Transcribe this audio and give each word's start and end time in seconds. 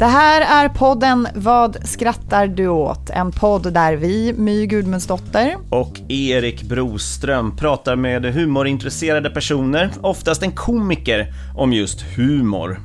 Det 0.00 0.06
här 0.06 0.64
är 0.64 0.68
podden 0.68 1.28
Vad 1.34 1.88
skrattar 1.88 2.46
du 2.46 2.68
åt? 2.68 3.10
En 3.10 3.32
podd 3.32 3.72
där 3.72 3.96
vi, 3.96 4.32
My 4.32 4.66
Gudmundsdotter, 4.66 5.56
och 5.70 6.00
Erik 6.08 6.62
Broström 6.62 7.56
pratar 7.56 7.96
med 7.96 8.24
humorintresserade 8.24 9.30
personer, 9.30 9.90
oftast 10.00 10.42
en 10.42 10.52
komiker, 10.52 11.34
om 11.56 11.72
just 11.72 12.00
humor. 12.16 12.80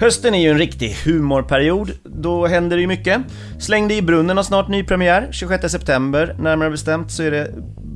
Hösten 0.00 0.34
är 0.34 0.38
ju 0.38 0.50
en 0.50 0.58
riktig 0.58 0.96
humorperiod, 1.04 1.90
då 2.04 2.46
händer 2.46 2.76
det 2.76 2.80
ju 2.80 2.88
mycket. 2.88 3.20
Släng 3.58 3.88
dig 3.88 3.96
i 3.96 4.02
brunnen 4.02 4.36
har 4.36 4.44
snart 4.44 4.68
ny 4.68 4.84
premiär, 4.84 5.28
26 5.30 5.72
september 5.72 6.36
närmare 6.38 6.70
bestämt 6.70 7.12
så 7.12 7.22
är 7.22 7.30
det 7.30 7.50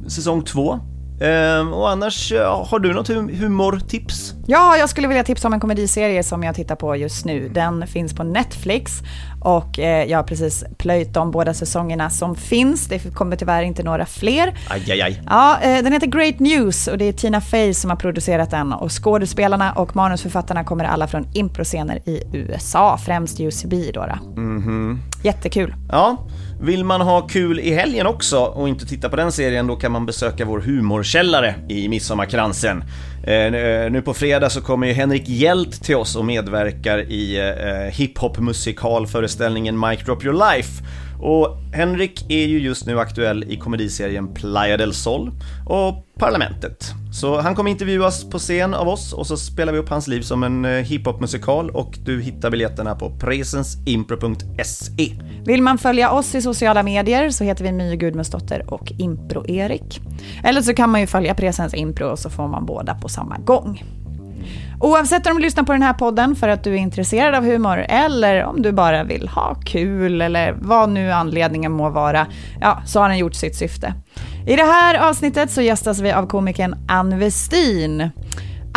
säsong 0.09 0.43
2. 0.43 0.81
Ehm, 1.21 1.73
och 1.73 1.91
annars, 1.91 2.33
har 2.71 2.79
du 2.79 2.95
något 2.95 3.09
hum- 3.09 3.37
humortips? 3.41 4.35
Ja, 4.47 4.77
jag 4.77 4.89
skulle 4.89 5.09
vilja 5.09 5.25
tipsa 5.25 5.49
om 5.49 5.55
en 5.55 5.61
komediserie 5.61 6.23
som 6.23 6.43
jag 6.43 6.55
tittar 6.55 6.77
på 6.77 6.97
just 6.97 7.25
nu. 7.25 7.49
Den 7.49 7.87
finns 7.87 8.15
på 8.15 8.23
Netflix 8.23 8.93
och 9.41 9.79
eh, 9.79 10.05
jag 10.05 10.19
har 10.19 10.23
precis 10.23 10.65
plöjt 10.79 11.15
de 11.15 11.31
båda 11.31 11.55
säsongerna 11.55 12.11
som 12.11 12.35
finns. 12.37 12.87
Det 12.87 13.15
kommer 13.15 13.37
tyvärr 13.37 13.63
inte 13.63 13.83
några 13.83 14.07
fler. 14.07 14.55
Aj, 14.69 14.93
aj, 14.93 15.03
aj. 15.03 15.23
Ja, 15.27 15.59
eh, 15.63 15.83
den 15.83 15.93
heter 15.93 16.07
Great 16.07 16.39
News 16.39 16.87
och 16.87 16.99
det 16.99 17.05
är 17.05 17.13
Tina 17.13 17.41
Fey 17.41 17.75
som 17.75 17.91
har 17.91 17.97
producerat 17.97 18.51
den 18.51 18.73
och 18.73 19.05
skådespelarna 19.05 19.73
och 19.73 19.97
manusförfattarna 19.97 20.65
kommer 20.65 20.85
alla 20.85 21.07
från 21.07 21.27
improscener 21.35 22.09
i 22.09 22.23
USA, 22.33 22.99
främst 23.05 23.41
UCB 23.41 23.91
då. 23.95 24.07
då. 24.07 24.19
Jättekul. 25.23 25.75
Ja, 25.91 26.27
vill 26.61 26.85
man 26.85 27.01
ha 27.01 27.21
kul 27.21 27.61
i 27.61 27.75
helgen 27.75 28.07
också 28.07 28.39
och 28.39 28.69
inte 28.69 28.87
titta 28.87 29.09
på 29.09 29.17
den 29.17 29.33
serien 29.33 29.67
då 29.67 29.77
kan 29.77 29.93
man 29.93 30.07
besöka 30.07 30.45
vår 30.45 30.61
humorkällare 30.61 31.55
i 31.69 31.89
Midsommarkransen. 31.89 32.85
Eh, 33.23 33.35
eh, 33.35 33.91
nu 33.91 34.03
på 34.03 34.15
fredag 34.15 34.51
så 34.51 34.61
kommer 34.61 34.87
ju 34.87 34.93
Henrik 34.93 35.29
Hjelt 35.29 35.85
till 35.85 35.97
oss 35.97 36.17
och 36.17 36.25
medverkar 36.25 36.99
i 36.99 37.39
eh, 37.39 37.93
hiphop-musikalföreställningen 37.93 39.81
Mic 39.81 40.01
Drop 40.05 40.25
Your 40.25 40.55
Life. 40.55 40.85
Och 41.21 41.57
Henrik 41.73 42.25
är 42.29 42.47
ju 42.47 42.59
just 42.59 42.87
nu 42.87 43.01
aktuell 43.01 43.45
i 43.45 43.57
komediserien 43.57 44.35
Playa 44.35 44.77
del 44.77 44.95
Sol 44.95 45.31
och 45.67 46.05
Parlamentet. 46.19 46.95
Så 47.13 47.41
han 47.41 47.55
kommer 47.55 47.71
intervjuas 47.71 48.31
på 48.31 48.39
scen 48.39 48.75
av 48.75 48.89
oss 48.89 49.13
och 49.13 49.27
så 49.27 49.37
spelar 49.37 49.73
vi 49.73 49.79
upp 49.79 49.89
hans 49.89 50.09
liv 50.09 50.21
som 50.21 50.43
en 50.43 50.65
eh, 50.65 50.71
hiphopmusikal 50.71 51.71
och 51.71 51.99
du 52.05 52.21
hittar 52.21 52.51
biljetterna 52.51 52.95
på 52.95 53.11
presensimpro.se. 53.11 55.13
Vill 55.45 55.63
man 55.63 55.79
följa 55.79 56.11
oss 56.11 56.35
i 56.35 56.43
sociala 56.43 56.83
medier 56.83 57.31
så 57.31 57.45
heter 57.45 57.65
vi 57.65 57.73
My 57.73 57.97
Gudmundsdotter 57.97 58.75
och 58.75 58.93
Impro-Erik. 58.99 60.01
Eller 60.45 60.63
så 60.63 60.75
kan 60.75 60.91
man 60.91 61.01
ju 61.01 61.07
följa 61.07 61.35
Presens 61.35 61.75
Impro 61.75 62.07
och 62.07 62.19
så 62.19 62.31
får 62.31 62.49
man 62.49 62.67
båda 62.67 62.95
på 62.95 63.09
samma 63.09 63.39
gång. 63.39 63.85
Oavsett 64.81 65.27
om 65.27 65.35
du 65.37 65.43
lyssnar 65.43 65.65
på 65.65 65.73
den 65.73 65.83
här 65.83 65.93
podden 65.93 66.37
för 66.37 66.49
att 66.49 66.65
du 66.65 66.73
är 66.73 66.79
intresserad 66.79 67.35
av 67.35 67.45
humor 67.45 67.79
eller 67.89 68.45
om 68.45 68.63
du 68.63 68.73
bara 68.73 69.05
vill 69.05 69.29
ha 69.29 69.55
kul 69.55 70.21
eller 70.21 70.57
vad 70.61 70.89
nu 70.89 71.13
anledningen 71.13 71.73
må 71.73 71.91
vara, 71.91 72.27
ja, 72.61 72.83
så 72.87 73.01
har 73.01 73.09
den 73.09 73.19
gjort 73.19 73.35
sitt 73.35 73.57
syfte. 73.57 73.95
I 74.47 74.57
det 74.57 74.63
här 74.63 75.09
avsnittet 75.09 75.51
så 75.51 75.63
gästas 75.63 76.01
vi 76.01 76.13
av 76.13 76.27
komikern 76.27 76.75
Ann 76.89 77.19
Westin. 77.19 78.11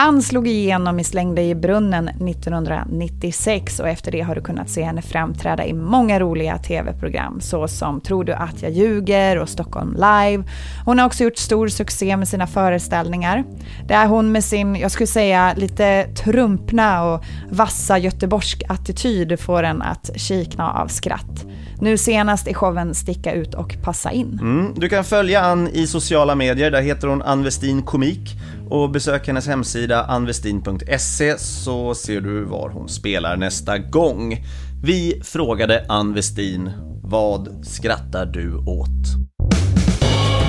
Ann 0.03 0.21
slog 0.21 0.47
igenom 0.47 0.99
i 0.99 1.03
Släng 1.03 1.35
dig 1.35 1.49
i 1.49 1.55
brunnen 1.55 2.07
1996 2.07 3.79
och 3.79 3.89
efter 3.89 4.11
det 4.11 4.21
har 4.21 4.35
du 4.35 4.41
kunnat 4.41 4.69
se 4.69 4.83
henne 4.83 5.01
framträda 5.01 5.65
i 5.65 5.73
många 5.73 6.19
roliga 6.19 6.57
tv-program 6.57 7.41
såsom 7.41 8.01
Tror 8.01 8.23
du 8.23 8.33
att 8.33 8.61
jag 8.61 8.71
ljuger 8.71 9.37
och 9.37 9.49
Stockholm 9.49 9.93
live. 9.93 10.43
Hon 10.85 10.99
har 10.99 11.05
också 11.05 11.23
gjort 11.23 11.37
stor 11.37 11.67
succé 11.67 12.17
med 12.17 12.27
sina 12.27 12.47
föreställningar. 12.47 13.43
Där 13.87 14.07
hon 14.07 14.31
med 14.31 14.43
sin, 14.43 14.75
jag 14.75 14.91
skulle 14.91 15.07
säga, 15.07 15.53
lite 15.57 16.03
trumpna 16.03 17.03
och 17.03 17.23
vassa 17.51 17.97
göteborgsk 17.97 18.63
attityd 18.69 19.39
får 19.39 19.63
en 19.63 19.81
att 19.81 20.09
kikna 20.15 20.71
av 20.71 20.87
skratt. 20.87 21.45
Nu 21.81 21.97
senast 21.97 22.47
i 22.47 22.53
showen 22.53 22.95
Sticka 22.95 23.33
ut 23.33 23.53
och 23.53 23.77
passa 23.83 24.11
in. 24.11 24.39
Mm, 24.41 24.73
du 24.75 24.89
kan 24.89 25.03
följa 25.03 25.41
Ann 25.41 25.67
i 25.67 25.87
sociala 25.87 26.35
medier, 26.35 26.71
där 26.71 26.81
heter 26.81 27.07
hon 27.07 27.21
Ann 27.21 27.43
Westin 27.43 27.81
Komik 27.81 28.37
och 28.71 28.91
besök 28.91 29.27
hennes 29.27 29.47
hemsida 29.47 30.03
anwestin.se 30.03 31.37
så 31.37 31.95
ser 31.95 32.21
du 32.21 32.43
var 32.43 32.69
hon 32.69 32.89
spelar 32.89 33.37
nästa 33.37 33.77
gång. 33.77 34.45
Vi 34.83 35.21
frågade 35.23 35.85
Ann 35.89 36.13
Westin, 36.13 36.71
vad 37.03 37.65
skrattar 37.65 38.25
du 38.25 38.57
åt? 38.57 38.89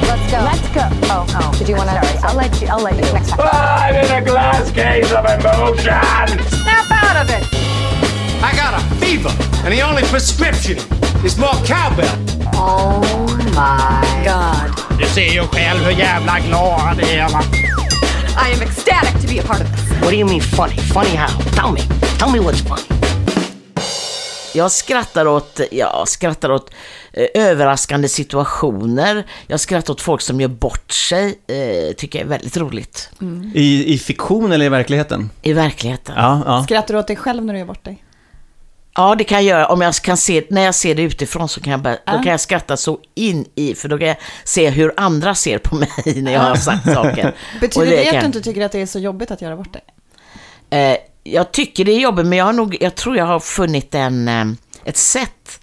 Let's 0.03 0.31
go. 0.31 0.37
Let's 0.37 0.75
go. 0.75 1.07
Oh, 1.07 1.51
oh. 1.51 1.59
Did 1.59 1.69
you 1.69 1.79
want 1.79 1.91
to? 1.91 1.97
I'll 2.27 2.37
let 2.37 2.63
you. 2.63 2.69
I'll 2.69 2.83
let 2.83 2.97
you. 2.97 3.13
Next 3.13 3.31
time. 3.31 3.41
I'm 3.43 4.05
in 4.05 4.13
a 4.13 4.21
glass 4.21 4.73
case 4.73 5.13
of 5.19 5.25
emotion! 5.25 6.39
Snap 6.49 6.91
out 7.05 7.17
of 7.23 7.31
it. 7.31 7.45
I 8.43 8.53
got 8.57 8.75
a 8.75 8.95
fever, 9.01 9.33
and 9.65 9.73
the 9.73 9.83
only 9.83 10.03
prescription 10.03 10.77
is 11.25 11.39
more 11.39 11.59
cowbell. 11.67 12.19
Oh 12.55 13.01
my 13.55 14.25
God. 14.25 14.83
du 15.03 15.09
ser 15.09 15.33
ju 15.33 15.41
själv 15.41 15.85
hur 15.85 15.93
jävla 15.93 16.39
glada 16.39 16.95
det 16.97 17.19
är? 17.19 17.72
I 18.37 18.55
am 18.55 18.63
ecstatic 18.63 19.21
to 19.21 19.29
be 19.29 19.39
a 19.41 19.43
part 19.43 19.61
of 19.61 19.71
this. 19.73 19.91
What 20.01 20.11
do 20.11 20.17
you 20.17 20.25
mean 20.27 20.41
funny? 20.41 20.77
Funny 20.77 21.17
how? 21.17 21.29
Tell 21.55 21.73
me. 21.73 21.81
Tell 22.19 22.31
me 22.33 22.39
what's 22.39 22.63
funny. 22.63 22.83
Jag 24.55 24.71
skrattar 24.71 25.27
åt, 25.27 25.61
jag 25.71 26.09
skrattar 26.09 26.51
åt 26.51 26.71
eh, 27.13 27.27
överraskande 27.35 28.09
situationer. 28.09 29.27
Jag 29.47 29.61
skrattar 29.61 29.93
åt 29.93 30.01
folk 30.01 30.21
som 30.21 30.41
gör 30.41 30.49
bort 30.49 30.93
sig. 30.93 31.39
Eh, 31.47 31.95
tycker 31.97 32.19
jag 32.19 32.27
är 32.27 32.29
väldigt 32.29 32.57
roligt. 32.57 33.11
I, 33.55 33.95
I 33.95 33.99
fiktion 33.99 34.53
eller 34.53 34.67
i 34.67 34.69
verkligheten? 34.69 35.31
I 35.43 35.53
verkligheten. 35.53 36.15
Ja, 36.19 36.43
ja. 36.47 36.63
Skrattar 36.65 36.95
du 36.95 37.01
åt 37.01 37.07
dig 37.07 37.17
själv 37.17 37.45
när 37.45 37.53
du 37.53 37.59
gör 37.59 37.67
bort 37.67 37.85
dig? 37.85 38.05
Ja, 38.95 39.15
det 39.15 39.25
kan 39.25 39.39
jag 39.39 39.45
göra. 39.45 39.67
Om 39.67 39.81
jag 39.81 39.95
kan 39.95 40.17
se, 40.17 40.45
när 40.51 40.63
jag 40.63 40.75
ser 40.75 40.95
det 40.95 41.03
utifrån 41.03 41.49
så 41.49 41.61
kan 41.61 41.71
jag, 41.71 41.81
bara, 41.81 41.97
då 42.07 42.13
kan 42.13 42.27
jag 42.27 42.41
skratta 42.41 42.77
så 42.77 42.99
in 43.15 43.45
i, 43.55 43.75
för 43.75 43.89
då 43.89 43.99
kan 43.99 44.09
jag 44.09 44.17
se 44.45 44.71
hur 44.71 44.93
andra 44.97 45.35
ser 45.35 45.59
på 45.59 45.75
mig 45.77 45.89
när 46.23 46.33
jag 46.33 46.41
har 46.41 46.57
sagt 46.57 46.93
saker. 46.93 47.35
Betyder 47.61 47.87
det, 47.87 48.07
att 48.07 48.13
kan- 48.13 48.21
du 48.21 48.27
inte 48.27 48.41
tycker 48.41 48.65
att 48.65 48.73
det 48.73 48.81
är 48.81 48.87
så 48.87 48.99
jobbigt 48.99 49.31
att 49.31 49.43
göra 49.43 49.57
bort 49.57 49.73
dig? 49.73 49.83
Eh, 50.71 50.97
jag 51.23 51.53
tycker 51.53 51.85
det 51.85 51.93
är 51.93 52.01
jobbigt, 52.01 52.27
men 52.27 52.39
jag, 52.39 52.45
har 52.45 52.53
nog, 52.53 52.77
jag 52.81 52.95
tror 52.95 53.17
jag 53.17 53.25
har 53.27 53.41
funnit 53.41 53.95
en, 53.95 54.29
eh, 54.29 54.45
ett 54.85 54.97
sätt 54.97 55.61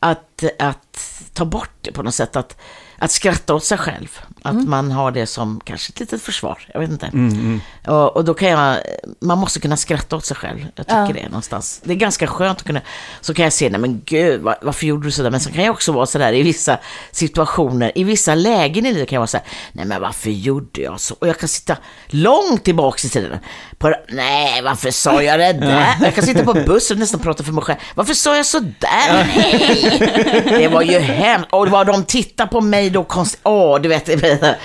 att, 0.00 0.44
att 0.58 0.98
ta 1.32 1.44
bort 1.44 1.70
det 1.80 1.92
på 1.92 2.02
något 2.02 2.14
sätt. 2.14 2.36
Att, 2.36 2.56
att 3.04 3.10
skratta 3.10 3.54
åt 3.54 3.64
sig 3.64 3.78
själv. 3.78 4.18
Att 4.42 4.64
man 4.68 4.90
har 4.92 5.10
det 5.10 5.26
som 5.26 5.60
kanske 5.64 5.90
ett 5.92 6.00
litet 6.00 6.22
försvar. 6.22 6.58
Jag 6.74 6.80
vet 6.80 6.90
inte. 6.90 7.06
Mm, 7.06 7.60
Och, 7.86 8.16
och 8.16 8.24
då 8.24 8.34
kan 8.34 8.48
jag, 8.48 8.76
man 9.20 9.38
måste 9.38 9.60
kunna 9.60 9.76
skratta 9.76 10.16
åt 10.16 10.24
sig 10.24 10.36
själv. 10.36 10.66
Jag 10.76 10.86
tycker 10.86 10.98
Ja. 11.00 11.10
det 11.14 11.24
någonstans. 11.28 11.80
Det 11.84 11.92
är 11.92 11.96
ganska 11.96 12.26
skönt 12.26 12.58
att 12.58 12.64
kunna, 12.66 12.80
så 13.20 13.34
kan 13.34 13.42
jag 13.44 13.52
se, 13.52 13.70
nej 13.70 13.80
men 13.80 14.02
gud, 14.04 14.40
var, 14.40 14.56
varför 14.62 14.86
gjorde 14.86 15.06
du 15.06 15.10
sådär? 15.10 15.30
Men 15.30 15.40
så 15.40 15.50
kan 15.50 15.64
jag 15.64 15.72
också 15.72 15.92
vara 15.92 16.06
sådär 16.06 16.32
i 16.32 16.42
vissa 16.42 16.78
situationer, 17.12 17.92
i 17.94 18.04
vissa 18.04 18.34
lägen 18.34 18.86
i 18.86 18.92
livet 18.92 19.08
kan 19.08 19.16
jag 19.16 19.20
vara 19.20 19.26
såhär, 19.26 19.46
nej 19.72 19.84
men 19.84 20.00
varför 20.00 20.30
gjorde 20.30 20.80
jag 20.80 21.00
så? 21.00 21.14
Och 21.18 21.28
jag 21.28 21.38
kan 21.38 21.48
sitta 21.48 21.76
långt 22.06 22.64
tillbaks 22.64 23.04
i 23.04 23.08
tiden. 23.08 23.38
På, 23.78 23.94
nej, 24.08 24.62
varför 24.62 24.90
sa 24.90 25.22
jag 25.22 25.38
det 25.40 25.52
där? 25.66 25.94
Jag 26.00 26.14
kan 26.14 26.24
sitta 26.24 26.44
på 26.44 26.52
bussen 26.54 26.96
och 26.96 27.00
nästan 27.00 27.20
prata 27.20 27.44
för 27.44 27.52
mig 27.52 27.64
själv. 27.64 27.78
Varför 27.94 28.14
sa 28.14 28.36
jag 28.36 28.46
så 28.46 28.58
där? 28.60 29.24
Nej! 29.36 30.44
Det 30.44 30.68
var 30.68 30.82
ju 30.82 30.98
hemskt. 30.98 31.48
Och 31.52 31.68
vad 31.68 31.86
de 31.86 32.04
tittar 32.04 32.46
på 32.46 32.60
mig 32.60 32.90
då 32.92 33.04
konstigt. 33.04 33.40
Åh, 33.42 33.80
du 33.80 33.88
vet, 33.88 34.06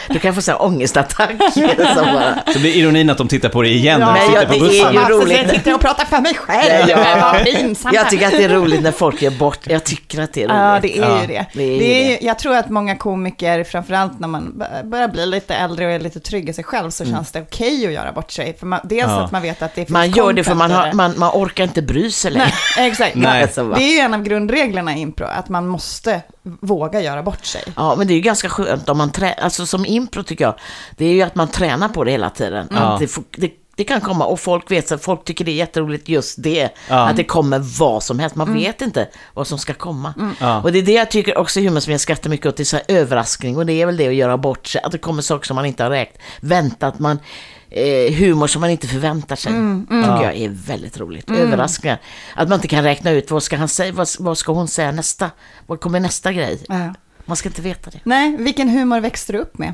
du 0.10 0.20
kan 0.20 0.36
få 0.36 0.42
sån 0.42 0.52
här 0.52 0.62
ångestattack. 0.62 1.32
Så 1.54 1.62
bara, 2.06 2.54
Så 2.54 2.60
blir 2.60 2.76
ironin 2.78 3.10
att 3.10 3.18
de 3.18 3.28
tittar 3.28 3.50
på 3.50 3.62
det 3.62 3.70
igen 3.70 4.00
när 4.00 4.14
Nej, 4.14 4.22
de 4.28 4.34
ja, 4.34 4.40
sitter 4.42 4.54
på 4.60 4.66
det 4.66 4.80
är 4.80 4.84
bussen. 4.84 4.94
ju 4.94 5.00
roligt. 5.18 5.38
jag 5.38 5.50
sitter 5.50 5.74
och 5.74 5.82
pratar 5.82 6.06
för 6.06 6.22
mig 6.22 6.34
själv? 6.36 6.90
Ja. 6.90 7.32
Vad 7.34 7.46
pinsamt. 7.46 7.96
Jag 7.96 8.10
tycker 8.10 8.26
att 8.26 8.32
det 8.32 8.44
är 8.44 8.50
roligt 8.50 8.82
när 8.82 8.92
folk 8.92 9.22
gör 9.22 9.32
bort, 9.32 9.60
jag 9.64 9.84
tycker 9.84 10.22
att 10.22 10.34
det 10.34 10.44
är 10.44 10.48
roligt. 10.48 10.58
Ja, 10.60 10.80
det 10.82 10.98
är 10.98 11.22
ju 11.22 11.28
det. 11.28 11.46
det 11.54 11.64
är 11.64 11.72
ju 11.74 11.80
det 11.80 12.14
är 12.14 12.26
jag 12.26 12.40
tror 12.40 12.56
att 12.56 12.70
många 12.70 12.96
komiker, 12.96 13.64
framförallt 13.64 14.20
när 14.20 14.28
man 14.28 14.64
börjar 14.84 15.08
bli 15.08 15.26
lite 15.26 15.56
äldre 15.56 15.86
och 15.86 15.92
är 15.92 16.00
lite 16.00 16.20
trygg 16.20 16.50
i 16.50 16.54
sig 16.54 16.64
själv, 16.64 16.90
så 16.90 17.06
känns 17.06 17.32
det 17.32 17.42
okej 17.42 17.86
att 17.88 17.92
göra 17.94 18.12
bort 18.12 18.32
sig. 18.32 18.58
För 18.60 18.66
man, 18.66 18.80
dels 18.84 19.08
Ja. 19.08 19.24
att 19.24 19.32
man 19.32 19.42
vet 19.42 19.62
att 19.62 19.76
det 19.76 19.82
finns 19.82 19.90
Man 19.90 20.10
gör 20.12 20.34
det 20.34 20.44
för 20.44 20.56
man, 20.56 20.72
har, 20.72 20.94
man, 20.94 21.14
man 21.18 21.32
orkar 21.34 21.64
inte 21.64 21.82
bry 21.82 22.12
sig 22.12 22.32
längre. 22.32 22.52
Nej, 22.78 22.90
exakt. 22.90 23.16
Nej. 23.16 23.48
Det 23.56 23.84
är 23.84 23.92
ju 23.94 24.00
en 24.00 24.14
av 24.14 24.24
grundreglerna 24.24 24.96
i 24.98 25.00
impro, 25.02 25.26
att 25.26 25.50
man 25.50 25.68
måste 25.68 26.22
våga 26.62 27.02
göra 27.02 27.24
bort 27.24 27.46
sig. 27.46 27.64
Ja, 27.76 27.96
men 27.98 28.08
det 28.08 28.14
är 28.14 28.16
ju 28.16 28.22
ganska 28.22 28.50
skönt 28.50 28.90
om 28.90 28.98
man 28.98 29.12
tränar, 29.12 29.36
alltså 29.42 29.66
som 29.66 29.86
impro 29.86 30.24
tycker 30.24 30.46
jag, 30.46 30.54
det 30.98 31.06
är 31.06 31.14
ju 31.14 31.22
att 31.22 31.36
man 31.36 31.48
tränar 31.48 31.90
på 31.90 32.04
det 32.04 32.12
hela 32.12 32.30
tiden. 32.30 32.68
Att 32.72 33.00
det, 33.00 33.10
det, 33.38 33.52
det 33.76 33.84
kan 33.84 34.02
komma, 34.02 34.26
och 34.26 34.40
folk 34.40 34.72
vet, 34.72 34.88
så 34.88 34.98
folk 34.98 35.24
tycker 35.24 35.46
det 35.46 35.52
är 35.52 35.56
jätteroligt 35.56 36.10
just 36.10 36.44
det, 36.44 36.70
Ja. 36.90 37.10
att 37.10 37.16
det 37.16 37.24
kommer 37.24 37.60
vad 37.80 38.04
som 38.04 38.20
helst. 38.20 38.36
Man 38.36 38.54
vet 38.54 38.82
inte 38.82 39.08
vad 39.34 39.48
som 39.48 39.58
ska 39.58 39.74
komma. 39.74 40.14
Ja. 40.40 40.62
Och 40.62 40.72
det 40.72 40.80
är 40.80 40.84
det 40.84 40.92
jag 40.92 41.12
tycker 41.12 41.38
också 41.38 41.60
humor 41.60 41.80
som 41.80 41.92
jag 41.92 42.02
skrattar 42.02 42.30
mycket 42.30 42.46
åt, 42.46 42.58
det 42.58 42.64
är 42.64 42.66
så 42.66 42.76
här 42.78 42.86
överraskning, 42.88 43.58
och 43.58 43.66
det 43.66 43.74
är 43.82 43.86
väl 43.86 43.98
det 43.98 44.08
att 44.08 44.16
göra 44.16 44.38
bort 44.38 44.68
sig, 44.68 44.82
att 44.82 44.92
det 44.92 44.98
kommer 44.98 45.22
saker 45.22 45.48
som 45.48 45.56
man 45.56 45.66
inte 45.66 45.84
har 45.84 45.90
räknat, 45.90 46.22
väntat, 46.42 47.00
man, 47.00 47.20
eh, 47.70 48.14
humor 48.14 48.48
som 48.48 48.62
man 48.62 48.70
inte 48.70 48.88
förväntar 48.88 49.36
sig, 49.36 49.52
tycker 49.90 50.24
jag 50.24 50.36
är 50.36 50.50
väldigt 50.50 51.00
roligt. 51.00 51.32
Överraskningar. 51.32 52.02
Att 52.36 52.50
man 52.50 52.56
inte 52.56 52.68
kan 52.68 52.84
räkna 52.84 53.12
ut, 53.12 53.32
vad 53.32 53.44
ska 53.44 53.58
han 53.58 53.68
säga, 53.68 53.92
vad, 53.92 54.08
vad 54.20 54.38
ska 54.38 54.52
hon 54.52 54.68
säga 54.68 54.92
nästa, 54.92 55.32
vad 55.66 55.80
kommer 55.80 56.00
nästa 56.00 56.34
grej? 56.34 56.60
Ja. 56.68 56.94
Man 57.26 57.38
ska 57.38 57.50
inte 57.50 57.62
veta 57.62 57.90
det. 57.90 58.00
Nej, 58.04 58.38
vilken 58.40 58.70
humor 58.70 59.00
växte 59.00 59.34
du 59.34 59.40
upp 59.40 59.58
med? 59.58 59.74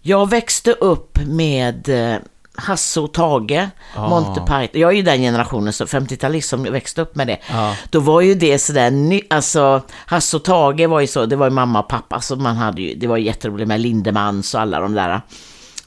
Jag 0.00 0.30
växte 0.30 0.72
upp 0.72 1.18
med 1.26 1.88
eh, 1.88 2.18
Hasse 2.54 3.00
och 3.00 3.12
Tage, 3.12 3.68
Monty 3.96 4.40
Python. 4.40 4.80
Jag 4.80 4.90
är 4.92 4.96
ju 4.96 5.02
den 5.02 5.20
generationen, 5.20 5.72
så 5.72 5.84
50-talist 5.84 6.48
som 6.48 6.62
växte 6.62 7.02
upp 7.02 7.14
med 7.16 7.26
det. 7.26 7.38
Då 7.90 8.00
var 8.00 8.20
ju 8.20 8.34
det 8.34 8.58
sådär, 8.58 8.90
ny, 8.90 9.20
alltså 9.30 9.82
Hasse 10.06 10.36
och 10.36 10.44
Tage 10.44 10.88
var 10.88 11.00
ju 11.00 11.06
så, 11.06 11.26
det 11.26 11.36
var 11.36 11.46
ju 11.46 11.50
mamma 11.50 11.80
och 11.80 11.88
pappa, 11.88 12.20
så 12.20 12.36
man 12.36 12.56
hade 12.56 12.82
ju, 12.82 12.94
det 12.94 13.06
var 13.06 13.16
jätteroligt 13.16 13.68
med 13.68 13.80
Lindemans 13.80 14.54
och 14.54 14.60
alla 14.60 14.80
de 14.80 14.94
där. 14.94 15.20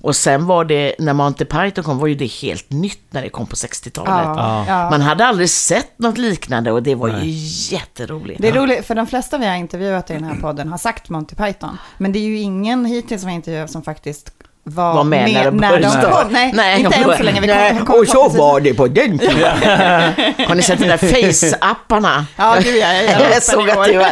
Och 0.01 0.15
sen 0.15 0.45
var 0.45 0.65
det, 0.65 0.95
när 0.99 1.13
Monty 1.13 1.45
Python 1.45 1.83
kom, 1.83 1.97
var 1.97 2.07
ju 2.07 2.15
det 2.15 2.25
helt 2.25 2.69
nytt 2.69 3.01
när 3.09 3.21
det 3.21 3.29
kom 3.29 3.47
på 3.47 3.55
60-talet. 3.55 4.11
Ja. 4.11 4.65
Ja. 4.67 4.89
Man 4.89 5.01
hade 5.01 5.25
aldrig 5.25 5.49
sett 5.49 5.99
något 5.99 6.17
liknande 6.17 6.71
och 6.71 6.83
det 6.83 6.95
var 6.95 7.07
ju 7.07 7.29
jätteroligt. 7.75 8.41
Det 8.41 8.47
är 8.47 8.53
roligt, 8.53 8.85
för 8.85 8.95
de 8.95 9.07
flesta 9.07 9.37
vi 9.37 9.45
har 9.45 9.55
intervjuat 9.55 10.09
i 10.09 10.13
den 10.13 10.23
här 10.23 10.35
podden 10.35 10.69
har 10.69 10.77
sagt 10.77 11.09
Monty 11.09 11.35
Python. 11.35 11.77
Men 11.97 12.11
det 12.11 12.19
är 12.19 12.27
ju 12.27 12.37
ingen 12.37 12.85
hittills 12.85 13.21
som 13.21 13.27
vi 13.27 13.31
har 13.31 13.35
intervjuat 13.35 13.71
som 13.71 13.83
faktiskt 13.83 14.33
var, 14.63 14.93
Var 14.93 15.03
med 15.03 15.45
de 15.45 15.57
när 15.57 15.79
de 15.79 15.87
kom. 16.11 16.27
Nej, 16.31 16.51
Nej, 16.53 16.79
inte 16.81 16.95
än 16.95 17.17
så 17.17 17.23
länge. 17.23 17.41
Vi 17.41 17.47
kommer, 17.47 17.85
kommer 17.85 17.99
och 17.99 18.07
så 18.07 18.13
förhoppningsvis- 18.29 18.37
var 18.37 18.59
det 18.59 18.73
på 18.73 18.87
den 18.87 19.19
tiden. 19.19 19.57
Har 20.47 20.55
ni 20.55 20.61
sett 20.61 20.79
de 20.79 20.87
där 20.87 20.97
face-apparna? 20.97 22.25
Ja, 22.37 22.55
gud, 22.63 22.75
ja, 22.77 22.93
jag- 23.33 23.43
såg 23.43 23.69
att 23.69 23.85
du 23.85 23.97
var 23.97 24.11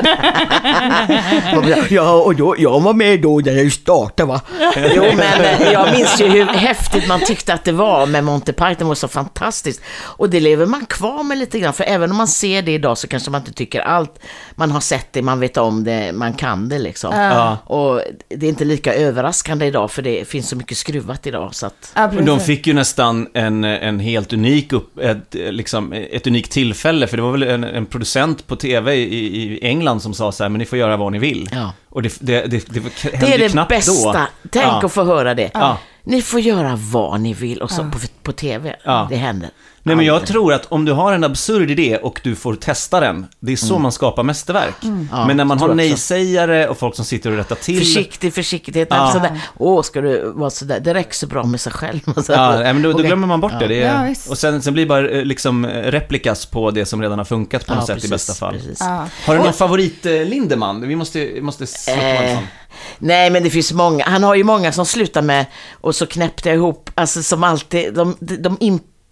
Ja, 1.89 2.11
och 2.11 2.35
då, 2.35 2.55
jag 2.57 2.79
var 2.79 2.93
med 2.93 3.21
då 3.21 3.41
när 3.45 3.63
det 3.63 3.71
startade 3.71 4.27
va? 4.29 4.41
Jo, 4.95 5.03
men 5.15 5.71
jag 5.73 5.91
minns 5.91 6.21
ju 6.21 6.27
hur 6.27 6.45
häftigt 6.45 7.07
man 7.07 7.19
tyckte 7.19 7.53
att 7.53 7.63
det 7.63 7.71
var 7.71 8.05
med 8.05 8.23
Monty 8.23 8.51
Python, 8.53 8.75
det 8.77 8.83
var 8.85 8.95
så 8.95 9.07
fantastiskt. 9.07 9.81
Och 10.01 10.29
det 10.29 10.39
lever 10.39 10.65
man 10.65 10.85
kvar 10.85 11.23
med 11.23 11.37
lite 11.37 11.59
grann, 11.59 11.73
för 11.73 11.83
även 11.83 12.11
om 12.11 12.17
man 12.17 12.27
ser 12.27 12.61
det 12.61 12.71
idag 12.71 12.97
så 12.97 13.07
kanske 13.07 13.31
man 13.31 13.41
inte 13.41 13.53
tycker 13.53 13.79
allt. 13.79 14.19
Man 14.55 14.71
har 14.71 14.79
sett 14.79 15.07
det, 15.13 15.21
man 15.21 15.39
vet 15.39 15.57
om 15.57 15.83
det, 15.83 16.11
man 16.13 16.33
kan 16.33 16.69
det 16.69 16.79
liksom. 16.79 17.15
Ja. 17.15 17.57
Och 17.65 18.01
det 18.29 18.45
är 18.45 18.49
inte 18.49 18.65
lika 18.65 18.93
överraskande 18.93 19.65
idag, 19.65 19.91
för 19.91 20.01
det 20.01 20.27
finns 20.27 20.38
så 20.43 20.55
mycket 20.55 20.77
skruvat 20.77 21.27
idag. 21.27 21.55
Så 21.55 21.65
att, 21.65 21.91
Ja, 21.95 22.07
de 22.07 22.39
fick 22.39 22.67
ju 22.67 22.73
nästan 22.73 23.27
en, 23.33 23.63
en 23.63 23.99
helt 23.99 24.33
unik 24.33 24.73
upp, 24.73 24.99
ett, 24.99 25.33
liksom, 25.33 25.93
ett 25.93 26.27
unikt 26.27 26.51
tillfälle, 26.51 27.07
för 27.07 27.17
det 27.17 27.23
var 27.23 27.31
väl 27.31 27.43
en, 27.43 27.63
en 27.63 27.85
producent 27.85 28.47
på 28.47 28.55
tv 28.55 28.95
i, 28.95 29.43
i 29.43 29.59
England 29.61 29.99
som 29.99 30.13
sa 30.13 30.31
så 30.31 30.43
här, 30.43 30.49
men 30.49 30.59
ni 30.59 30.65
får 30.65 30.79
göra 30.79 30.97
vad 30.97 31.11
ni 31.11 31.19
vill. 31.19 31.49
Ja. 31.51 31.73
Och 31.89 32.01
det, 32.01 32.17
det, 32.19 32.45
det, 32.45 32.65
det, 32.67 32.79
hände 33.03 33.27
Det 33.27 33.33
är 33.33 33.39
det 33.39 33.49
knappt 33.49 33.69
bästa. 33.69 34.13
då. 34.13 34.27
Tänk 34.51 34.65
ja. 34.65 34.85
att 34.85 34.91
få 34.91 35.03
höra 35.03 35.33
det. 35.35 35.51
Ja. 35.53 35.77
Ni 36.03 36.21
får 36.21 36.39
göra 36.39 36.75
vad 36.75 37.19
ni 37.19 37.33
vill 37.33 37.61
och 37.61 37.71
så 37.71 37.83
på, 37.83 37.99
på 38.23 38.31
tv. 38.31 38.75
Ja. 38.83 39.07
Det 39.09 39.15
händer. 39.15 39.49
Nej 39.89 39.95
men 39.97 40.05
jag 40.05 40.25
tror 40.25 40.53
att 40.53 40.65
om 40.65 40.85
du 40.85 40.91
har 40.91 41.13
en 41.13 41.23
absurd 41.23 41.71
idé 41.71 41.97
och 41.97 42.19
du 42.23 42.35
får 42.35 42.55
testa 42.55 42.99
den, 42.99 43.25
det 43.39 43.51
är 43.51 43.55
så 43.55 43.79
man 43.79 43.91
skapar 43.91 44.23
mästerverk. 44.23 44.75
Ja, 45.11 45.25
men 45.27 45.37
när 45.37 45.45
man 45.45 45.59
har 45.59 45.73
nejsägare 45.73 46.67
och 46.67 46.77
folk 46.77 46.95
som 46.95 47.05
sitter 47.05 47.31
och 47.31 47.37
rättar 47.37 47.55
till. 47.55 47.79
Försiktig, 47.79 48.33
försiktighet. 48.33 48.87
Ja. 48.91 49.11
Sådär. 49.13 49.41
Åh, 49.57 49.81
ska 49.81 50.01
du 50.01 50.31
vara 50.35 50.49
sådär? 50.49 50.79
Det 50.79 50.93
räcker 50.93 51.13
så 51.13 51.27
bra 51.27 51.43
med 51.43 51.61
sig 51.61 51.71
själv. 51.71 51.99
Så, 52.23 52.31
Ja, 52.31 52.57
men 52.57 52.81
då, 52.81 52.91
då 52.91 52.97
glömmer 52.97 53.27
man 53.27 53.41
bort 53.41 53.59
det. 53.59 53.67
det 53.67 53.75
Ja, 53.75 53.87
är, 53.87 54.15
och 54.29 54.37
sen, 54.37 54.61
sen 54.61 54.73
blir 54.73 54.83
det 54.83 54.89
bara 54.89 55.09
eh, 55.09 55.25
liksom 55.25 55.65
eh, 55.65 55.69
replikas 55.69 56.45
på 56.45 56.71
det 56.71 56.85
som 56.85 57.01
redan 57.01 57.17
har 57.17 57.25
funkat 57.25 57.65
på 57.65 57.73
Ja, 57.73 57.75
något 57.77 57.85
sätt 57.87 57.95
precis, 57.95 58.09
i 58.09 58.13
bästa 58.13 58.33
fall. 58.33 58.57
Ja. 58.79 59.07
Har 59.25 59.35
du 59.37 59.43
någon 59.43 59.53
favorit 59.53 60.05
eh? 60.05 60.11
Vi 60.81 60.95
måste, 60.95 61.41
måste 61.41 61.63
om 61.91 61.99
en 61.99 62.25
Eh, 62.25 62.35
sån. 62.35 62.47
nej, 62.99 63.29
men 63.29 63.43
det 63.43 63.49
finns 63.49 63.73
många. 63.73 64.03
Han 64.05 64.23
har 64.23 64.35
ju 64.35 64.43
många 64.43 64.71
som 64.71 64.85
slutar 64.85 65.21
med 65.21 65.45
och 65.81 65.95
så 65.95 66.05
knäppte 66.05 66.49
jag 66.49 66.55
ihop, 66.55 66.89
alltså 66.95 67.23
som 67.23 67.43
alltid, 67.43 67.93
de, 67.93 68.17
de, 68.19 68.35
de 68.35 68.57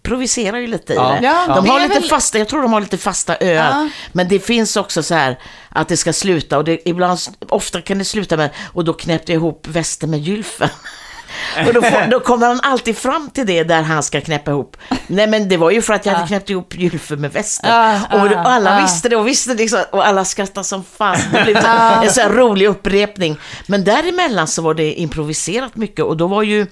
improviserar 0.08 0.58
ju 0.58 0.66
lite 0.66 0.92
i 0.92 0.96
Ja. 0.96 1.02
det. 1.20 1.26
Ja, 1.26 1.44
de 1.54 1.64
det 1.64 1.70
har 1.70 1.80
lite 1.80 2.00
väl- 2.00 2.08
fasta, 2.08 2.38
jag 2.38 2.48
tror 2.48 2.62
de 2.62 2.72
har 2.72 2.80
lite 2.80 2.98
fasta 2.98 3.36
öar. 3.40 3.54
Ja. 3.54 3.88
Men 4.12 4.28
det 4.28 4.38
finns 4.40 4.76
också 4.76 5.02
så 5.02 5.14
här 5.14 5.38
att 5.68 5.88
det 5.88 5.96
ska 5.96 6.12
sluta 6.12 6.58
och 6.58 6.64
det, 6.64 6.88
ibland, 6.88 7.18
ofta 7.48 7.80
kan 7.80 7.98
det 7.98 8.04
sluta 8.04 8.36
med, 8.36 8.50
och 8.72 8.84
då 8.84 8.92
knäppte 8.92 9.32
jag 9.32 9.38
ihop 9.40 9.66
västen 9.68 10.10
med 10.10 10.20
gylfen. 10.20 10.68
Och 11.68 11.74
då, 11.74 11.82
får, 11.82 12.10
då 12.10 12.20
kommer 12.20 12.46
han 12.46 12.60
alltid 12.62 12.96
fram 12.98 13.30
till 13.30 13.46
det 13.46 13.62
där 13.64 13.82
han 13.82 14.02
ska 14.02 14.20
knäppa 14.20 14.50
ihop. 14.50 14.76
Nej 15.06 15.26
men 15.26 15.48
det 15.48 15.56
var 15.56 15.70
ju 15.70 15.82
för 15.82 15.94
att 15.94 16.06
jag 16.06 16.12
hade 16.12 16.26
knäppt 16.28 16.50
ihop 16.50 16.74
gylfen 16.74 17.20
med 17.20 17.32
västen. 17.32 18.00
Och, 18.12 18.20
och 18.20 18.48
alla 18.50 18.80
visste 18.80 19.08
det 19.08 19.16
och 19.16 19.26
visste 19.28 19.54
liksom, 19.54 19.80
och 19.92 20.06
alla 20.06 20.24
skrattade 20.24 20.64
som 20.64 20.84
fan. 20.98 21.18
Det 21.32 21.44
blev 21.44 21.60
så- 21.62 21.66
en 22.02 22.10
sån 22.10 22.22
här 22.22 22.30
rolig 22.30 22.66
upprepning. 22.66 23.36
Men 23.66 23.84
däremellan 23.84 24.46
så 24.46 24.62
var 24.62 24.74
det 24.74 24.92
improviserat 24.92 25.76
mycket 25.76 26.04
och 26.04 26.16
då 26.16 26.26
var 26.26 26.42
ju 26.42 26.66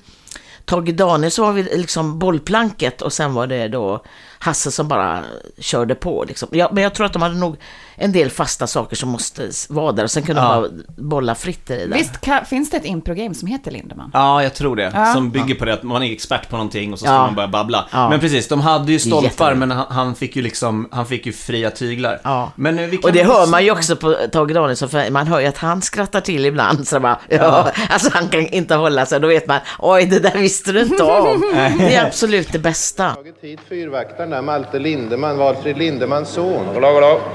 Tage 0.67 0.93
Danielsson 0.93 1.47
var 1.47 1.77
liksom 1.77 2.19
bollplanket 2.19 3.03
och 3.03 3.13
sen 3.13 3.35
var 3.35 3.47
det 3.47 3.69
då 3.69 4.03
Hasse 4.39 4.71
som 4.71 4.89
bara 4.89 5.25
körde 5.59 5.95
på. 5.95 6.25
Liksom. 6.29 6.49
Ja, 6.53 6.71
men 6.73 6.83
jag 6.83 6.95
tror 6.95 7.07
att 7.07 7.13
de 7.13 7.23
hade 7.23 7.35
nog 7.35 7.57
en 7.97 8.13
del 8.13 8.31
fasta 8.31 8.67
saker 8.67 8.97
som 8.97 9.09
måste 9.09 9.51
vara 9.69 9.93
där 9.93 10.05
och 10.05 10.11
sen 10.11 10.23
kunde 10.23 10.43
Ja. 10.43 10.49
bara 10.49 10.69
bolla 10.97 11.35
fritt 11.35 11.71
i 11.71 11.77
det 11.77 11.87
där. 11.87 11.97
Visst 11.97 12.21
kan, 12.21 12.45
finns 12.45 12.71
det 12.71 12.77
ett 12.77 12.85
improgame 12.85 13.35
som 13.35 13.49
heter 13.49 13.71
Lindemann? 13.71 14.11
Ja, 14.15 14.43
jag 14.43 14.55
tror 14.55 14.77
det. 14.77 14.93
Ja. 14.95 15.13
Som 15.15 15.31
bygger 15.31 15.55
på 15.55 15.65
det 15.65 15.73
att 15.75 15.83
man 15.83 16.03
är 16.03 16.13
expert 16.13 16.49
på 16.51 16.57
någonting 16.57 16.93
och 16.93 16.99
så 16.99 17.05
ska 17.05 17.15
Ja. 17.15 17.19
man 17.27 17.35
börja 17.35 17.49
babbla. 17.49 17.87
Ja. 17.93 18.09
Men 18.09 18.21
precis, 18.21 18.49
de 18.49 18.61
hade 18.61 18.93
ju 18.93 18.99
stolpar 18.99 19.55
men 19.55 19.71
han, 19.71 19.87
han 19.89 20.15
fick 20.15 20.37
ju 20.37 20.43
liksom, 20.43 20.89
han 20.93 21.07
fick 21.07 21.27
ju 21.27 21.33
fria 21.33 21.71
tyglar. 21.71 22.21
Ja. 22.25 22.53
Men 22.57 22.79
eh, 22.79 22.91
kan 22.91 22.99
Och 23.05 23.13
det 23.13 23.25
hör 23.25 23.47
man 23.47 23.65
ju 23.65 23.71
också 23.71 23.97
på 23.97 24.17
Tage 24.33 24.53
Danielsson, 24.55 24.89
för 24.89 25.11
man 25.11 25.27
hör 25.27 25.41
ju 25.41 25.47
att 25.47 25.59
han 25.59 25.83
skrattar 25.83 26.21
till 26.21 26.47
ibland. 26.47 26.89
Så 26.89 27.01
bara, 27.01 27.19
ja. 27.29 27.71
Alltså 27.89 28.11
han 28.13 28.29
kan 28.29 28.47
inte 28.47 28.75
hålla 28.75 29.07
sig, 29.07 29.21
då 29.21 29.29
vet 29.29 29.47
man, 29.47 29.61
oj 29.79 30.07
det 30.07 30.19
där 30.19 30.39
visste 30.39 30.73
du 30.73 30.81
inte 30.83 31.03
om. 31.03 31.41
Det 31.79 31.95
är 31.95 32.07
absolut 32.07 32.53
det 32.53 32.59
bästa. 32.59 33.15
tagit 33.15 33.39
hit 33.43 33.61
fyrvaktaren 33.69 34.31
där, 34.31 34.43
Malte 34.43 34.79
Lindeman, 34.79 35.37
Valfrid 35.39 35.79
Lindemans 35.79 36.29
son. 36.29 36.67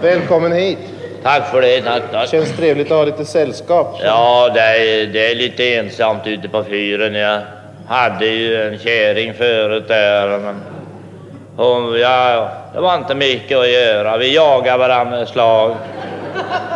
Välkommen 0.02 0.51
hit. 0.54 0.78
Tack 1.24 1.52
för 1.52 1.62
det, 1.62 1.82
tack, 1.82 2.02
tack. 2.12 2.30
Känns 2.30 2.58
trevligt 2.58 2.92
att 2.92 2.98
ha 2.98 3.06
lite 3.06 3.26
sällskap. 3.26 4.00
Ja, 4.04 4.50
det 4.54 4.62
är, 4.62 5.08
det 5.08 5.32
är 5.32 5.36
lite 5.36 5.76
ensamt 5.76 6.28
ute 6.28 6.50
på 6.50 6.64
fyren. 6.64 7.14
Jag 7.14 7.42
hade 7.88 8.26
ju 8.26 8.64
en 8.68 8.80
kärring 8.80 9.34
förut 9.34 9.88
där, 9.88 10.38
men 10.38 10.56
hon, 11.56 12.00
ja, 12.00 12.52
det 12.74 12.80
var 12.80 12.96
inte 12.96 13.16
mycket 13.16 13.58
att 13.58 13.70
göra. 13.70 14.18
Vi 14.18 14.36
jagade 14.36 14.78
varandra 14.78 15.18
med 15.18 15.28
slag 15.28 15.76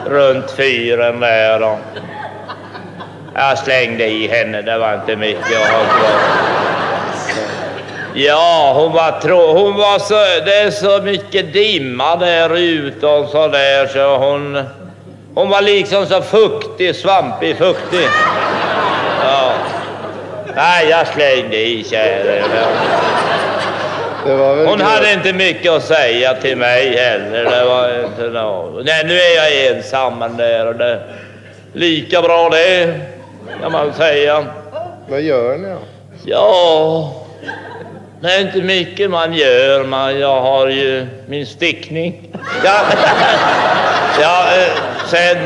runt 0.05 0.51
fyren 0.51 1.20
där. 1.20 1.63
Och 1.63 1.79
jag 3.36 3.58
slängde 3.58 4.08
i 4.08 4.27
henne, 4.27 4.62
det 4.62 4.77
var 4.77 4.94
inte 4.94 5.15
mycket 5.15 5.62
att 5.62 5.70
ha 5.70 5.84
kvar. 5.84 6.75
Ja, 8.17 8.74
hon 8.75 8.91
var 8.91 9.19
trå... 9.22 9.53
Hon 9.53 9.75
var 9.75 10.00
så... 10.00 10.45
Det 10.45 10.55
är 10.55 10.72
så 10.72 11.01
mycket 11.01 11.53
dimma 11.53 12.15
där 12.15 12.57
ute 12.57 13.07
och 13.07 13.29
så 13.29 13.48
där 13.48 13.88
så 13.88 14.17
hon... 14.17 14.63
Hon 15.36 15.50
var 15.50 15.62
liksom 15.62 16.05
så 16.05 16.22
fuktig, 16.22 16.95
svampig, 16.95 17.57
fuktig. 17.57 18.07
Ja. 19.24 19.51
Nej, 20.55 20.89
jag 20.89 21.07
slängde 21.07 21.57
i 21.57 21.84
tjädern. 21.84 22.43
Hon 24.67 24.79
gött. 24.79 24.81
hade 24.81 25.13
inte 25.13 25.34
mycket 25.34 25.72
att 25.72 25.84
säga 25.84 26.34
till 26.34 26.57
mig 26.57 26.98
heller. 26.98 27.43
Det 27.45 27.65
var 27.65 28.05
inte 28.05 28.39
något. 28.39 28.86
Nej, 28.86 29.03
nu 29.05 29.13
är 29.13 29.36
jag 29.36 29.77
ensam 29.77 30.24
där 30.38 30.67
och 30.67 30.75
det. 30.75 31.01
Lika 31.74 32.22
bra 32.22 32.50
det, 32.50 33.00
kan 33.62 33.72
man 33.72 33.93
säga. 33.93 34.45
Vad 35.10 35.22
gör 35.22 35.57
ni 35.57 35.69
då? 35.69 35.77
Ja, 36.25 37.25
det 38.22 38.31
är 38.31 38.41
inte 38.41 38.62
mycket 38.62 39.12
man 39.12 39.34
gör. 39.34 39.84
Man, 39.84 40.19
jag 40.19 40.41
har 40.41 40.67
ju 40.67 41.07
min 41.27 41.45
stickning. 41.45 42.29
Ja, 42.63 42.79
ja 44.22 44.48
eh, 44.57 44.72
sen... 45.07 45.38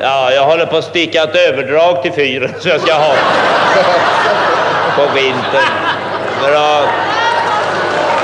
Ja, 0.00 0.32
jag 0.32 0.44
håller 0.44 0.66
på 0.66 0.76
att 0.76 0.84
sticka 0.84 1.22
ett 1.22 1.36
överdrag 1.36 2.02
till 2.02 2.12
fyren 2.12 2.50
som 2.60 2.70
jag 2.70 2.80
ska 2.80 2.94
ha 2.94 3.14
på 4.96 5.14
vintern. 5.14 5.64
För 6.40 6.52
att 6.52 6.88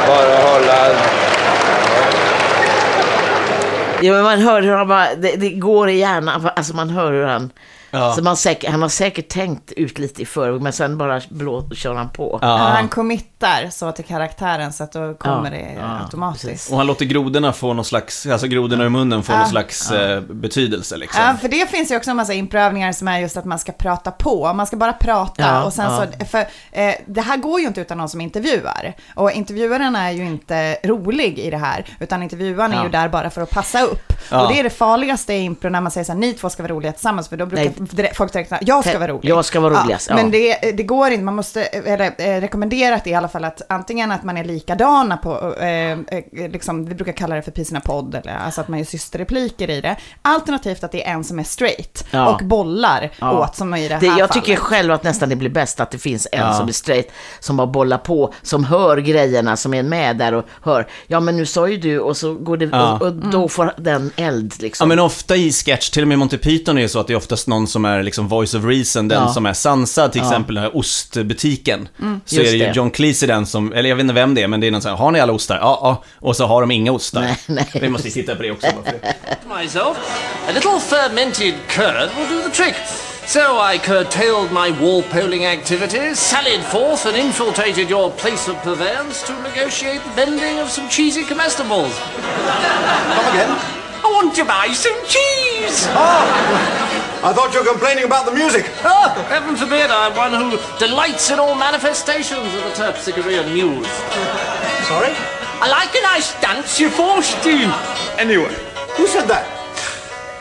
bara 0.07 0.37
hålla... 0.51 0.97
Ja, 4.03 4.13
men 4.13 4.23
man 4.23 4.39
hör 4.39 4.63
hur 4.63 4.73
han 4.73 4.89
bara, 4.89 5.15
det, 5.15 5.37
det 5.37 5.51
går 5.51 5.89
i 5.89 5.99
hjärnan, 5.99 6.51
alltså 6.57 6.77
man 6.77 6.91
hör 6.91 7.13
hur 7.13 7.25
han, 7.25 7.51
Ja. 7.91 8.13
så 8.13 8.23
man 8.23 8.37
säkert, 8.37 8.71
han 8.71 8.83
har 8.83 8.89
säkert 8.89 9.29
tänkt 9.29 9.73
ut 9.73 9.99
lite 9.99 10.23
i 10.23 10.27
förväg, 10.27 10.61
men 10.63 10.73
sen 10.73 10.99
bara 10.99 11.21
blå, 11.31 11.71
kör 11.75 11.95
han 11.95 12.09
på. 12.11 12.39
Ja, 12.43 12.57
Han 12.57 12.89
committar 12.89 13.69
så 13.71 13.93
till 13.93 14.05
karaktären 14.05 14.73
så 14.73 14.85
att 14.85 14.93
då 14.93 15.15
kommer 15.15 15.51
Ja, 15.53 15.57
det 15.59 15.73
ja, 15.81 15.99
automatiskt. 16.05 16.71
Och 16.71 16.77
han 16.79 16.87
låter 16.87 17.05
grodorna 17.05 17.53
få 17.53 17.73
någon 17.75 17.85
slags, 17.85 18.27
alltså 18.27 18.47
grodorna 18.47 18.87
i 18.87 18.89
munnen 18.89 19.23
få 19.23 19.33
Ja. 19.33 19.39
någon 19.39 19.49
slags 19.49 19.91
eh, 19.91 20.21
betydelse 20.21 20.97
liksom. 20.97 21.23
Ja, 21.25 21.35
för 21.41 21.49
det 21.49 21.71
finns 21.71 21.91
ju 21.91 21.97
också 21.97 22.11
en 22.11 22.17
massa 22.17 22.33
imprövningar 22.35 22.93
som 22.93 23.09
är 23.09 23.19
just 23.19 23.37
att 23.37 23.45
man 23.45 23.59
ska 23.59 23.73
prata 23.73 24.11
på. 24.11 24.53
Man 24.53 24.67
ska 24.67 24.77
bara 24.77 24.93
prata 24.93 25.43
Ja, 25.43 25.65
och 25.65 25.73
sen 25.73 25.85
ja. 25.93 26.07
så, 26.21 26.27
för 26.27 26.39
eh, 26.73 26.95
det 27.07 27.21
här 27.21 27.37
går 27.37 27.61
ju 27.61 27.67
inte 27.67 27.81
utan 27.81 27.99
någon 27.99 28.09
som 28.09 28.21
intervjuar. 28.21 28.95
Och 29.15 29.31
intervjuaren 29.33 29.97
är 29.97 30.11
ju 30.11 30.25
inte 30.27 30.77
rolig 30.85 31.39
i 31.39 31.51
det 31.51 31.57
här, 31.57 31.85
utan 32.01 32.23
intervjuaren 32.23 32.73
är 32.73 32.83
ju 32.85 32.89
där 32.89 33.09
bara 33.09 33.31
för 33.31 33.43
att 33.43 33.51
passa 33.51 33.83
upp. 33.83 34.13
Ja. 34.31 34.43
Och 34.43 34.53
det 34.53 34.59
är 34.61 34.65
det 34.65 34.71
farligaste 34.71 35.35
i 35.35 35.41
impro 35.41 35.71
när 35.71 35.81
man 35.81 35.91
säger 35.93 36.05
så 36.05 36.13
här, 36.13 36.19
ni 36.19 36.33
två 36.33 36.51
ska 36.51 36.63
vara 36.63 36.73
roliga 36.73 36.93
tillsammans, 36.93 37.29
för 37.29 37.37
då 37.37 37.47
brukar 37.47 37.65
Nej. 37.65 37.80
Direkt- 37.91 38.17
folk 38.17 38.33
direkt 38.33 38.49
säga, 38.49 38.61
jag 38.65 38.85
ska 38.85 38.99
vara 38.99 39.13
rolig. 39.13 39.31
Jag 39.31 39.45
ska 39.45 39.61
vara 39.61 39.83
roligast, 39.83 40.09
ja. 40.11 40.17
Men 40.17 40.31
det, 40.31 40.55
det 40.77 40.83
går 40.83 41.11
inte, 41.11 41.25
man 41.25 41.35
måste, 41.37 41.63
eller 41.65 42.13
eh, 42.19 42.41
rekommenderat 42.41 43.07
i 43.07 43.15
alla 43.15 43.29
fall 43.29 43.45
att 43.45 43.63
antingen 43.69 44.13
att 44.13 44.23
man 44.25 44.37
är 44.37 44.45
likadana 44.45 45.17
på, 45.17 45.55
eh, 45.55 45.91
eh, 45.93 45.97
liksom, 46.33 46.87
vi 46.87 46.95
brukar 46.95 47.13
kalla 47.13 47.35
det 47.37 47.43
för 47.43 47.51
Pisarna 47.51 47.81
podd, 47.81 48.15
eller 48.15 48.37
alltså 48.37 48.61
att 48.61 48.69
man 48.69 48.79
gör 48.79 48.87
systerrepliker 48.87 49.71
i 49.71 49.81
det. 49.81 49.97
Alternativt 50.23 50.85
att 50.85 50.93
det 50.93 51.07
är 51.07 51.13
en 51.13 51.25
som 51.25 51.39
är 51.39 51.43
straight 51.45 52.05
Ja. 52.11 52.35
och 52.35 52.47
bollar 52.47 53.11
Ja. 53.19 53.33
åt, 53.39 53.57
som 53.57 53.75
i 53.75 53.89
det 53.89 53.95
här 53.95 54.01
Det, 54.01 54.07
jag 54.07 54.17
fallet. 54.17 54.33
tycker 54.33 54.57
själv 54.57 54.93
att 54.93 55.03
nästan 55.05 55.29
det 55.29 55.37
blir 55.37 55.51
bäst 55.51 55.81
att 55.81 55.91
det 55.91 55.99
finns 55.99 56.29
en 56.33 56.39
Ja. 56.41 56.53
som 56.53 56.69
är 56.69 56.73
straight, 56.73 57.11
som 57.41 57.57
bara 57.57 57.67
bollar 57.67 57.99
på, 57.99 58.33
som 58.43 58.65
hör 58.65 58.97
grejerna, 58.97 59.57
som 59.57 59.75
är 59.75 59.83
med 59.83 60.17
där 60.17 60.35
och 60.35 60.45
hör, 60.63 60.87
ja 61.07 61.21
men 61.21 61.37
nu 61.37 61.47
sa 61.47 61.69
ju 61.69 61.77
du, 61.77 61.99
och 62.01 62.17
så 62.17 62.35
går 62.35 62.57
det, 62.57 62.69
Ja. 62.73 62.93
och, 62.93 63.03
och 63.07 63.13
då 63.13 63.49
får 63.49 63.73
den 63.77 64.11
eld 64.17 64.53
Ja 64.59 64.63
liksom. 64.63 64.89
men 64.89 64.99
ofta 64.99 65.37
i 65.37 65.53
sketch, 65.53 65.91
till 65.91 66.03
och 66.03 66.09
med 66.09 66.19
Monty 66.19 66.39
Python 66.39 66.79
är 66.79 66.83
det 66.83 66.89
så 66.89 67.01
att 67.01 67.07
det 67.07 67.13
är 67.13 67.17
oftast 67.17 67.49
någon 67.49 67.67
som 67.71 67.85
är 67.85 68.03
liksom 68.03 68.29
voice 68.29 68.55
of 68.55 68.65
reason, 68.65 69.09
den 69.09 69.23
Ja. 69.23 69.33
som 69.33 69.47
är 69.47 69.53
sansad, 69.53 70.13
till 70.13 70.21
Ja. 70.21 70.27
exempel 70.29 70.55
den 70.55 70.65
här 70.65 70.77
ostbutiken. 70.77 71.89
Så 71.99 72.05
Just 72.37 72.39
är 72.39 72.43
det 72.53 72.59
ju 72.59 72.67
det. 72.67 72.73
John 72.77 72.91
Cleese 72.91 73.21
den 73.27 73.47
som, 73.47 73.73
eller 73.73 73.89
jag 73.89 73.97
vet 73.97 74.01
inte 74.03 74.15
vem 74.15 74.35
det 74.35 74.43
är, 74.43 74.49
men 74.49 74.61
det 74.61 74.67
är 74.67 74.71
någon 74.71 74.83
sån 74.83 74.91
här, 74.91 74.99
har 74.99 75.11
ni 75.11 75.21
alla 75.21 75.33
ostar? 75.33 75.57
Ja, 75.57 75.79
ja. 75.83 76.03
Och 76.21 76.37
så 76.37 76.47
har 76.47 76.61
de 76.61 76.71
inga 76.71 76.93
ostar. 76.93 77.21
Nej, 77.21 77.37
nej. 77.47 77.69
Vi 77.73 77.89
måste 77.89 78.11
titta 78.11 78.35
på 78.37 78.43
det 78.43 78.51
också. 78.51 78.67
myself. 79.61 79.97
A 80.49 80.53
little 80.55 80.81
fermented 80.81 81.55
curd 81.69 82.09
will 82.17 82.29
do 82.37 82.49
the 82.49 82.63
trick. 82.63 82.75
So 83.27 83.41
I 83.75 83.79
curtailed 83.79 84.51
my 84.53 84.71
wall 84.81 85.03
polling 85.03 85.45
activities, 85.47 86.19
sallied 86.19 86.63
forth 86.63 87.07
and 87.07 87.17
infiltrated 87.17 87.91
your 87.91 88.11
place 88.11 88.51
of 88.51 88.57
purveyance 88.65 89.27
to 89.27 89.33
negotiate 89.33 90.01
the 90.05 90.11
bending 90.17 90.61
of 90.61 90.69
some 90.71 90.89
cheesy 90.89 91.23
comestibles. 91.25 91.93
Come 93.15 93.27
again? 93.35 93.51
I 94.05 94.13
want 94.13 94.35
to 94.37 94.45
buy 94.45 94.75
some 94.75 94.97
cheese! 95.07 95.89
I 97.23 97.35
thought 97.35 97.53
you 97.53 97.61
were 97.61 97.69
complaining 97.69 98.05
about 98.05 98.25
the 98.25 98.33
music. 98.33 98.65
Oh, 98.83 99.13
heaven 99.29 99.55
forbid, 99.55 99.91
I'm 99.91 100.17
one 100.17 100.33
who 100.33 100.57
delights 100.79 101.31
in 101.31 101.39
all 101.39 101.55
manifestations 101.55 102.49
of 102.49 102.65
the 102.65 102.73
terpsichorean 102.73 103.53
muse. 103.53 103.87
Sorry? 104.89 105.13
I 105.61 105.69
like 105.69 105.93
a 105.95 106.01
nice 106.01 106.33
dance, 106.41 106.81
you're 106.81 106.91
forced 106.91 107.37
to. 107.43 107.53
Anyway, 108.17 108.55
who 108.97 109.07
said 109.07 109.29
that? 109.29 109.45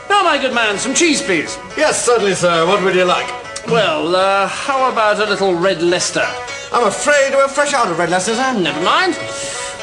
Now, 0.10 0.24
my 0.24 0.38
good 0.40 0.54
man, 0.54 0.78
some 0.78 0.96
cheese, 0.96 1.22
please. 1.22 1.58
Yes, 1.76 2.04
certainly, 2.06 2.34
sir. 2.34 2.66
What 2.66 2.82
would 2.84 2.96
you 2.96 3.04
like? 3.04 3.28
Well, 3.68 4.16
uh, 4.16 4.48
how 4.48 4.90
about 4.90 5.20
a 5.20 5.26
little 5.26 5.54
red 5.56 5.82
Leicester? 5.82 6.26
I'm 6.72 6.88
afraid 6.88 7.34
we're 7.34 7.50
fresh 7.50 7.74
out 7.74 7.92
of 7.92 8.00
Red 8.00 8.10
Leicester, 8.10 8.36
sir. 8.36 8.58
Never 8.58 8.82
mind. 8.82 9.16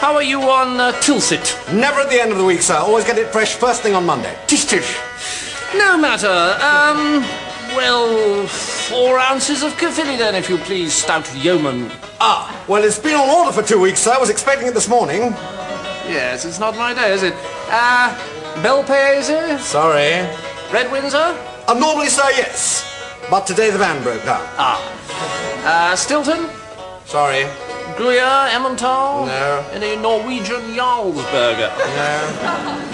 How 0.00 0.14
are 0.14 0.22
you 0.22 0.40
on 0.42 0.80
uh, 0.80 0.92
Tilsit? 1.00 1.74
Never 1.74 2.00
at 2.00 2.08
the 2.08 2.20
end 2.20 2.32
of 2.32 2.38
the 2.38 2.44
week, 2.44 2.62
sir. 2.62 2.76
Always 2.76 3.04
get 3.04 3.18
it 3.18 3.28
fresh 3.32 3.54
first 3.54 3.82
thing 3.82 3.94
on 3.94 4.06
Monday. 4.06 4.34
Tish 4.46 4.64
tish. 4.64 4.96
No 5.75 5.96
matter. 5.99 6.28
Um, 6.62 7.23
well, 7.76 8.46
four 8.46 9.18
ounces 9.18 9.62
of 9.62 9.73
Cavilli 9.76 10.16
then, 10.16 10.35
if 10.35 10.49
you 10.49 10.56
please, 10.58 10.92
stout 10.92 11.26
yeoman. 11.35 11.90
Ah, 12.20 12.64
well, 12.68 12.85
it's 12.85 12.99
been 12.99 13.14
on 13.14 13.28
order 13.28 13.52
for 13.52 13.62
two 13.62 13.80
weeks, 13.80 14.00
sir. 14.00 14.12
I 14.14 14.18
was 14.18 14.30
expecting 14.30 14.68
it 14.68 14.75
this 14.75 14.88
morning. 14.88 15.32
Yes, 16.08 16.44
it's 16.44 16.58
not 16.61 16.76
my 16.76 16.94
day, 16.94 17.12
is 17.12 17.23
it? 17.23 17.35
Uh, 17.68 18.16
Belpaese? 18.62 19.58
Sorry. 19.58 20.25
Red 20.73 20.90
Windsor? 20.90 21.37
Uh, 21.68 21.75
normally, 21.78 22.08
sir, 22.08 22.28
yes. 22.30 22.85
But 23.28 23.46
today 23.46 23.70
the 23.70 23.78
van 23.78 24.02
broke 24.02 24.25
down. 24.25 24.42
Ah. 24.56 24.80
Uh, 25.64 25.96
Stilton? 25.96 26.49
Sorry. 27.04 27.44
Gruyere, 27.96 28.50
Emmental? 28.52 29.26
No. 29.26 29.64
Any 29.72 29.96
Norwegian 29.96 30.74
Jarlsberger? 30.76 31.70
No, 31.96 32.10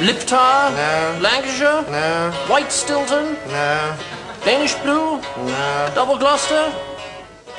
Liptar? 0.06 0.70
No. 0.72 1.20
Lancashire? 1.20 1.82
no, 1.90 2.32
White 2.48 2.70
Stilton? 2.70 3.36
no, 3.48 3.96
Danish 4.44 4.74
Blue? 4.82 5.20
no. 5.38 5.90
Double 5.94 6.18
Gloucester? 6.18 6.72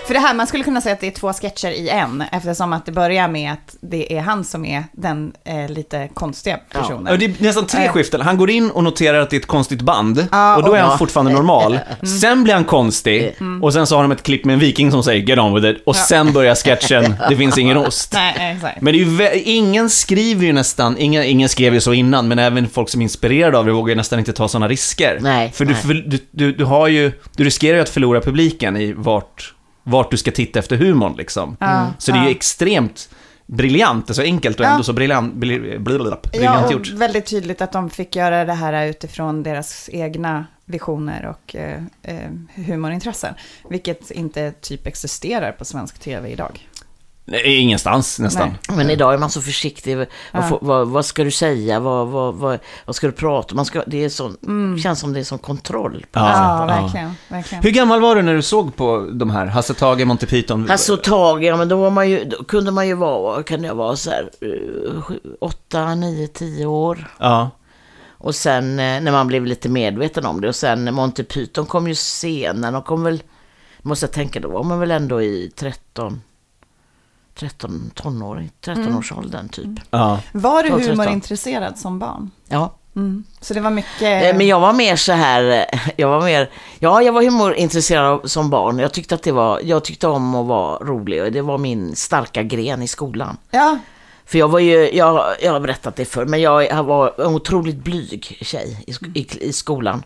För 0.08 0.14
det 0.14 0.20
här, 0.20 0.34
man 0.34 0.48
skulle 0.48 0.64
kunna 0.64 0.82
säga 0.82 0.94
att 0.94 1.00
det 1.02 1.08
är 1.08 1.12
två 1.12 1.34
sketcher 1.34 1.68
i 1.72 1.90
en, 1.90 2.24
eftersom 2.32 2.74
att 2.74 2.86
det 2.86 2.92
börjar 2.92 3.28
med 3.28 3.52
att 3.54 3.76
det 3.82 4.14
är 4.18 4.22
han 4.22 4.44
som 4.44 4.66
är 4.66 4.84
den 4.92 5.34
eh, 5.46 5.70
lite 5.72 6.10
konstiga 6.14 6.58
personen. 6.72 7.08
Ja, 7.10 7.18
det 7.18 7.26
är 7.26 7.34
nästan 7.40 7.66
tre 7.68 7.86
Eh. 7.86 7.92
skiften. 7.92 8.22
Han 8.22 8.38
går 8.38 8.50
in 8.50 8.70
och 8.72 8.84
noterar 8.84 9.20
att 9.20 9.30
det 9.30 9.36
är 9.36 9.40
ett 9.40 9.46
konstigt 9.48 9.82
band. 9.82 10.28
Ja, 10.32 10.56
och 10.58 10.64
då 10.64 10.74
är 10.74 10.82
han 10.82 10.92
Ja. 10.92 10.98
fortfarande 10.98 11.32
normal. 11.32 11.80
Sen 12.22 12.44
blir 12.44 12.54
han 12.54 12.64
konstig. 12.64 13.36
Och 13.62 13.74
sen 13.74 13.88
så 13.88 13.96
har 13.96 14.02
de 14.04 14.12
ett 14.12 14.24
klipp 14.24 14.46
med 14.46 14.54
en 14.54 14.60
viking 14.60 14.92
som 14.92 15.04
säger 15.04 15.24
“Get 15.28 15.40
on 15.40 15.54
with 15.56 15.68
it” 15.68 15.84
och 15.86 15.96
sen 15.96 16.34
börjar 16.34 16.56
sketchen 16.56 17.16
“Det 17.30 17.36
finns 17.36 17.58
ingen 17.58 17.78
ost”. 17.78 18.14
Nej, 18.14 18.54
exakt. 18.56 18.82
Men 18.82 18.94
det 18.94 19.00
är 19.02 19.34
ju, 19.36 19.42
ingen 19.42 19.90
skriver 19.90 20.46
ju 20.46 20.54
nästan, 20.54 20.98
ingen, 20.98 21.24
ingen 21.24 21.50
skrev 21.50 21.74
ju 21.74 21.80
så 21.82 21.94
innan, 21.94 22.28
men 22.28 22.40
även 22.40 22.70
folk 22.70 22.90
som 22.90 23.02
är 23.02 23.04
inspirerade 23.04 23.58
av 23.58 23.66
det 23.66 23.72
vågar 23.72 23.90
ju 23.92 23.96
nästan 23.96 24.20
inte 24.20 24.34
ta 24.34 24.48
sådana 24.48 24.68
risker. 24.68 25.18
Nej, 25.22 25.52
För 25.52 25.66
du, 25.66 25.72
nej. 25.74 25.82
för, 25.82 25.94
du, 25.94 26.20
du, 26.32 26.52
du 26.52 26.66
har 26.66 26.88
ju, 26.88 27.12
du 27.36 27.44
riskerar 27.44 27.76
ju 27.76 27.82
att 27.82 27.90
förlora 27.90 28.22
publiken 28.22 28.78
i 28.78 28.94
vart, 28.94 29.54
vart 29.84 30.12
du 30.12 30.18
ska 30.18 30.32
titta 30.32 30.60
efter 30.60 30.78
humorn 30.78 31.16
liksom. 31.18 31.58
Så 31.98 32.12
det 32.12 32.18
är 32.18 32.24
ju 32.26 32.32
extremt 32.32 33.10
briljant, 33.46 34.10
alltså 34.10 34.22
enkelt 34.24 34.60
och 34.60 34.66
Ja. 34.66 34.70
ändå 34.70 34.84
så 34.84 34.94
briljant, 34.94 35.34
Ja, 35.34 35.40
briljant 35.40 36.66
och 36.66 36.72
gjort. 36.72 36.90
väldigt 36.90 37.26
tydligt 37.26 37.62
att 37.62 37.72
de 37.72 37.90
fick 37.90 38.16
göra 38.16 38.46
det 38.46 38.54
här 38.54 38.86
utifrån 38.88 39.44
deras 39.44 39.90
egna 39.94 40.46
visioner 40.66 41.26
och 41.26 41.56
eh, 41.56 41.84
eh, 42.04 42.30
humorintressen. 42.56 43.34
Vilket 43.70 44.12
inte 44.12 44.52
typ 44.52 44.88
existerar 44.88 45.52
på 45.52 45.66
svensk 45.66 46.00
tv 46.00 46.30
idag. 46.30 46.68
Nej, 47.26 47.56
ingenstans 47.60 48.20
nästan. 48.20 48.50
Nej. 48.70 48.78
Men 48.78 48.90
idag 48.90 49.14
är 49.14 49.18
man 49.18 49.30
så 49.30 49.42
försiktig. 49.42 49.98
Vad, 50.32 50.50
får- 50.50 50.60
vad, 50.62 50.88
vad 50.88 51.06
ska 51.06 51.24
du 51.24 51.32
säga? 51.32 51.80
Vad, 51.80 52.08
vad, 52.08 52.36
vad, 52.36 52.60
vad 52.86 52.96
ska 52.96 53.08
du 53.08 53.14
prata 53.14 53.52
om? 53.52 53.56
Man 53.56 53.66
ska, 53.66 53.84
det 53.88 54.04
är 54.04 54.10
så, 54.10 54.32
känns 54.84 55.00
som 55.00 55.14
det 55.14 55.20
är 55.20 55.24
sån 55.24 55.40
kontroll. 55.40 56.06
På 56.12 56.20
Ja, 56.20 56.30
Ja, 56.32 56.60
ja. 56.60 56.82
verkligen. 56.82 57.12
verkligen. 57.28 57.64
Hur 57.64 57.72
gammal 57.72 58.02
var 58.02 58.16
du 58.16 58.22
när 58.22 58.34
du 58.36 58.42
såg 58.42 58.76
på 58.76 59.10
de 59.14 59.30
här? 59.30 59.46
Hasse 59.46 59.74
Tage, 59.74 60.06
Monty 60.08 60.26
Python? 60.26 60.72
Alltså 60.72 60.98
tag, 60.98 61.44
ja 61.44 61.58
men 61.58 61.70
då, 61.70 61.76
var 61.78 61.90
man 61.90 62.10
ju, 62.10 62.24
då 62.26 62.44
kunde 62.44 62.72
man 62.72 62.88
ju 62.88 62.94
vara, 62.94 63.44
kan 63.44 63.64
jag 63.64 63.76
vara 63.76 63.96
så 63.96 64.10
här, 64.10 64.30
eh, 64.42 65.02
sju, 65.02 65.20
åtta, 65.42 65.96
nio, 65.96 66.28
tio 66.28 66.66
år. 66.66 67.08
Ja. 67.20 67.50
Och 68.12 68.36
sen 68.36 68.80
eh, 68.80 69.02
när 69.02 69.12
man 69.12 69.28
blev 69.28 69.46
lite 69.46 69.70
medveten 69.70 70.26
om 70.26 70.42
det. 70.42 70.48
Och 70.48 70.56
sen 70.56 70.94
Monty 70.94 71.24
Python 71.24 71.66
kom 71.66 71.88
ju 71.88 71.96
senare. 71.96 72.72
De 72.72 72.82
kom 72.82 73.04
väl, 73.04 73.24
måste 73.82 74.06
jag 74.06 74.12
tänka, 74.12 74.40
då 74.40 74.50
var 74.50 74.64
man 74.64 74.80
väl 74.80 74.92
ändå 74.92 75.22
i 75.22 75.52
13, 75.56 76.22
13 77.40 77.92
tonåring, 77.96 78.52
13-årsåldern 78.62 79.50
typ. 79.50 79.70
ja. 79.90 80.20
Var 80.32 80.64
du 80.64 80.70
12, 80.70 80.80
13. 80.82 80.98
humorintresserad 81.00 81.78
som 81.80 82.00
barn? 82.00 82.32
Ja. 82.48 82.74
Så 83.42 83.54
det 83.54 83.60
var 83.60 83.70
mycket... 83.72 84.02
Eh, 84.02 84.38
Men 84.38 84.48
jag 84.48 84.60
var 84.60 84.74
mer 84.74 84.96
så 84.96 85.12
här, 85.12 85.44
eh, 85.74 85.80
jag 85.96 86.08
var 86.10 86.22
mer, 86.22 86.50
ja 86.80 87.02
jag 87.02 87.14
var 87.14 87.24
humorintresserad 87.24 88.32
som 88.32 88.50
barn. 88.50 88.80
Jag 88.80 88.92
tyckte 88.94 89.16
att 89.16 89.24
det 89.24 89.32
var, 89.32 89.60
jag 89.64 89.84
tyckte 89.84 90.08
om 90.08 90.36
att 90.36 90.46
vara 90.48 90.78
rolig 90.78 91.24
och 91.24 91.32
det 91.32 91.42
var 91.42 91.58
min 91.58 91.96
starka 91.96 92.44
gren 92.44 92.82
i 92.82 92.88
skolan. 92.88 93.38
Ja, 93.52 93.78
För 94.26 94.38
jag 94.40 94.48
var 94.48 94.60
ju, 94.60 94.92
jag, 94.96 95.36
jag 95.42 95.52
har 95.52 95.60
berättat 95.60 95.96
det 95.96 96.06
förr, 96.06 96.26
men 96.26 96.42
jag, 96.42 96.84
var 96.84 97.14
en 97.22 97.36
otroligt 97.36 97.78
blyg 97.78 98.38
tjej 98.42 98.84
i, 98.88 99.20
i, 99.20 99.28
i 99.48 99.54
skolan, 99.54 100.04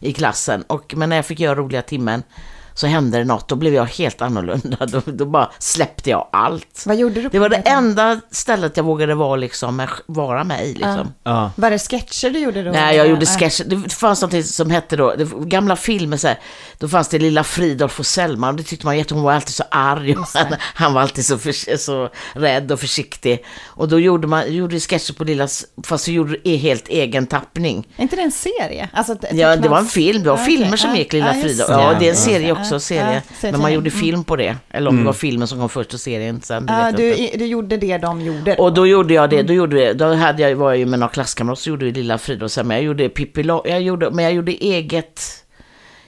i 0.00 0.12
klassen. 0.12 0.62
Och, 0.62 0.94
men 0.96 1.08
när 1.08 1.16
jag 1.16 1.26
fick 1.26 1.40
göra 1.40 1.54
roliga 1.54 1.82
timmen 1.82 2.22
så 2.74 2.86
hände 2.86 3.18
det 3.18 3.24
något, 3.24 3.48
då 3.48 3.54
blev 3.56 3.74
jag 3.74 3.84
helt 3.86 4.22
annorlunda. 4.22 4.86
Då, 4.86 5.02
då 5.06 5.24
bara 5.26 5.50
släppte 5.58 6.10
jag 6.10 6.28
allt. 6.32 6.82
Vad 6.86 6.96
gjorde 6.96 7.22
du? 7.22 7.28
Det 7.28 7.38
var 7.38 7.48
det 7.48 7.56
enda 7.56 8.20
stället 8.30 8.76
jag 8.76 8.84
vågade 8.84 9.14
vara, 9.14 9.36
liksom, 9.36 9.76
med- 9.76 9.88
vara 10.06 10.44
med 10.44 10.66
i. 10.66 10.72
Liksom. 10.74 11.12
Ja. 11.24 11.50
Var 11.56 11.70
det 11.70 11.78
sketcher 11.78 12.30
du 12.30 12.38
gjorde 12.38 12.62
då? 12.62 12.70
Nej, 12.70 12.96
jag 12.96 13.08
gjorde 13.08 13.26
sketcher. 13.26 13.64
Det 13.64 13.92
fanns 13.94 14.22
något 14.22 14.46
som 14.46 14.70
hette 14.70 14.96
då, 14.96 15.14
det, 15.18 15.24
gamla 15.40 15.76
filmer 15.76 16.16
så 16.16 16.28
här, 16.28 16.38
då 16.78 16.88
fanns 16.88 17.08
det 17.08 17.18
lilla 17.18 17.44
Fridolf 17.44 17.98
och 18.00 18.06
Selma 18.06 18.48
och 18.48 18.54
det 18.54 18.62
tyckte 18.62 18.86
man 18.86 18.98
jätte, 18.98 19.14
hon 19.14 19.22
var 19.22 19.32
alltid 19.32 19.54
så 19.54 19.64
arg 19.70 20.16
och 20.16 20.26
han, 20.34 20.46
han 20.74 20.94
var 20.94 21.00
alltid 21.02 21.24
så, 21.24 21.38
för, 21.38 21.76
så 21.76 22.08
rädd 22.32 22.72
och 22.72 22.80
försiktig. 22.80 23.44
Och 23.66 23.88
då 23.88 24.00
gjorde 24.00 24.26
man, 24.26 24.52
gjorde 24.54 24.80
sketcher 24.80 25.12
på 25.14 25.24
lilla, 25.24 25.48
fast 25.84 26.04
så 26.04 26.10
gjorde 26.10 26.36
det 26.44 26.56
helt 26.56 26.88
egen 26.88 27.26
tappning. 27.26 27.88
Är 27.96 28.02
inte 28.02 28.16
det 28.16 28.22
en 28.22 28.32
serie? 28.32 28.88
Alltså, 28.92 29.16
Ja, 29.32 29.56
det 29.56 29.68
var 29.68 29.78
en 29.78 29.86
film, 29.86 30.22
det 30.22 30.30
var 30.30 30.38
Ja, 30.38 30.44
filmer 30.44 30.76
som 30.76 30.96
gick, 30.96 31.12
Lilla 31.12 31.32
Frida. 31.34 31.66
det. 31.66 31.72
Ja, 31.72 31.96
det 31.98 32.06
är 32.06 32.10
en 32.10 32.16
serie 32.16 32.54
det. 32.54 32.60
Också, 32.62 32.80
serie. 32.80 33.22
Men 33.42 33.60
man 33.60 33.72
gjorde 33.72 33.90
Mm. 33.90 34.00
film 34.00 34.24
på 34.24 34.36
det. 34.36 34.56
Eller 34.70 34.90
om 34.90 34.96
det 34.98 35.04
var 35.04 35.12
filmen 35.12 35.48
som 35.48 35.58
kom 35.58 35.68
först 35.68 35.94
och 35.94 36.00
serien 36.00 36.40
sen. 36.42 36.66
det 36.66 36.72
Ja, 36.72 36.78
vet 36.78 36.86
jag 36.86 36.96
du, 37.00 37.14
inte. 37.16 37.36
du 37.38 37.46
gjorde 37.46 37.76
det 37.76 37.98
de 37.98 38.20
gjorde. 38.20 38.56
Och 38.56 38.74
då 38.74 38.86
gjorde 38.86 39.14
jag 39.14 39.30
det, 39.30 39.36
Mm. 39.36 39.46
då, 39.46 39.52
gjorde 39.52 39.76
vi, 39.76 39.92
då 39.94 40.14
hade 40.14 40.42
jag, 40.42 40.56
var 40.56 40.70
jag 40.70 40.78
ju 40.78 40.86
med 40.86 40.98
några 40.98 41.12
klasskamrater 41.12 41.62
så 41.62 41.70
gjorde 41.70 41.84
vi 41.84 41.92
Lilla 41.92 42.18
Frida 42.18 42.44
och 42.44 42.50
sen, 42.50 42.66
men 42.68 42.76
jag 42.76 42.84
gjorde 42.84 43.08
Pippi 43.08 43.42
Lång- 43.42 43.62
jag 43.64 43.82
gjorde, 43.82 44.10
men 44.10 44.24
jag 44.24 44.34
gjorde 44.34 44.52
eget, 44.52 45.20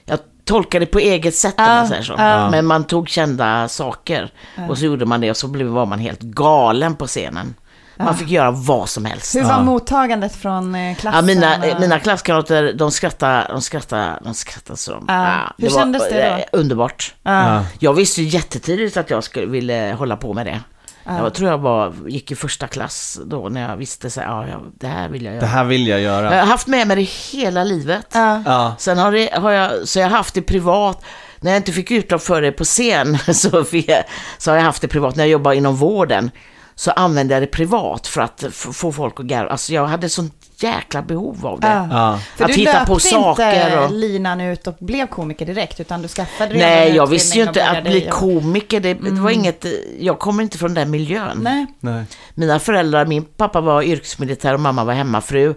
jag 0.05 0.19
tolkade 0.45 0.87
på 0.87 0.99
eget 0.99 1.35
sätt 1.35 1.55
om 1.59 1.65
man 1.65 1.89
säger 1.89 2.03
så. 2.03 2.15
ja. 2.19 2.51
Men 2.51 2.67
man 2.67 2.85
tog 2.85 3.09
kända 3.09 3.69
saker 3.69 4.31
och 4.69 4.79
så 4.79 4.85
gjorde 4.85 5.05
man 5.07 5.21
det 5.21 5.31
och 5.31 5.37
så 5.37 5.49
blev, 5.49 5.67
var 5.67 5.87
man 5.87 5.99
helt 5.99 6.21
galen 6.21 6.95
på 6.95 7.07
scenen. 7.07 7.55
Man 7.97 8.07
Ja. 8.07 8.15
fick 8.15 8.29
göra 8.31 8.51
vad 8.51 8.89
som 8.89 9.05
helst. 9.05 9.35
Hur 9.35 9.43
var 9.45 9.61
mottagandet 9.63 10.37
från 10.37 10.75
eh, 10.75 10.97
klassen? 10.97 11.17
Ja, 11.29 11.35
mina, 11.35 11.75
och- 11.75 11.81
mina 11.81 11.99
klasskamrater, 11.99 12.73
de 12.73 12.91
skrattade, 12.91 13.47
de 13.51 13.61
skrattade, 13.63 14.19
de 14.25 14.35
skrattade 14.35 14.77
så. 14.77 14.91
de- 14.93 15.05
Ja. 15.09 15.35
Hur 15.59 15.69
kändes 15.71 16.03
det 16.09 16.29
då? 16.31 16.37
eh, 16.37 16.61
Underbart. 16.61 17.15
Ja. 17.23 17.65
Jag 17.79 17.95
visste 17.95 18.23
ju 18.23 18.29
jättetidigt 18.29 18.97
att 18.97 19.11
jag 19.11 19.25
skulle 19.25 19.47
vilja 19.47 19.95
hålla 19.95 20.17
på 20.17 20.33
med 20.33 20.47
det. 20.47 20.61
Ja. 21.07 21.19
Jag 21.19 21.35
tror 21.35 21.51
jag 21.51 21.59
var, 21.59 21.95
gick 22.09 22.31
i 22.31 22.35
första 22.35 22.67
klass 22.67 23.21
då 23.27 23.49
när 23.49 23.69
jag 23.71 23.77
visste 23.77 24.11
så 24.11 24.21
här, 24.21 24.49
ja, 24.49 24.61
det 24.81 24.87
här 24.87 25.09
vill 25.09 25.25
jag 25.25 25.35
göra. 25.35 25.41
Det 25.41 25.47
här 25.51 25.65
vill 25.65 25.87
jag 25.87 26.01
göra. 26.01 26.35
Jag 26.35 26.41
har 26.43 26.47
haft 26.51 26.67
med 26.67 26.87
mig 26.89 26.97
det 26.97 27.03
hela 27.39 27.65
livet. 27.65 28.07
Ja. 28.45 28.75
Sen 28.79 28.99
har, 28.99 29.13
det, 29.13 29.31
har 29.35 29.51
jag, 29.51 29.89
så 29.89 29.99
jag 29.99 30.09
har 30.09 30.17
haft 30.17 30.35
det 30.35 30.43
privat. 30.43 31.05
När 31.41 31.51
jag 31.51 31.59
inte 31.59 31.73
fick 31.73 31.91
utlopp 31.91 32.23
för 32.23 32.43
det 32.43 32.53
på 32.53 32.65
scen 32.65 33.19
så, 33.35 33.65
jag, 33.73 34.05
så 34.39 34.51
har 34.51 34.57
jag 34.57 34.65
haft 34.65 34.83
det 34.83 34.89
privat. 34.89 35.17
När 35.17 35.25
jag 35.25 35.31
jobbade 35.31 35.57
inom 35.57 35.77
vården 35.77 36.31
så 36.75 36.91
använde 36.91 37.35
jag 37.35 37.43
det 37.43 37.47
privat 37.47 38.07
för 38.07 38.21
att 38.21 38.45
få 38.53 38.93
folk 38.93 39.21
att 39.21 39.27
garva. 39.27 39.51
Alltså 39.51 39.73
jag 39.73 39.87
hade 39.87 40.09
sånt 40.09 40.35
jäkla 40.57 41.03
behov 41.03 41.47
av 41.47 41.61
det. 41.61 41.67
Ja. 41.67 41.89
Ja. 41.91 42.21
För 42.37 42.45
att 42.45 42.51
du 42.53 42.57
hitta 42.57 42.73
löpte 42.73 42.87
på 42.87 42.99
saker. 42.99 43.65
inte 43.67 43.79
Och... 43.79 43.91
linan 43.93 44.41
ut 44.41 44.67
och 44.67 44.75
blev 44.81 45.07
komiker 45.07 45.47
direkt, 45.47 45.81
utan 45.81 46.03
du 46.03 46.09
skaffade 46.09 46.55
redan 46.55 46.69
Nej, 46.71 46.97
jag 46.97 47.07
visste 47.07 47.39
ju 47.39 47.45
inte 47.45 47.63
och 47.63 47.77
att 47.77 47.85
bli 47.85 47.99
jobba. 48.05 48.11
komiker. 48.17 48.81
Det, 48.81 48.95
det 48.95 49.11
var 49.11 49.31
Mm. 49.31 49.33
inget, 49.41 49.67
jag 50.01 50.19
kommer 50.19 50.43
inte 50.43 50.59
från 50.59 50.75
den 50.75 50.91
miljön. 50.91 51.41
Nej. 51.43 51.67
Nej. 51.81 52.05
Mina 52.35 52.59
föräldrar, 52.59 53.07
min 53.07 53.25
pappa 53.25 53.61
var 53.61 53.83
yrkesmilitär 53.83 54.55
och 54.55 54.61
mamma 54.61 54.85
var 54.85 54.93
hemmafru. 54.95 55.55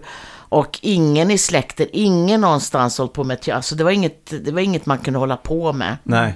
Och 0.50 0.78
ingen 0.82 1.30
i 1.30 1.38
släkten, 1.38 1.86
ingen 1.92 2.40
någonstans 2.40 2.98
hållit 2.98 3.12
på 3.12 3.24
med 3.24 3.40
teater. 3.40 3.56
Alltså 3.56 3.74
det 3.74 3.84
var 3.84 3.90
inget, 3.90 4.32
det 4.44 4.52
var 4.52 4.60
inget 4.60 4.86
man 4.86 4.98
kunde 4.98 5.18
hålla 5.18 5.36
på 5.36 5.72
med. 5.72 5.96
Nej. 6.02 6.34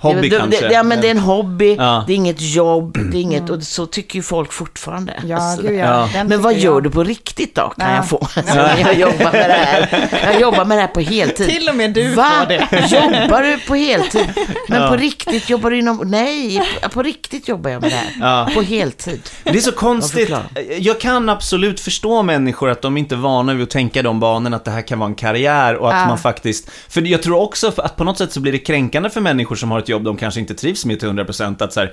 Hobby 0.00 0.28
det, 0.28 0.38
kanske. 0.38 0.68
Det, 0.68 0.74
ja, 0.74 0.82
men 0.82 1.00
det 1.00 1.06
är 1.06 1.10
en 1.10 1.18
hobby, 1.18 1.74
Ja. 1.78 2.04
det 2.06 2.12
är 2.12 2.16
inget 2.16 2.40
jobb, 2.40 2.98
det 3.12 3.18
är 3.18 3.20
inget, 3.20 3.50
och 3.50 3.62
så 3.62 3.86
tycker 3.86 4.16
ju 4.16 4.22
folk 4.22 4.52
fortfarande. 4.52 5.12
Ja, 5.26 5.36
Alltså, 5.36 5.66
gud 5.66 5.78
ja. 5.78 6.08
Men 6.26 6.42
vad 6.42 6.54
gör 6.54 6.72
jag. 6.74 6.82
du 6.82 6.90
på 6.90 7.04
riktigt 7.04 7.54
då, 7.54 7.68
kan 7.78 7.90
Ja. 7.90 7.96
jag 7.96 8.08
få? 8.08 8.28
Alltså, 8.36 8.56
jag 8.80 8.94
jobbar 8.98 9.32
med 9.32 9.50
det 9.50 9.54
här. 9.64 10.08
Jag 10.32 10.40
jobbar 10.40 10.64
med 10.64 10.76
det 10.78 10.80
här 10.80 10.88
på 10.88 11.00
heltid. 11.00 11.48
Till 11.48 11.68
och 11.68 11.76
med 11.76 11.90
du 11.92 12.08
Va? 12.14 12.30
får 12.40 12.46
det. 12.46 12.68
Jobbar 12.90 13.42
du 13.42 13.58
på 13.58 13.74
heltid? 13.74 14.26
Men 14.68 14.82
Ja. 14.82 14.88
på 14.88 14.96
riktigt 14.96 15.50
jobbar 15.50 15.70
du 15.70 15.78
inom... 15.78 16.02
Nej, 16.04 16.62
på 16.92 17.02
riktigt 17.02 17.48
jobbar 17.48 17.70
jag 17.70 17.82
med 17.82 17.90
det 17.90 17.96
här. 17.96 18.12
Ja. 18.20 18.48
På 18.54 18.62
heltid. 18.62 19.20
Det 19.44 19.50
är 19.50 19.58
så 19.60 19.72
konstigt. 19.72 20.30
Jag 20.78 21.00
kan 21.00 21.28
absolut 21.28 21.80
förstå 21.80 22.22
människor 22.22 22.70
att 22.70 22.82
de 22.82 22.96
inte 22.96 23.14
är 23.14 23.16
vana 23.16 23.54
vid 23.54 23.62
att 23.62 23.70
tänka 23.70 24.02
de 24.02 24.20
banorna, 24.20 24.56
att 24.56 24.64
det 24.64 24.70
här 24.70 24.82
kan 24.82 24.98
vara 24.98 25.08
en 25.08 25.14
karriär 25.14 25.74
och 25.76 25.88
att 25.94 26.00
Ja. 26.00 26.06
man 26.06 26.18
faktiskt... 26.18 26.70
För 26.88 27.00
jag 27.02 27.22
tror 27.22 27.40
också 27.40 27.72
att 27.76 27.96
på 27.96 28.04
något 28.04 28.18
sätt 28.18 28.32
så 28.32 28.40
blir 28.40 28.52
det 28.52 28.58
kränkande 28.58 29.10
för 29.10 29.20
människor 29.20 29.56
som 29.56 29.70
har 29.70 29.78
ett 29.78 29.88
jobb 29.90 30.04
de 30.04 30.16
kanske 30.16 30.40
inte 30.40 30.54
trivs 30.54 30.84
med 30.84 31.00
till 31.00 31.08
100% 31.08 31.62
att 31.64 31.72
så 31.72 31.80
här, 31.80 31.92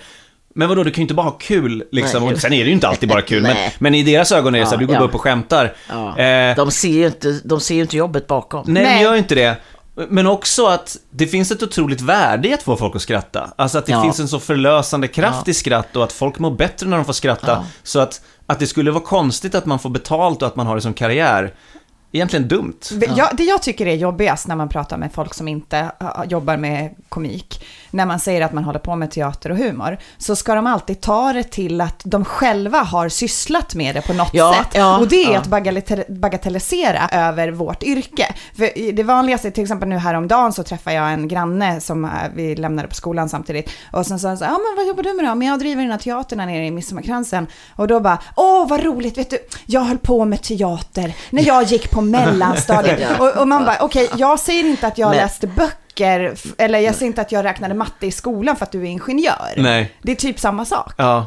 men 0.56 0.70
vadå, 0.70 0.84
du 0.84 0.92
kan 0.92 0.96
ju 0.98 1.02
inte 1.02 1.14
bara 1.14 1.24
ha 1.24 1.32
kul 1.32 1.84
liksom. 1.92 2.24
Nej. 2.24 2.34
Och 2.34 2.40
sen 2.40 2.54
är 2.54 2.60
det 2.64 2.68
ju 2.68 2.74
inte 2.74 2.88
alltid 2.88 3.10
bara 3.10 3.22
kul, 3.22 3.44
men, 3.44 3.56
men 3.80 3.96
i 3.96 4.04
deras 4.04 4.32
ögon 4.32 4.56
är 4.56 4.60
det 4.60 4.66
så 4.66 4.70
här, 4.72 4.76
Ja, 4.78 4.80
du 4.80 4.86
går 4.88 4.96
ja. 4.96 5.02
upp 5.02 5.16
och 5.16 5.22
skämtar. 5.22 5.74
Ja. 5.90 6.18
Eh, 6.20 6.56
De 6.56 6.72
ser 6.72 6.88
ju 6.90 7.06
inte, 7.06 7.40
de 7.44 7.60
ser 7.60 7.76
ju 7.76 7.82
inte 7.82 7.98
jobbet 7.98 8.28
bakom. 8.28 8.64
Nej, 8.68 8.84
Nej. 8.84 8.94
men 8.94 9.04
gör 9.04 9.12
ju 9.12 9.18
inte 9.18 9.36
det. 9.36 9.58
Men 10.10 10.28
också 10.28 10.66
att 10.66 10.98
det 11.12 11.28
finns 11.28 11.52
ett 11.52 11.64
otroligt 11.64 12.02
värde 12.02 12.48
i 12.48 12.54
att 12.54 12.64
få 12.64 12.78
folk 12.78 12.96
att 12.96 13.02
skratta. 13.02 13.50
Alltså 13.56 13.78
att 13.78 13.86
det 13.86 13.92
Ja. 13.92 14.04
finns 14.04 14.20
en 14.20 14.28
så 14.28 14.40
förlösande 14.40 15.08
kraft 15.08 15.42
Ja. 15.46 15.52
i 15.52 15.54
skratt 15.54 15.96
och 15.96 16.04
att 16.04 16.12
folk 16.14 16.40
mår 16.40 16.52
bättre 16.52 16.88
när 16.88 16.98
de 16.98 17.06
får 17.06 17.14
skratta. 17.14 17.52
Ja. 17.52 17.66
Så 17.84 18.00
att, 18.00 18.22
att 18.46 18.60
det 18.60 18.68
skulle 18.68 18.92
vara 18.92 19.04
konstigt 19.04 19.56
att 19.56 19.66
man 19.66 19.80
får 19.80 19.90
betalt 19.90 20.42
och 20.42 20.48
att 20.48 20.56
man 20.56 20.68
har 20.68 20.76
det 20.76 20.82
som 20.82 20.94
karriär, 20.94 21.54
egentligen 22.18 22.48
dumt. 22.48 22.80
Jag, 23.18 23.30
det 23.34 23.44
jag 23.44 23.62
tycker 23.62 23.86
är 23.88 23.96
jobbigast 23.96 24.48
när 24.48 24.56
man 24.56 24.70
pratar 24.70 24.98
med 24.98 25.14
folk 25.14 25.34
som 25.34 25.48
inte 25.48 25.92
uh, 26.02 26.24
jobbar 26.28 26.58
med 26.58 26.96
komik, 27.10 27.66
när 27.92 28.06
man 28.06 28.20
säger 28.20 28.42
att 28.42 28.54
man 28.54 28.64
håller 28.64 28.80
på 28.80 28.96
med 28.96 29.12
teater 29.12 29.50
och 29.52 29.58
humor, 29.58 29.98
så 30.18 30.36
ska 30.36 30.56
de 30.56 30.68
alltid 30.68 31.02
ta 31.02 31.34
det 31.34 31.44
till 31.44 31.82
att 31.82 32.02
de 32.06 32.26
själva 32.26 32.78
har 32.78 33.10
sysslat 33.10 33.76
med 33.76 33.96
det 33.96 34.02
på 34.02 34.14
något 34.14 34.30
Ja, 34.34 34.56
sätt. 34.64 34.72
ja, 34.76 34.98
och 34.98 35.08
det 35.08 35.24
är 35.24 35.34
ja. 35.34 35.40
att 35.40 35.48
bagatelli- 35.48 36.20
bagatellisera 36.20 37.10
över 37.12 37.52
vårt 37.52 37.84
yrke. 37.84 38.36
För 38.56 38.92
det 38.92 39.04
vanligaste, 39.04 39.52
till 39.52 39.64
exempel 39.64 39.90
nu 39.90 39.98
häromdagen 39.98 40.54
så 40.54 40.64
träffade 40.64 40.96
jag 40.96 41.14
en 41.14 41.28
granne 41.28 41.82
som 41.82 42.06
uh, 42.06 42.12
vi 42.36 42.56
lämnade 42.56 42.88
på 42.88 42.96
skolan 42.96 43.30
samtidigt. 43.30 43.70
Och 43.92 44.06
sen 44.06 44.20
sa 44.20 44.28
han 44.28 44.38
så 44.38 44.44
ja 44.44 44.50
men 44.52 44.76
vad 44.78 44.88
jobbar 44.88 45.04
du 45.04 45.14
med 45.14 45.26
då? 45.26 45.36
Men 45.36 45.48
jag 45.48 45.60
driver 45.60 45.82
den 45.82 45.92
här 45.92 45.98
teatern 45.98 46.40
här 46.40 46.48
nere 46.48 46.66
i 46.66 46.72
Midsommarkransen. 46.72 47.48
Och 47.76 47.88
då 47.88 48.00
bara, 48.00 48.18
åh 48.36 48.68
vad 48.68 48.84
roligt, 48.84 49.18
vet 49.18 49.30
du, 49.30 49.38
jag 49.66 49.82
höll 49.82 49.98
på 49.98 50.26
med 50.26 50.42
teater 50.42 51.14
när 51.30 51.48
jag 51.48 51.64
gick 51.64 51.92
på 51.92 52.02
mellanstadiet. 52.12 53.20
och, 53.20 53.38
och 53.38 53.48
man 53.48 53.66
bara, 53.66 53.78
okej, 53.82 54.10
jag 54.16 54.40
säger 54.40 54.64
inte 54.64 54.88
att 54.88 54.98
jag 54.98 55.10
Men- 55.10 55.18
läste 55.18 55.48
böcker, 55.48 56.36
eller 56.58 56.80
jag 56.80 56.96
säger 56.96 57.08
inte 57.08 57.22
att 57.22 57.32
jag 57.32 57.46
räknade 57.46 57.74
matte 57.74 58.08
i 58.08 58.12
skolan 58.12 58.56
för 58.56 58.66
att 58.66 58.72
du 58.72 58.80
är 58.82 58.86
ingenjör. 58.86 59.54
Nej. 59.58 59.94
Det 60.02 60.12
är 60.12 60.16
typ 60.16 60.40
samma 60.40 60.66
sak. 60.66 60.94
Ja. 60.98 61.26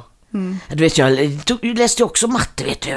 Du 0.68 0.84
vet, 0.84 0.98
jag 0.98 1.32
läste 1.62 2.04
också 2.04 2.26
matte, 2.26 2.64
vet 2.64 2.80
du. 2.80 2.96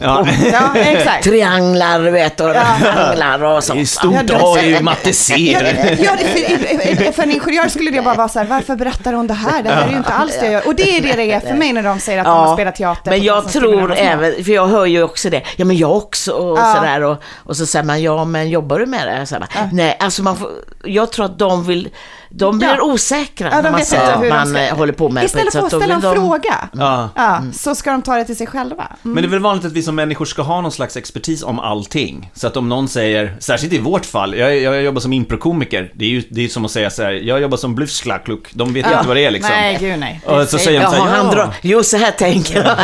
Ja. 0.00 0.26
Ja, 0.52 0.76
exakt. 0.76 1.24
Trianglar, 1.24 2.00
du 2.02 2.10
vet, 2.10 2.40
och 2.40 2.56
anglar 2.56 3.42
och 3.44 3.50
Det 3.50 3.56
är 3.56 3.60
sånt. 3.60 3.88
stort 3.88 4.14
Ja, 4.14 4.22
det- 4.22 4.36
A 4.42 4.58
är 4.58 4.66
ju 4.66 4.80
matte 4.80 5.12
C. 5.12 5.34
Ja, 5.36 5.60
ja, 5.98 6.16
för, 6.16 7.12
för 7.12 7.22
en 7.22 7.30
ingenjör 7.30 7.68
skulle 7.68 7.90
det 7.90 8.02
bara 8.02 8.14
vara 8.14 8.28
så 8.28 8.38
här, 8.38 8.46
varför 8.46 8.76
berättar 8.76 9.12
hon 9.12 9.26
det 9.26 9.34
här? 9.34 9.62
Det 9.62 9.70
här 9.70 9.86
är 9.86 9.90
ju 9.90 9.96
inte 9.96 10.12
alls 10.12 10.32
det 10.40 10.44
jag 10.44 10.52
gör. 10.52 10.66
Och 10.66 10.74
det 10.74 10.96
är 10.98 11.02
det 11.02 11.12
det 11.16 11.32
är 11.32 11.40
för 11.40 11.54
mig 11.54 11.72
när 11.72 11.82
de 11.82 12.00
säger 12.00 12.18
att 12.18 12.24
de 12.24 12.36
har 12.36 12.54
spelat 12.54 12.76
teater. 12.76 13.10
Men 13.10 13.22
jag 13.22 13.52
tror 13.52 13.94
även, 13.96 14.44
för 14.44 14.52
jag 14.52 14.66
hör 14.68 14.86
ju 14.86 15.02
också 15.02 15.30
det, 15.30 15.42
ja 15.56 15.64
men 15.64 15.76
jag 15.76 15.96
också 15.96 16.32
och 16.32 16.58
Ja. 16.58 16.74
sådär 16.74 17.02
och, 17.02 17.22
och 17.36 17.56
så 17.56 17.66
säger 17.66 17.84
man, 17.84 18.02
ja 18.02 18.24
men 18.24 18.48
jobbar 18.50 18.78
du 18.78 18.86
med 18.86 19.08
det? 19.08 19.26
Så 19.26 19.34
här, 19.34 19.68
Nej, 19.72 19.96
alltså 20.00 20.22
man 20.22 20.36
får, 20.36 20.50
jag 20.84 21.12
tror 21.12 21.24
att 21.24 21.38
de 21.38 21.64
vill, 21.66 21.88
de 22.30 22.58
blir 22.58 22.68
Ja. 22.68 22.82
osäkra 22.82 23.48
Ja, 23.50 23.56
de 23.56 23.62
när 23.62 23.70
man 23.70 23.80
inte 23.80 24.14
att 24.14 24.28
man 24.28 24.46
ska- 24.46 24.74
håller 24.74 24.92
på 24.92 25.08
med 25.08 25.22
det. 25.22 25.26
Istället 25.26 25.52
för 25.52 25.60
att 25.62 25.66
ställa 25.68 25.94
en 25.94 26.00
de- 26.00 26.14
fråga, 26.14 26.68
Ja. 26.72 27.08
ja, 27.16 27.42
så 27.54 27.74
ska 27.74 27.90
de 27.90 28.02
ta 28.02 28.16
det 28.16 28.24
till 28.24 28.36
sig 28.36 28.46
själva. 28.46 28.82
Mm. 29.04 29.14
Men 29.14 29.14
det 29.14 29.26
är 29.26 29.30
väl 29.30 29.40
vanligt 29.40 29.64
att 29.66 29.72
vi 29.72 29.82
som 29.82 29.94
människor 29.94 30.24
ska 30.24 30.42
ha 30.42 30.60
någon 30.60 30.72
slags 30.72 30.96
expertis 30.96 31.42
om 31.42 31.58
allting. 31.60 32.30
Så 32.34 32.46
att 32.46 32.56
om 32.56 32.68
någon 32.68 32.88
säger, 32.88 33.36
särskilt 33.40 33.72
i 33.72 33.78
vårt 33.78 34.06
fall, 34.06 34.34
jag, 34.38 34.56
jag 34.58 34.82
jobbar 34.82 35.00
som 35.00 35.12
improkomiker. 35.12 35.92
Det 35.94 36.04
är 36.04 36.08
ju 36.08 36.22
det 36.30 36.44
är 36.44 36.48
som 36.48 36.64
att 36.64 36.70
säga 36.70 36.90
så 36.90 37.02
här, 37.02 37.10
jag 37.12 37.40
jobbar 37.40 37.56
som 37.56 37.74
bluffsklackkluck. 37.74 38.48
De 38.52 38.72
vet 38.74 38.86
ju 38.86 38.90
Ja. 38.90 38.96
inte 38.96 39.08
vad 39.08 39.16
det 39.16 39.24
är 39.24 39.30
liksom. 39.30 39.52
Nej, 39.54 39.76
gud 39.80 39.98
nej. 39.98 40.20
Och 40.24 40.48
så 40.48 40.58
säger 40.58 40.80
de 40.80 40.86
så 40.86 40.92
här, 41.04 41.16
han 41.16 41.26
drar, 41.34 41.48
jo 41.62 41.82
så 41.82 41.96
här 41.96 42.10
tänker 42.10 42.62
han. 42.64 42.76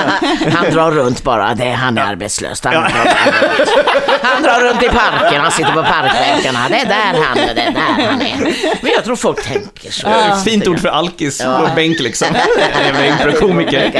Han 0.52 0.70
drar 0.72 0.90
runt 0.90 1.22
bara, 1.24 1.54
det, 1.54 1.70
han 1.70 1.98
är 1.98 2.02
arbetslös. 2.02 2.64
Han, 2.64 2.72
drar 2.74 2.82
runt. 2.82 3.16
han 4.22 4.42
drar 4.42 4.60
runt 4.60 4.82
i 4.82 4.88
parken, 4.88 5.40
han 5.40 5.50
sitter 5.50 5.72
på 5.72 5.82
parkbänkarna. 5.82 6.58
Det 6.68 6.76
är 6.80 6.86
där 6.86 7.22
han, 7.24 7.36
det 7.36 7.42
är 7.42 7.54
där 7.72 8.04
han 8.06 8.22
är. 8.22 8.36
Men 8.82 8.92
jag 8.94 9.04
tror 9.04 9.16
folk 9.16 9.31
tänker 9.36 9.90
så. 9.90 10.06
Ja. 10.06 10.42
Fint 10.44 10.68
ord 10.68 10.78
för 10.78 10.88
alkis 10.88 11.42
på 11.42 11.68
bänk 11.76 12.00
liksom. 12.00 12.28
Improkomiker. 13.08 13.92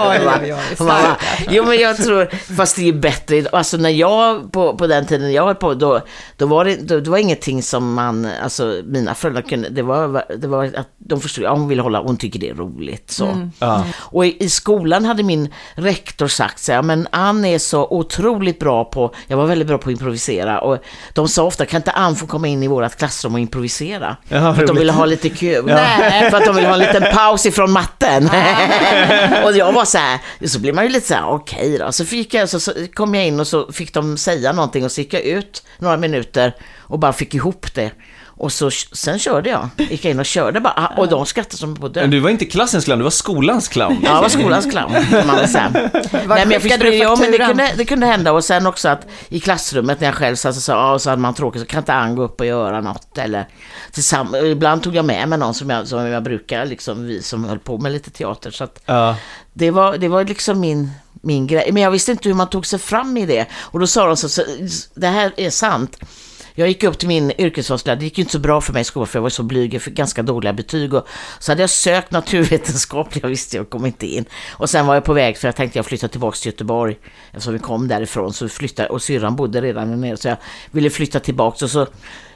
Och 0.00 0.24
man 0.24 0.88
bara, 0.88 1.16
jo 1.50 1.64
men 1.64 1.78
jag 1.78 1.96
tror, 1.96 2.28
fast 2.56 2.76
det 2.76 2.88
är 2.88 2.92
bättre. 2.92 3.44
Alltså 3.52 3.76
när 3.76 3.90
jag, 3.90 4.52
på, 4.52 4.76
på 4.76 4.86
den 4.86 5.06
tiden 5.06 5.32
jag 5.32 5.44
höll 5.44 5.54
på, 5.54 5.74
då, 5.74 6.00
då 6.36 6.46
var 6.46 6.64
det, 6.64 6.76
då, 6.76 7.00
det 7.00 7.10
var 7.10 7.18
ingenting 7.18 7.62
som 7.62 7.94
man, 7.94 8.28
alltså 8.42 8.82
mina 8.84 9.14
föräldrar 9.14 9.42
kunde, 9.42 9.68
det 9.68 9.82
var, 9.82 10.24
det 10.36 10.46
var 10.46 10.64
att 10.64 10.88
de 10.98 11.20
förstod, 11.20 11.44
ja 11.44 11.54
hon 11.54 11.68
vill 11.68 11.80
hålla, 11.80 12.02
hon 12.02 12.16
tycker 12.16 12.40
det 12.40 12.48
är 12.48 12.54
roligt 12.54 13.10
så. 13.10 13.48
Ja. 13.58 13.84
Och 13.96 14.26
i, 14.26 14.44
i 14.44 14.48
skolan 14.48 15.04
hade 15.04 15.22
min 15.22 15.54
rektor 15.74 16.28
sagt 16.28 16.58
så 16.58 16.72
här, 16.72 16.82
men 16.82 17.08
Ann 17.10 17.44
är 17.44 17.58
så 17.58 17.86
otroligt 17.90 18.58
bra 18.58 18.84
på, 18.84 19.14
jag 19.26 19.36
var 19.36 19.46
väldigt 19.46 19.68
bra 19.68 19.78
på 19.78 19.88
att 19.88 19.92
improvisera 19.92 20.60
och 20.60 20.78
de 21.12 21.28
sa 21.28 21.44
ofta, 21.44 21.66
kan 21.66 21.78
inte 21.78 21.90
Ann 21.90 22.16
få 22.16 22.26
komma 22.26 22.48
in 22.48 22.62
i 22.62 22.68
vårt 22.68 22.96
klassrum 22.96 23.34
och 23.34 23.40
improvisera? 23.40 23.79
Improvisera. 23.80 24.16
Jaha, 24.28 24.54
för 24.54 24.62
att 24.62 24.66
de 24.66 24.76
ville 24.76 24.92
ha 24.92 25.04
lite 25.04 25.28
kul. 25.28 25.64
Ja. 25.68 25.74
Nej, 25.74 26.30
för 26.30 26.36
att 26.36 26.44
de 26.44 26.54
ville 26.54 26.68
ha 26.68 26.74
en 26.74 26.80
liten 26.80 27.04
paus 27.12 27.46
ifrån 27.46 27.72
matten. 27.72 28.24
och 29.44 29.56
jag 29.56 29.72
var 29.72 29.84
så 29.84 29.98
här, 29.98 30.18
så 30.46 30.58
blir 30.58 30.72
man 30.72 30.84
ju 30.84 30.90
lite 30.90 31.06
så 31.06 31.14
här, 31.14 31.28
okej 31.28 31.78
då. 31.78 31.92
Så, 31.92 32.04
fick 32.04 32.34
jag, 32.34 32.48
så, 32.48 32.60
så 32.60 32.72
kom 32.94 33.14
jag 33.14 33.26
in 33.26 33.40
och 33.40 33.46
så 33.46 33.72
fick 33.72 33.94
de 33.94 34.16
säga 34.16 34.52
någonting 34.52 34.84
och 34.84 34.92
så 34.92 35.00
gick 35.00 35.14
jag 35.14 35.22
ut 35.22 35.62
några 35.78 35.96
minuter 35.96 36.54
och 36.78 36.98
bara 36.98 37.12
fick 37.12 37.34
ihop 37.34 37.74
det. 37.74 37.90
Och 38.40 38.52
så, 38.52 38.70
sen 38.70 39.18
körde 39.18 39.50
jag. 39.50 39.68
Gick 39.76 40.04
jag 40.04 40.10
in 40.10 40.18
och 40.20 40.26
körde 40.26 40.60
bara. 40.60 40.92
Och 40.96 41.08
de 41.08 41.26
skrattade 41.26 41.56
som 41.56 41.76
på 41.76 41.88
död. 41.88 42.02
Men 42.02 42.10
du 42.10 42.20
var 42.20 42.30
inte 42.30 42.44
klassens 42.44 42.84
clown, 42.84 42.98
du 42.98 43.02
var 43.02 43.10
skolans 43.10 43.68
clown. 43.68 43.98
Ja, 44.02 44.14
jag 44.14 44.22
var 44.22 44.28
skolans 44.28 44.66
clown, 44.70 44.92
kan 45.10 45.26
man 45.26 45.36
väl 45.36 45.48
säga. 45.48 45.70
Nej, 46.12 46.26
men 46.26 46.50
jag 46.50 46.62
fick 46.62 46.72
stryk, 46.74 47.02
ja, 47.02 47.16
men 47.20 47.30
det 47.30 47.38
kunde, 47.38 47.72
det 47.76 47.84
kunde 47.84 48.06
hända. 48.06 48.32
Och 48.32 48.44
sen 48.44 48.66
också 48.66 48.88
att 48.88 49.06
i 49.28 49.40
klassrummet 49.40 50.00
när 50.00 50.08
jag 50.08 50.14
själv 50.14 50.36
satt 50.36 50.56
och 50.56 50.62
sa, 50.62 50.72
ja, 50.92 50.98
så 50.98 51.10
hade 51.10 51.22
man 51.22 51.34
tråkigt, 51.34 51.60
så 51.60 51.66
kan 51.66 51.78
inte 51.78 51.94
Ann 51.94 52.16
gå 52.16 52.22
upp 52.22 52.40
och 52.40 52.46
göra 52.46 52.80
något? 52.80 53.18
Eller 53.18 53.46
ibland 54.52 54.82
tog 54.82 54.96
jag 54.96 55.04
med 55.04 55.28
mig 55.28 55.38
någon 55.38 55.54
som 55.54 55.70
jag, 55.70 55.88
som 55.88 56.06
jag 56.06 56.22
brukar, 56.22 56.66
liksom 56.66 57.06
vi 57.06 57.22
som 57.22 57.44
höll 57.44 57.58
på 57.58 57.78
med 57.78 57.92
lite 57.92 58.10
teater. 58.10 58.50
Så 58.50 58.64
att 58.64 58.82
Ja. 58.86 59.16
det 59.52 59.70
var, 59.70 59.96
det 59.98 60.08
var 60.08 60.24
liksom 60.24 60.60
min, 60.60 60.90
min 61.22 61.46
grej. 61.46 61.72
Men 61.72 61.82
jag 61.82 61.90
visste 61.90 62.12
inte 62.12 62.28
hur 62.28 62.36
man 62.36 62.48
tog 62.50 62.66
sig 62.66 62.78
fram 62.78 63.16
i 63.16 63.26
det. 63.26 63.46
Och 63.60 63.80
då 63.80 63.86
sa 63.86 64.06
de 64.06 64.16
så, 64.16 64.28
så 64.28 64.42
det 64.94 65.06
här 65.06 65.32
är 65.36 65.50
sant. 65.50 65.96
Jag 66.60 66.68
gick 66.68 66.84
upp 66.84 66.98
till 66.98 67.08
min 67.08 67.32
yrkesvalslärare, 67.38 67.98
det 67.98 68.04
gick 68.04 68.18
ju 68.18 68.22
inte 68.22 68.32
så 68.32 68.38
bra 68.38 68.60
för 68.60 68.72
mig 68.72 68.80
i 68.80 68.84
skolan 68.84 69.06
för 69.06 69.18
jag 69.18 69.22
var 69.22 69.30
så 69.30 69.42
blyg, 69.42 69.74
jag 69.74 69.82
fick 69.82 69.94
ganska 69.94 70.22
dåliga 70.22 70.52
betyg. 70.52 70.94
Och 70.94 71.06
så 71.38 71.52
hade 71.52 71.62
jag 71.62 71.70
sökt 71.70 72.10
naturvetenskap, 72.10 73.08
jag 73.22 73.28
visste 73.28 73.56
jag 73.56 73.70
kom 73.70 73.86
inte 73.86 74.06
in. 74.06 74.24
Och 74.50 74.70
sen 74.70 74.86
var 74.86 74.94
jag 74.94 75.04
på 75.04 75.12
väg 75.12 75.38
för 75.38 75.48
jag 75.48 75.56
tänkte 75.56 75.78
jag 75.78 75.86
flytta 75.86 76.08
tillbaka 76.08 76.36
till 76.36 76.52
Göteborg. 76.52 76.98
Eftersom 77.30 77.52
vi 77.52 77.58
kom 77.58 77.88
därifrån 77.88 78.32
så 78.32 78.48
flyttade, 78.48 78.88
och 78.88 79.02
syrran 79.02 79.36
bodde 79.36 79.60
redan 79.60 79.90
där 79.90 79.96
nere 79.96 80.16
så 80.16 80.28
jag 80.28 80.36
ville 80.70 80.90
flytta 80.90 81.20
tillbaka. 81.20 81.64
Och 81.64 81.70
så 81.70 81.86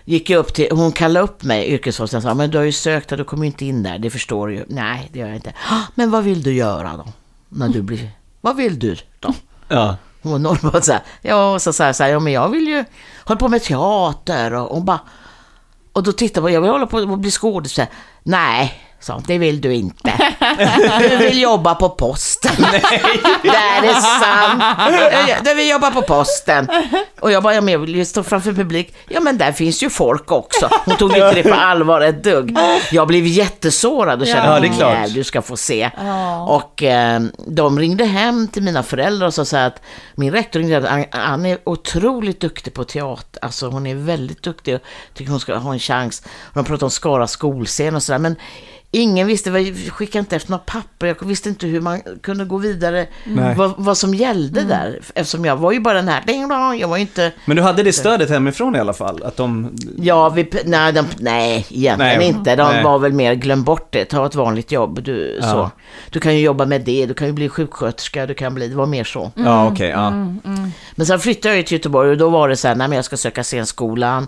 gick 0.05 0.31
jag 0.31 0.39
upp 0.39 0.55
till, 0.55 0.69
hon 0.71 0.93
kallade 0.93 1.25
upp 1.25 1.43
mig, 1.43 1.69
yrkesvalsläraren, 1.69 2.23
sa 2.23 2.35
men 2.35 2.51
du 2.51 2.59
har 2.59 2.65
ju 2.65 2.73
sökt 2.73 3.13
och 3.13 3.19
du 3.19 3.25
kommer 3.25 3.45
ju 3.45 3.47
inte 3.47 3.65
in 3.65 3.83
där, 3.83 3.99
det 3.99 4.11
förstår 4.11 4.49
du 4.49 4.55
ju. 4.55 4.65
Nej, 4.69 5.11
det 5.13 5.19
gör 5.19 5.27
jag 5.27 5.37
inte. 5.37 5.53
Ah, 5.71 5.83
men 5.95 6.11
vad 6.11 6.25
vill 6.25 6.43
du 6.43 6.53
göra 6.53 6.97
då? 6.97 7.07
När 7.49 7.69
du 7.69 7.83
blir, 7.83 8.11
vad 8.41 8.57
vill 8.57 8.79
du 8.79 8.97
då? 9.21 9.35
Ja. 9.69 9.97
Hon 10.25 10.33
var 10.33 10.39
norrbotten 10.39 10.83
så 10.83 10.93
här, 10.93 11.03
ja, 11.23 11.53
och 11.53 11.63
så 11.63 11.73
sa 11.73 11.87
jag 11.87 11.97
så 11.97 12.03
här, 12.03 12.11
ja 12.11 12.21
men 12.21 12.33
jag 12.33 12.49
vill 12.49 12.69
ju 12.69 12.85
hålla 13.25 13.41
på 13.41 13.49
med 13.49 13.63
teater 13.63 14.53
och 14.55 14.77
hon 14.77 14.85
bara, 14.85 15.01
och 15.93 16.03
då 16.03 16.13
tittade 16.13 16.45
hon, 16.45 16.53
jag 16.53 16.61
vill 16.61 16.71
hålla 16.71 16.87
på 16.87 16.97
och 16.97 17.19
bli 17.19 17.31
skådespelare. 17.31 17.91
Nej, 18.23 18.81
sa 19.01 19.13
hon, 19.15 19.23
det 19.27 19.39
vill 19.39 19.61
du 19.61 19.75
inte. 19.75 20.13
Du 21.01 21.17
vill 21.17 21.41
jobba 21.43 21.75
på 21.75 21.89
posten. 21.89 22.53
Det 23.43 23.49
är 23.49 24.01
sant. 24.01 25.45
Du 25.45 25.55
vill 25.55 25.69
jobba 25.71 25.91
på 25.91 26.03
posten. 26.03 26.69
Och 27.21 27.33
jag 27.33 27.43
bara, 27.43 27.55
ja, 27.55 27.61
men 27.61 27.73
jag 27.73 27.79
vill 27.79 27.95
ju 27.97 28.05
stå 28.05 28.23
framför 28.23 28.53
publik. 28.53 28.95
Ja 29.09 29.21
men 29.21 29.39
där 29.39 29.53
finns 29.53 29.83
ju 29.83 29.91
folk 29.91 30.33
också. 30.33 30.69
Hon 30.85 30.97
tog 30.97 31.11
inte 31.11 31.33
det 31.33 31.43
på 31.43 31.55
allvar 31.55 32.01
ett 32.01 32.25
dugg. 32.25 32.57
Jag 32.93 33.09
blev 33.09 33.27
jättesårad 33.27 34.21
och 34.21 34.27
kände, 34.27 34.47
Ja, 34.55 34.61
det 34.61 34.67
är 34.67 34.73
klart. 34.73 34.95
"Nej, 35.01 35.11
du 35.11 35.25
ska 35.25 35.43
få 35.43 35.57
se. 35.57 35.91
Och 36.49 36.83
eh, 36.83 37.21
de 37.47 37.79
ringde 37.79 38.05
hem 38.05 38.49
till 38.49 38.63
mina 38.63 38.83
föräldrar 38.83 39.27
och 39.27 39.35
sa 39.49 39.59
att 39.65 39.81
min 40.15 40.33
rektor 40.33 40.61
ringde 40.61 40.79
att 40.79 40.85
"Ann- 40.85 41.07
Ann 41.11 41.47
är 41.47 41.59
otroligt 41.65 42.41
duktig 42.41 42.75
på 42.75 42.85
teater. 42.85 43.45
Alltså 43.45 43.69
hon 43.69 43.87
är 43.87 43.95
väldigt 43.95 44.43
duktig 44.43 44.75
och 44.75 44.81
tycker 45.15 45.31
hon 45.31 45.41
ska 45.41 45.55
ha 45.57 45.73
en 45.73 45.79
chans. 45.79 46.23
Och 46.27 46.55
de 46.55 46.65
pratade 46.65 46.85
om 46.85 46.91
Skara 46.91 47.27
skolscen 47.27 47.97
och 47.97 48.03
sådär. 48.03 48.19
Men 48.19 48.37
ingen 48.95 49.27
visste, 49.27 49.51
vi 49.51 49.91
skickade 49.91 50.19
inte 50.19 50.37
efter 50.37 50.51
några 50.51 50.63
papper. 50.67 51.07
Jag 51.07 51.27
visste 51.27 51.49
inte 51.49 51.67
hur 51.67 51.81
man 51.81 52.01
kunde 52.23 52.45
gå 52.45 52.57
vidare. 52.59 53.07
Vad, 53.57 53.75
vad 53.77 53.97
som 53.97 54.15
gällde 54.15 54.63
där. 54.63 55.01
Eftersom 55.15 55.45
jag 55.45 55.57
var 55.57 55.73
ju 55.73 55.81
bara 55.81 55.95
den 55.95 56.09
här, 56.09 56.23
ding 56.27 56.49
dong, 56.49 56.79
jag 56.79 56.89
var 56.89 56.97
ju 56.97 57.01
inte 57.01 57.33
Men 57.45 57.57
du 57.57 57.63
hade 57.63 57.83
det 57.83 57.93
stödet 57.93 58.31
hemifrån 58.31 58.77
i 58.77 58.79
alla 58.79 58.93
fall? 58.93 59.23
Att 59.23 59.37
de... 59.37 59.77
Ja, 59.99 60.29
vi, 60.29 60.51
nej, 60.65 60.93
de, 60.93 61.07
nej, 61.19 61.67
egentligen 61.71 62.19
Nej, 62.19 62.29
inte. 62.29 62.57
De 62.57 62.73
nej. 62.73 62.85
var 62.85 62.99
väl 62.99 63.13
mer, 63.13 63.35
glöm 63.35 63.63
bort 63.65 63.89
det, 63.93 64.05
ta 64.05 64.27
ett 64.27 64.35
vanligt 64.35 64.73
jobb. 64.73 65.03
Du, 65.03 65.39
Ja. 65.41 65.51
så. 65.51 65.71
du 66.11 66.21
kan 66.21 66.35
ju 66.35 66.41
jobba 66.41 66.67
med 66.67 66.81
det, 66.81 67.07
du 67.07 67.15
kan 67.15 67.27
ju 67.27 67.33
bli 67.33 67.49
sjuksköterska, 67.49 68.27
du 68.27 68.35
kan 68.35 68.55
bli, 68.55 68.69
det 68.69 68.77
var 68.77 68.87
mer 68.87 69.05
så. 69.05 69.33
Ja, 69.35 69.69
okej, 69.69 69.89
ja. 69.89 70.11
Men 70.95 71.07
sen 71.07 71.19
flyttade 71.21 71.49
jag 71.49 71.57
ju 71.57 71.63
till 71.63 71.77
Göteborg 71.77 72.11
och 72.11 72.17
då 72.17 72.29
var 72.29 72.49
det 72.49 72.57
så 72.57 72.69
här, 72.69 72.75
nej 72.75 72.89
men 72.89 72.97
jag 72.97 73.05
ska 73.05 73.17
söka 73.17 73.43
scenskolan. 73.43 74.27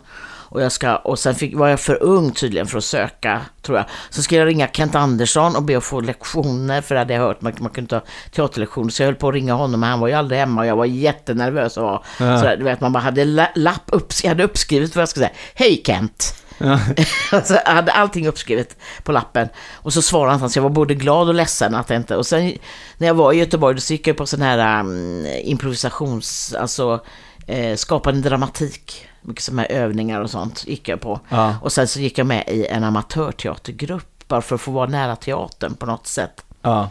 Och, 0.48 0.62
jag 0.62 0.72
ska, 0.72 0.96
och 0.96 1.18
sen 1.18 1.34
fick, 1.34 1.56
var 1.56 1.68
jag 1.68 1.80
för 1.80 2.02
ung 2.02 2.30
tydligen 2.32 2.66
för 2.66 2.78
att 2.78 2.84
söka, 2.84 3.40
tror 3.62 3.78
jag. 3.78 3.86
Så 4.10 4.22
ska 4.22 4.36
jag 4.36 4.46
ringa 4.46 4.68
Kent 4.72 4.94
Andersson 4.94 5.56
och 5.56 5.62
be 5.62 5.76
att 5.78 5.84
få 5.84 6.00
lektioner, 6.00 6.80
för 6.80 6.94
det 6.94 6.98
hade 6.98 7.14
jag 7.14 7.20
hört, 7.20 7.40
man, 7.40 7.52
man 7.58 7.70
kunde 7.70 7.90
ta 7.90 8.06
teaterlektioner. 8.30 8.90
Så 8.90 9.02
jag 9.02 9.06
höll 9.06 9.14
på 9.14 9.28
att 9.28 9.34
ringa 9.34 9.54
honom, 9.54 9.80
men 9.80 9.90
han 9.90 10.00
var 10.00 10.08
ju 10.08 10.14
aldrig 10.14 10.40
hemma 10.40 10.60
och 10.60 10.66
jag 10.66 10.76
var 10.76 10.84
jättenervös. 10.84 11.76
Och 11.76 11.82
var, 11.82 12.04
Ja. 12.18 12.38
sådär, 12.38 12.56
du 12.56 12.64
vet, 12.64 12.80
man 12.80 12.92
bara 12.92 13.02
hade 13.02 13.24
la, 13.24 13.46
lapp 13.54 13.88
upp, 13.92 14.12
jag 14.22 14.28
hade 14.28 14.44
uppskrivet 14.44 14.96
vad 14.96 15.02
jag 15.02 15.08
skulle 15.08 15.26
säga. 15.26 15.36
Hej 15.54 15.82
Kent! 15.86 16.34
Ja. 16.58 16.78
alltså, 17.32 17.54
jag 17.64 17.72
hade 17.72 17.92
allting 17.92 18.28
uppskrivet 18.28 18.76
på 19.02 19.12
lappen. 19.12 19.48
Och 19.74 19.92
så 19.92 20.02
svarade 20.02 20.36
han, 20.38 20.50
så 20.50 20.58
jag 20.58 20.62
var 20.62 20.70
både 20.70 20.94
glad 20.94 21.28
och 21.28 21.34
ledsen 21.34 21.74
att 21.74 21.90
jag 21.90 21.96
inte... 21.96 22.16
Och 22.16 22.26
sen 22.26 22.52
när 22.98 23.06
jag 23.06 23.14
var 23.14 23.32
i 23.32 23.36
Göteborg, 23.38 23.74
då 23.74 23.80
gick 23.94 24.06
jag 24.06 24.16
på 24.16 24.26
sån 24.26 24.42
här 24.42 24.80
um, 24.80 25.26
improvisations... 25.44 26.54
Alltså 26.58 27.00
eh, 27.46 27.76
skapande 27.76 28.28
dramatik. 28.28 29.08
Mycket 29.26 29.44
sådana 29.44 29.62
här 29.62 29.68
övningar 29.68 30.20
och 30.20 30.30
sånt 30.30 30.66
gick 30.66 30.88
jag 30.88 31.00
på. 31.00 31.20
Ja. 31.28 31.54
Och 31.62 31.72
sen 31.72 31.88
så 31.88 32.00
gick 32.00 32.18
jag 32.18 32.26
med 32.26 32.44
i 32.48 32.66
en 32.66 32.84
amatörteatergrupp. 32.84 34.28
Bara 34.28 34.42
för 34.42 34.54
att 34.54 34.60
få 34.60 34.70
vara 34.70 34.86
nära 34.86 35.16
teatern 35.16 35.74
på 35.74 35.86
något 35.86 36.06
sätt. 36.06 36.44
Ja. 36.62 36.90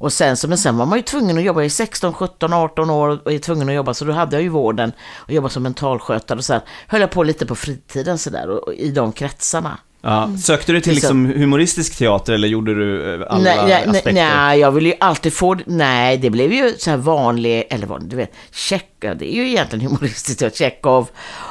Och 0.00 0.12
sen, 0.12 0.36
så, 0.36 0.48
men 0.48 0.58
sen 0.58 0.76
var 0.76 0.86
man 0.86 0.98
ju 0.98 1.02
tvungen 1.02 1.38
att 1.38 1.44
jobba 1.44 1.62
i 1.62 1.70
16, 1.70 2.12
17, 2.12 2.52
18 2.52 2.90
år 2.90 3.20
och 3.24 3.32
är 3.32 3.38
tvungen 3.38 3.68
att 3.68 3.74
jobba. 3.74 3.94
Så 3.94 4.04
då 4.04 4.12
hade 4.12 4.36
jag 4.36 4.42
ju 4.42 4.48
vården 4.48 4.92
och 5.14 5.32
jobbade 5.32 5.54
som 5.54 5.62
mentalskötare. 5.62 6.38
Och 6.38 6.44
sen 6.44 6.60
höll 6.86 7.00
jag 7.00 7.10
på 7.10 7.22
lite 7.22 7.46
på 7.46 7.54
fritiden 7.54 8.18
sådär 8.18 8.48
och, 8.48 8.58
och 8.58 8.74
i 8.74 8.90
de 8.90 9.12
kretsarna. 9.12 9.78
Ja. 10.02 10.30
Sökte 10.42 10.72
du 10.72 10.80
till 10.80 10.94
liksom 10.94 11.26
humoristisk 11.26 11.98
teater 11.98 12.32
eller 12.32 12.48
gjorde 12.48 12.74
du 12.74 13.14
eh, 13.14 13.26
alla 13.30 13.42
nej, 13.44 13.56
nej, 13.56 13.66
nej, 13.66 13.84
aspekter? 13.86 14.12
nej, 14.12 14.58
jag 14.60 14.70
ville 14.72 14.88
ju 14.88 14.94
alltid 15.00 15.32
få, 15.32 15.56
nej, 15.66 16.16
det 16.18 16.30
blev 16.30 16.52
ju 16.52 16.74
så 16.78 16.90
här 16.90 16.96
vanlig, 16.96 17.66
eller 17.70 17.86
vad, 17.86 18.04
du 18.04 18.16
vet, 18.16 18.32
checka, 18.50 19.14
det 19.14 19.34
är 19.34 19.36
ju 19.36 19.48
egentligen 19.48 19.86
humoristiskt, 19.90 20.42
och 20.42 20.52
Chekhov 20.54 21.08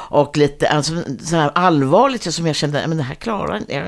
och 0.08 0.36
lite, 0.36 0.68
alltså 0.68 0.92
så 1.24 1.36
här 1.36 1.50
allvarligt 1.54 2.34
som 2.34 2.46
jag 2.46 2.56
kände, 2.56 2.86
men 2.86 2.96
det 2.96 3.02
här 3.02 3.14
klarar 3.14 3.60
jag, 3.68 3.84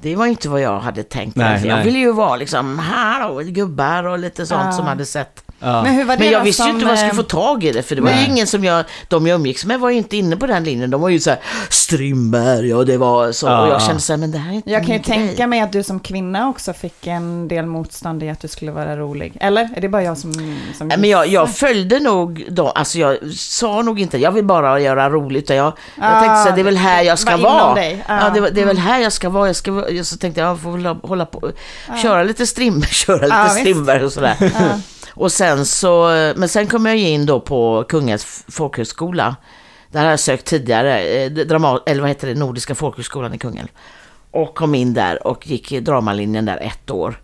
det 0.00 0.16
var 0.16 0.26
inte 0.26 0.48
vad 0.48 0.60
jag 0.60 0.80
hade 0.80 1.02
tänkt 1.02 1.36
mig. 1.36 1.48
Nej, 1.50 1.60
För 1.60 1.68
jag 1.68 1.76
nej. 1.76 1.84
ville 1.84 1.98
ju 1.98 2.12
vara 2.12 2.36
liksom, 2.36 2.78
hallå, 2.78 3.40
gubbar 3.44 4.04
och 4.04 4.18
lite 4.18 4.46
sånt 4.46 4.62
Ja. 4.64 4.72
som 4.72 4.86
hade 4.86 5.04
sett. 5.04 5.44
Ja. 5.60 5.82
Men 5.82 5.92
hur 5.94 6.04
var 6.04 6.16
det 6.16 6.24
Men 6.24 6.32
jag 6.32 6.44
visste 6.44 6.62
ju 6.62 6.70
inte 6.70 6.84
vad 6.84 6.92
jag 6.92 6.98
skulle 6.98 7.10
eh, 7.10 7.16
få 7.16 7.22
tag 7.22 7.64
i 7.64 7.72
det, 7.72 7.82
för 7.82 7.94
det 7.96 8.02
var 8.02 8.10
ju 8.10 8.24
ingen 8.24 8.46
som 8.46 8.64
jag, 8.64 8.84
de 9.08 9.26
jag 9.26 9.34
umgicks 9.34 9.64
med 9.64 9.80
var 9.80 9.90
ju 9.90 9.96
inte 9.96 10.16
inne 10.16 10.36
på 10.36 10.46
den 10.46 10.64
linjen. 10.64 10.90
De 10.90 11.00
var 11.00 11.08
ju 11.08 11.20
så 11.20 11.30
här, 11.30 11.38
Strindberg 11.70 12.74
och 12.74 12.86
det 12.86 12.96
var 12.96 13.32
så, 13.32 13.46
Ja, 13.46 13.60
och 13.60 13.66
jag 13.68 13.74
ja. 13.74 13.80
kände 13.80 14.00
så 14.02 14.12
här, 14.12 14.18
men 14.18 14.30
det 14.30 14.38
här 14.38 14.50
är 14.52 14.54
inte 14.54 14.70
Jag 14.70 14.80
kan 14.86 14.92
ju 14.96 14.98
grej. 15.02 15.04
tänka 15.18 15.46
mig 15.46 15.60
att 15.60 15.72
du 15.72 15.82
som 15.82 16.00
kvinna 16.00 16.48
också 16.48 16.72
fick 16.72 17.06
en 17.06 17.48
del 17.48 17.66
motstånd 17.66 18.22
i 18.22 18.30
att 18.30 18.40
du 18.40 18.48
skulle 18.48 18.70
vara 18.72 18.96
rolig. 18.96 19.36
Eller? 19.40 19.68
Är 19.76 19.80
det 19.80 19.88
bara 19.88 20.02
jag 20.02 20.18
som... 20.18 20.32
som 20.78 20.86
Men 20.88 21.04
jag, 21.04 21.26
jag 21.26 21.50
följde 21.54 22.00
nog 22.00 22.44
då, 22.48 22.68
alltså 22.68 22.98
jag 22.98 23.18
sa 23.36 23.82
nog 23.82 24.00
inte, 24.00 24.18
jag 24.18 24.32
vill 24.32 24.44
bara 24.44 24.80
göra 24.80 25.10
roligt. 25.10 25.44
utan 25.44 25.56
Jag, 25.56 25.66
jag 25.66 25.72
Ah, 26.04 26.20
tänkte 26.20 26.36
så 26.42 26.48
här, 26.48 26.54
det 26.54 26.60
är 26.62 26.64
väl 26.64 26.76
här 26.76 27.02
jag 27.02 27.18
ska 27.18 27.36
var 27.36 27.42
vara. 27.60 27.74
dig. 27.74 28.04
Ah. 28.08 28.18
Ja, 28.24 28.30
det, 28.34 28.40
var- 28.40 28.50
det 28.50 28.60
är 28.60 28.66
väl 28.66 28.78
här 28.78 29.00
jag 29.00 29.12
ska 29.12 29.28
vara. 29.28 29.46
Jag 29.46 29.56
ska, 29.56 29.84
så 30.04 30.16
tänkte 30.16 30.40
jag, 30.40 30.50
jag 30.50 30.60
får 30.60 30.72
väl 30.72 30.86
hålla 31.02 31.26
på, 31.26 31.50
köra 32.02 32.22
lite 32.22 32.46
Strindberg, 32.46 32.90
köra 32.92 33.22
lite 33.22 33.34
Ah. 33.42 33.48
Strindberg 33.48 34.04
och 34.04 34.12
sådär. 34.12 34.36
Och 35.18 35.32
sen 35.32 35.66
så, 35.66 36.06
men 36.36 36.48
sen 36.48 36.66
kom 36.66 36.86
jag 36.86 36.96
in 36.96 37.26
då 37.26 37.40
på 37.40 37.84
Kungens 37.88 38.44
folkhögskola. 38.48 39.36
Där 39.90 40.02
har 40.02 40.10
jag 40.10 40.20
sökt 40.20 40.44
tidigare, 40.44 41.00
eh, 41.00 41.30
drama, 41.30 41.80
eller 41.86 42.00
vad 42.00 42.08
heter 42.10 42.28
det, 42.28 42.34
Nordiska 42.34 42.74
folkhögskolan 42.74 43.34
i 43.34 43.38
Kungälv. 43.38 43.68
Och 44.30 44.54
kom 44.54 44.74
in 44.74 44.94
där 44.94 45.26
och 45.26 45.46
gick 45.46 45.70
dramalinjen 45.80 46.44
där 46.44 46.56
ett 46.56 46.90
år. 46.90 47.20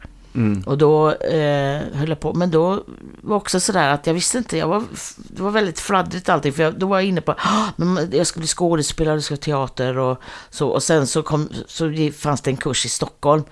Och 0.66 0.78
då 0.78 1.10
eh, 1.12 1.80
höll 1.94 2.08
jag 2.08 2.20
på, 2.20 2.32
men 2.34 2.50
då 2.50 2.84
var 3.20 3.36
också 3.36 3.60
sådär 3.60 3.88
att 3.88 4.06
jag 4.06 4.14
visste 4.14 4.38
inte, 4.38 4.58
jag 4.58 4.68
var, 4.68 4.82
det 5.16 5.42
var 5.42 5.50
väldigt 5.50 5.80
fladdrigt 5.80 6.28
allting. 6.28 6.52
För 6.52 6.62
jag, 6.62 6.78
då 6.78 6.86
var 6.86 6.98
jag 7.00 7.08
inne 7.08 7.20
på, 7.20 7.32
"Ah, 7.32 7.64
men 7.76 8.10
jag 8.12 8.26
ska 8.26 8.38
bli 8.40 8.46
skådespelare, 8.46 9.14
jag 9.14 9.22
ska 9.22 9.36
teater 9.36 9.98
och 9.98 10.18
så. 10.50 10.68
Och 10.68 10.82
sen 10.82 11.06
så, 11.06 11.22
kom, 11.22 11.48
så 11.66 11.92
fanns 12.18 12.40
det 12.40 12.50
en 12.50 12.56
kurs 12.56 12.86
i 12.86 12.88
Stockholm 12.88 13.42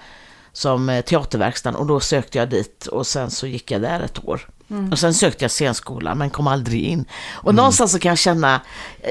som 0.52 0.88
eh, 0.88 1.04
teaterverkstan 1.04 1.74
och 1.74 1.86
då 1.86 2.00
sökte 2.00 2.38
jag 2.38 2.48
dit 2.50 2.86
och 2.86 3.06
sen 3.06 3.30
så 3.30 3.46
gick 3.46 3.70
jag 3.70 3.80
där 3.82 4.00
ett 4.00 4.24
år. 4.24 4.48
Och 4.92 4.98
sen 4.98 5.14
sökte 5.14 5.44
jag 5.44 5.50
scenskolan 5.50 6.18
men 6.18 6.30
kom 6.30 6.46
aldrig 6.46 6.82
in. 6.84 7.04
Och 7.32 7.54
någonstans 7.54 7.92
så 7.92 7.98
kan 7.98 8.08
jag 8.08 8.18
känna, 8.18 8.60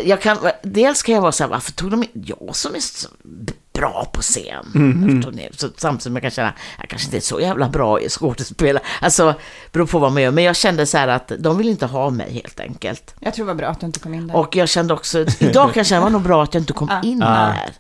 jag 0.05 0.21
kan, 0.21 0.37
dels 0.63 1.03
kan 1.03 1.15
jag 1.15 1.21
vara 1.21 1.31
så 1.31 1.43
här, 1.43 1.49
varför 1.49 1.71
tog 1.71 1.91
de 1.91 2.03
in 2.03 2.09
jag 2.13 2.55
som 2.55 2.75
är 2.75 2.79
så 2.79 3.07
bra 3.73 4.09
på 4.13 4.21
scen? 4.21 5.21
Tog 5.23 5.35
ni- 5.35 5.49
Så, 5.55 5.69
samtidigt 5.77 6.03
som 6.03 6.13
jag 6.15 6.21
kan 6.21 6.31
känna, 6.31 6.53
jag 6.79 6.89
kanske 6.89 7.05
inte 7.07 7.17
är 7.17 7.21
så 7.21 7.39
jävla 7.39 7.69
bra 7.69 7.99
i 8.01 8.09
skådespelare. 8.09 8.83
Alltså, 9.01 9.35
beror 9.71 9.85
på 9.85 9.99
vad 9.99 10.11
man 10.11 10.23
gör. 10.23 10.31
Men 10.31 10.43
jag 10.43 10.55
kände 10.55 10.85
så 10.85 10.97
här 10.97 11.07
att 11.07 11.31
de 11.39 11.57
vill 11.57 11.69
inte 11.69 11.85
ha 11.85 12.09
mig 12.09 12.33
helt 12.33 12.59
enkelt. 12.59 13.15
Jag 13.19 13.33
tror 13.33 13.45
det 13.45 13.47
var 13.53 13.57
bra 13.57 13.67
att 13.67 13.79
du 13.79 13.85
inte 13.85 13.99
kom 13.99 14.13
in 14.13 14.27
där. 14.27 14.35
Och 14.35 14.55
jag 14.55 14.69
kände 14.69 14.93
också, 14.93 15.19
idag 15.39 15.65
kan 15.73 15.79
jag 15.79 15.85
känna, 15.85 15.99
det 15.99 16.03
var 16.03 16.09
nog 16.09 16.21
bra 16.21 16.43
att 16.43 16.53
jag 16.53 16.61
inte 16.61 16.73
kom 16.73 16.89
in 17.03 17.19
Ja. 17.19 17.27
där. 17.27 17.71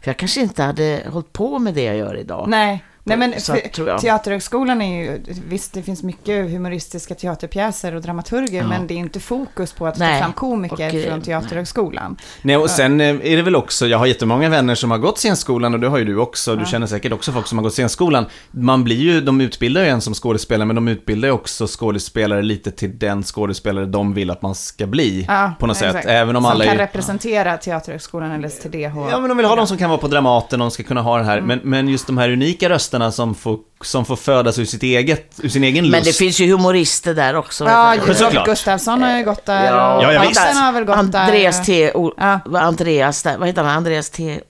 För 0.00 0.08
jag 0.10 0.16
kanske 0.16 0.40
inte 0.40 0.62
hade 0.62 1.02
hållit 1.12 1.32
på 1.32 1.58
med 1.58 1.74
det 1.74 1.82
jag 1.84 1.96
gör 1.96 2.16
idag. 2.16 2.44
Nej, 2.48 2.84
Nej, 3.18 3.28
men 3.28 3.40
så 3.40 3.52
för, 3.52 3.60
att, 3.66 3.72
tror 3.72 3.88
jag. 3.88 4.00
Teaterhögskolan 4.00 4.82
är 4.82 5.02
ju, 5.04 5.20
visst 5.48 5.72
det 5.72 5.82
finns 5.82 6.02
mycket 6.02 6.50
humoristiska 6.50 7.14
teaterpjäser 7.14 7.94
och 7.94 8.02
dramaturger, 8.02 8.62
Ja. 8.62 8.68
men 8.68 8.86
det 8.86 8.94
är 8.94 8.98
inte 8.98 9.20
fokus 9.20 9.72
på 9.72 9.86
att 9.86 9.94
ta 9.98 10.04
Nej, 10.04 10.20
fram 10.22 10.32
komiker 10.32 10.94
eh, 10.96 11.10
från 11.10 11.22
Teaterhögskolan. 11.22 12.16
Nej, 12.42 12.56
och 12.56 12.70
sen 12.70 13.00
eh, 13.00 13.06
är 13.08 13.36
det 13.36 13.42
väl 13.42 13.56
också, 13.56 13.86
jag 13.86 13.98
har 13.98 14.06
jättemånga 14.06 14.48
vänner 14.48 14.74
som 14.74 14.90
har 14.90 14.98
gått 14.98 15.18
scenskolan 15.18 15.74
och 15.74 15.80
det 15.80 15.88
har 15.88 15.98
ju 15.98 16.04
du 16.04 16.16
också, 16.16 16.54
du 16.56 16.60
Ja. 16.62 16.66
känner 16.66 16.86
säkert 16.86 17.12
också 17.12 17.32
folk 17.32 17.46
som 17.46 17.58
har 17.58 17.62
gått 17.62 17.72
scenskolan. 17.72 18.26
Man 18.50 18.84
blir 18.84 18.96
ju, 18.96 19.20
de 19.20 19.40
utbildar 19.40 19.82
ju 19.82 19.88
en 19.88 20.00
som 20.00 20.14
skådespelare, 20.14 20.66
men 20.66 20.76
de 20.76 20.88
utbildar 20.88 21.28
ju 21.28 21.32
också 21.32 21.66
skådespelare 21.68 22.42
lite 22.42 22.70
till 22.70 22.98
den 22.98 23.22
skådespelare 23.22 23.86
de 23.86 24.14
vill 24.14 24.30
att 24.30 24.42
man 24.42 24.54
ska 24.54 24.86
bli. 24.86 25.24
Ja, 25.28 25.52
på 25.58 25.66
något 25.66 25.76
exakt. 25.76 25.92
sätt, 25.92 26.04
även 26.08 26.36
om 26.36 26.42
Som 26.42 26.52
alla 26.52 26.64
kan 26.64 26.74
är... 26.74 26.78
representera 26.78 27.56
Teaterhögskolan 27.56 28.30
eller 28.30 28.48
STDH. 28.48 28.96
Ja, 29.10 29.20
men 29.20 29.28
de 29.28 29.36
vill 29.36 29.46
ha 29.46 29.56
de 29.56 29.66
som 29.66 29.78
kan 29.78 29.90
vara 29.90 30.00
på 30.00 30.08
Dramaten, 30.08 30.58
de 30.58 30.70
ska 30.70 30.82
kunna 30.82 31.02
ha 31.02 31.18
det 31.18 31.24
här. 31.24 31.38
Mm. 31.38 31.46
Men, 31.48 31.60
men 31.62 31.88
just 31.88 32.06
de 32.06 32.18
här 32.18 32.30
unika 32.30 32.68
rösterna 32.68 32.99
som 33.10 33.34
får, 33.34 33.58
som 33.84 34.04
får 34.04 34.16
födas 34.16 34.58
ur, 34.58 34.64
sitt 34.64 34.82
eget, 34.82 35.40
ur 35.42 35.48
sin 35.48 35.64
egen 35.64 35.84
lust. 35.84 35.92
Men 35.92 36.02
det 36.04 36.12
finns 36.12 36.40
ju 36.40 36.50
humorister 36.50 37.14
där 37.14 37.34
också. 37.34 37.64
Ja. 37.64 37.96
Robert 38.06 38.46
Gustafsson 38.46 39.02
har 39.02 39.18
ju 39.18 39.24
gått 39.24 39.46
där. 39.46 39.64
Ja, 39.64 40.12
ja, 40.12 40.20
Paulsen 40.20 40.46
visst. 40.46 40.60
har 40.60 40.72
väl 40.72 40.84
gått 40.84 40.96
Andreas 40.96 41.56
där. 41.56 41.64
T. 41.64 41.92
O, 41.94 42.12
Andreas, 42.56 43.22
där, 43.22 43.38
vad 43.38 43.48
heter 43.48 43.62
han? 43.62 43.76
Andreas 43.76 44.10
T. 44.10 44.40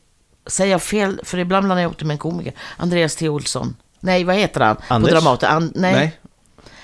Säger 0.47 0.73
jag 0.73 0.83
fel? 0.83 1.21
För 1.25 1.39
ibland 1.39 1.67
blandar 1.67 1.83
jag 1.83 1.89
ihop 1.89 1.99
det 1.99 2.05
med 2.05 2.15
en 2.15 2.19
komiker. 2.19 2.53
Andreas 2.77 3.17
T. 3.17 3.29
Olsson. 3.29 3.77
Nej, 4.01 4.25
vad 4.25 4.37
heter 4.37 4.61
han? 4.61 4.77
Anders? 4.89 5.09
På 5.09 5.15
Dramaten. 5.15 5.51
An, 5.51 5.73
nej. 5.75 5.93
nej. 5.93 5.93
Nej. 5.95 6.19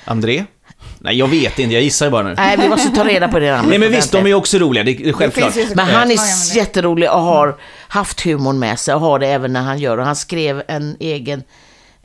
André? 0.04 0.44
Nej, 0.98 1.16
jag 1.18 1.28
vet 1.28 1.58
inte, 1.58 1.74
jag 1.74 1.82
gissar 1.82 2.06
ju 2.06 2.10
bara 2.12 2.22
nu. 2.22 2.34
vi 2.58 2.68
måste 2.68 2.90
ta 2.90 3.04
reda 3.04 3.28
på 3.28 3.38
det 3.38 3.50
namnet. 3.50 3.68
Nej 3.70 3.78
men 3.78 3.90
visst, 3.90 4.12
de 4.12 4.24
är 4.24 4.28
ju 4.28 4.34
också 4.34 4.58
roliga, 4.58 4.84
det 4.84 4.90
är 5.08 5.12
självklart. 5.12 5.56
ju 5.56 5.66
Men 5.74 5.86
han 5.86 6.10
är 6.10 6.16
det. 6.16 6.58
jätterolig 6.58 7.10
och 7.10 7.20
har 7.20 7.56
haft 7.88 8.20
humorn 8.20 8.58
med 8.58 8.78
sig 8.78 8.94
och 8.94 9.00
har 9.00 9.18
det 9.18 9.26
även 9.26 9.52
när 9.52 9.62
han 9.62 9.78
gör. 9.78 9.98
Och 9.98 10.04
han 10.06 10.16
skrev 10.16 10.62
en 10.68 10.96
egen 11.00 11.42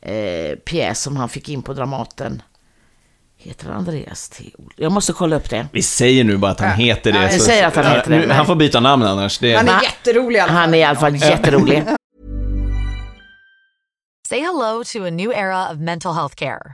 eh, 0.02 0.56
pjäs 0.66 1.02
som 1.02 1.18
han 1.18 1.30
fick 1.30 1.50
in 1.50 1.62
på 1.62 1.74
Dramaten. 1.74 2.42
Heter 3.38 3.68
han 3.68 3.78
Andreas 3.78 4.30
T. 4.30 4.44
Ol- 4.58 4.72
Jag 4.76 4.92
måste 4.92 5.14
kolla 5.14 5.36
upp 5.36 5.50
det. 5.50 5.68
Vi 5.72 5.82
säger 5.82 6.24
nu 6.24 6.38
bara 6.38 6.52
att 6.52 6.60
han 6.60 6.70
Ja. 6.70 6.76
heter 6.76 7.12
det. 7.12 7.22
Ja, 7.24 7.30
vi 7.34 7.40
säger 7.40 7.68
att 7.68 7.76
han 7.76 7.86
heter 7.86 8.12
det, 8.12 8.20
men- 8.20 8.32
Han 8.32 8.46
får 8.46 8.56
byta 8.56 8.80
namn 8.80 9.04
annars. 9.04 9.40
Det, 9.40 9.56
Han 9.56 9.68
är 9.70 9.84
jätterolig 9.84 10.38
i 10.38 10.42
alla 10.42 10.52
fall. 10.52 10.58
Han 10.62 10.74
är 10.74 10.78
i 10.78 10.84
alla 10.84 11.00
fall 11.00 11.16
jätterolig. 11.16 11.84
Say 14.30 14.40
hello 14.40 14.84
to 14.84 15.06
a 15.06 15.10
new 15.10 15.32
era 15.32 15.72
of 15.72 15.78
mental 15.78 16.14
health 16.16 16.36
care. 16.36 16.74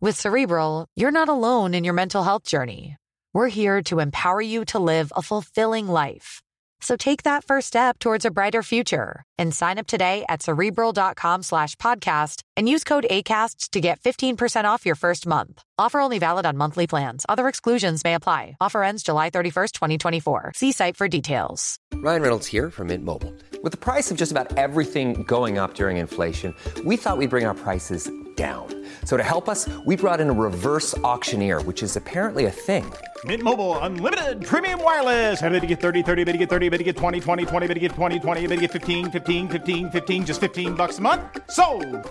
With 0.00 0.20
Cerebral, 0.20 0.86
you're 0.94 1.10
not 1.10 1.28
alone 1.28 1.74
in 1.74 1.82
your 1.82 1.92
mental 1.92 2.22
health 2.22 2.44
journey. 2.44 2.94
We're 3.34 3.48
here 3.48 3.82
to 3.90 3.98
empower 3.98 4.40
you 4.40 4.64
to 4.66 4.78
live 4.78 5.12
a 5.16 5.22
fulfilling 5.22 5.88
life. 5.88 6.40
So 6.80 6.94
take 6.96 7.24
that 7.24 7.42
first 7.42 7.66
step 7.66 7.98
towards 7.98 8.24
a 8.24 8.30
brighter 8.30 8.62
future 8.62 9.24
and 9.38 9.52
sign 9.52 9.76
up 9.76 9.88
today 9.88 10.24
at 10.28 10.40
cerebral.com 10.40 11.42
slash 11.42 11.74
podcast 11.76 12.42
and 12.56 12.68
use 12.68 12.84
code 12.84 13.06
ACAST 13.10 13.70
to 13.70 13.80
get 13.80 13.98
15% 13.98 14.66
off 14.66 14.86
your 14.86 14.94
first 14.94 15.26
month. 15.26 15.64
Offer 15.78 16.00
only 16.00 16.18
valid 16.18 16.44
on 16.44 16.56
monthly 16.56 16.86
plans. 16.88 17.24
Other 17.28 17.46
exclusions 17.46 18.02
may 18.02 18.14
apply. 18.14 18.56
Offer 18.60 18.82
ends 18.82 19.02
July 19.04 19.30
31st, 19.30 19.72
2024. 19.72 20.52
See 20.56 20.72
site 20.72 20.96
for 20.96 21.06
details. 21.08 21.78
Ryan 21.94 22.22
Reynolds 22.22 22.46
here 22.48 22.70
from 22.70 22.88
Mint 22.88 23.04
Mobile. 23.04 23.32
With 23.62 23.72
the 23.72 23.78
price 23.78 24.10
of 24.10 24.16
just 24.16 24.32
about 24.32 24.56
everything 24.56 25.22
going 25.24 25.58
up 25.58 25.74
during 25.74 25.96
inflation, 25.96 26.54
we 26.84 26.96
thought 26.96 27.16
we'd 27.16 27.30
bring 27.30 27.44
our 27.46 27.54
prices 27.54 28.10
down. 28.36 28.68
So 29.04 29.16
to 29.16 29.24
help 29.24 29.48
us, 29.48 29.68
we 29.84 29.96
brought 29.96 30.20
in 30.20 30.30
a 30.30 30.32
reverse 30.32 30.96
auctioneer, 30.98 31.60
which 31.62 31.82
is 31.82 31.96
apparently 31.96 32.44
a 32.46 32.52
thing. 32.52 32.84
Mint 33.24 33.42
Mobile 33.42 33.76
unlimited 33.80 34.46
premium 34.46 34.80
wireless. 34.82 35.42
Ready 35.42 35.58
to 35.58 35.66
get 35.66 35.80
30, 35.80 36.04
30, 36.04 36.22
bit 36.24 36.32
to 36.32 36.38
get 36.38 36.48
30, 36.48 36.68
bit 36.68 36.78
to 36.78 36.84
get 36.84 36.96
20, 36.96 37.18
20, 37.18 37.46
20, 37.46 37.66
bit 37.66 37.74
to 37.74 37.80
get 37.80 37.90
20, 37.92 38.20
20, 38.20 38.46
bit 38.46 38.54
to 38.54 38.60
get 38.60 38.70
15, 38.70 39.10
15, 39.10 39.48
15, 39.48 39.90
15 39.90 40.24
just 40.24 40.40
15 40.40 40.74
bucks 40.74 40.98
a 40.98 41.00
month. 41.00 41.22
So, 41.50 41.64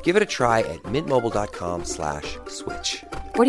Give 0.04 0.18
it 0.18 0.22
a 0.22 0.26
try 0.26 0.60
at 0.60 0.84
mintmobile.com 0.84 1.86
slash 1.86 2.38
switch. 2.50 3.06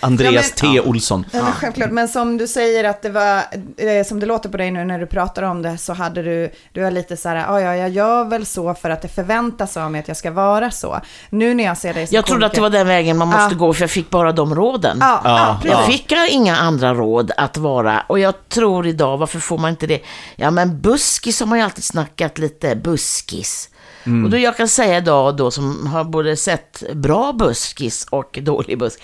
Andreas 0.00 0.52
Ja, 0.62 0.66
men- 0.68 0.74
T. 0.74 0.80
Olsson. 0.88 1.24
Ja, 1.32 1.42
men 1.42 1.52
självklart, 1.52 1.90
men 1.90 2.08
som 2.08 2.38
du 2.38 2.46
säger 2.48 2.84
att 2.84 3.02
det 3.02 3.10
var, 3.10 3.36
eh, 3.76 4.04
som 4.06 4.20
det 4.20 4.26
låter 4.26 4.48
på 4.48 4.56
dig 4.56 4.70
nu 4.70 4.84
när 4.84 4.98
du 4.98 5.06
pratar 5.06 5.42
om 5.42 5.62
det, 5.62 5.78
så 5.78 5.92
hade 5.92 6.22
du, 6.22 6.50
du 6.72 6.86
är 6.86 6.90
lite 6.90 7.16
så 7.16 7.28
här, 7.28 7.36
ja, 7.36 7.60
ja, 7.60 7.76
jag 7.76 7.90
gör 7.90 8.24
väl 8.24 8.46
så 8.46 8.74
för 8.74 8.90
att 8.90 9.02
det 9.02 9.08
förväntas 9.08 9.76
av 9.76 9.90
mig 9.90 10.00
att 10.00 10.08
jag 10.08 10.16
ska 10.16 10.30
vara 10.30 10.70
så. 10.70 11.00
Nu 11.30 11.54
när 11.54 11.64
jag 11.64 11.76
ser 11.76 11.94
dig 11.94 12.06
som 12.06 12.14
Jag 12.14 12.26
trodde 12.26 12.46
att 12.46 12.52
det 12.54 12.60
var 12.60 12.70
den 12.70 12.86
vägen 12.86 13.16
man 13.18 13.28
måste 13.28 13.54
Ja. 13.54 13.58
gå, 13.58 13.72
för 13.72 13.82
jag 13.82 13.90
fick 13.90 14.10
bara 14.10 14.32
de 14.32 14.54
råden. 14.54 14.96
Ja, 15.00 15.20
ja, 15.24 15.60
Jag 15.64 15.84
fick 15.84 16.12
inga 16.30 16.56
andra 16.56 16.94
råd 16.94 17.30
att 17.36 17.56
vara, 17.56 18.02
och 18.06 18.18
jag 18.18 18.48
tror 18.48 18.86
idag, 18.86 19.18
varför 19.18 19.38
får 19.38 19.58
man 19.58 19.70
inte 19.70 19.86
det? 19.86 20.00
Ja 20.36 20.50
men 20.50 20.80
buskis 20.80 21.40
har 21.40 21.46
man 21.46 21.58
ju 21.58 21.64
alltid 21.64 21.84
snackat 21.84 22.38
lite, 22.38 22.76
buskis. 22.76 23.68
Mm. 24.04 24.24
Och 24.24 24.30
då 24.30 24.38
jag 24.38 24.56
kan 24.56 24.68
säga 24.68 24.98
idag 24.98 25.36
då 25.36 25.50
som 25.50 25.86
har 25.86 26.04
både 26.04 26.36
sett 26.36 26.82
bra 26.94 27.32
buskis 27.32 28.06
och 28.10 28.38
dålig 28.42 28.78
buskis. 28.78 29.02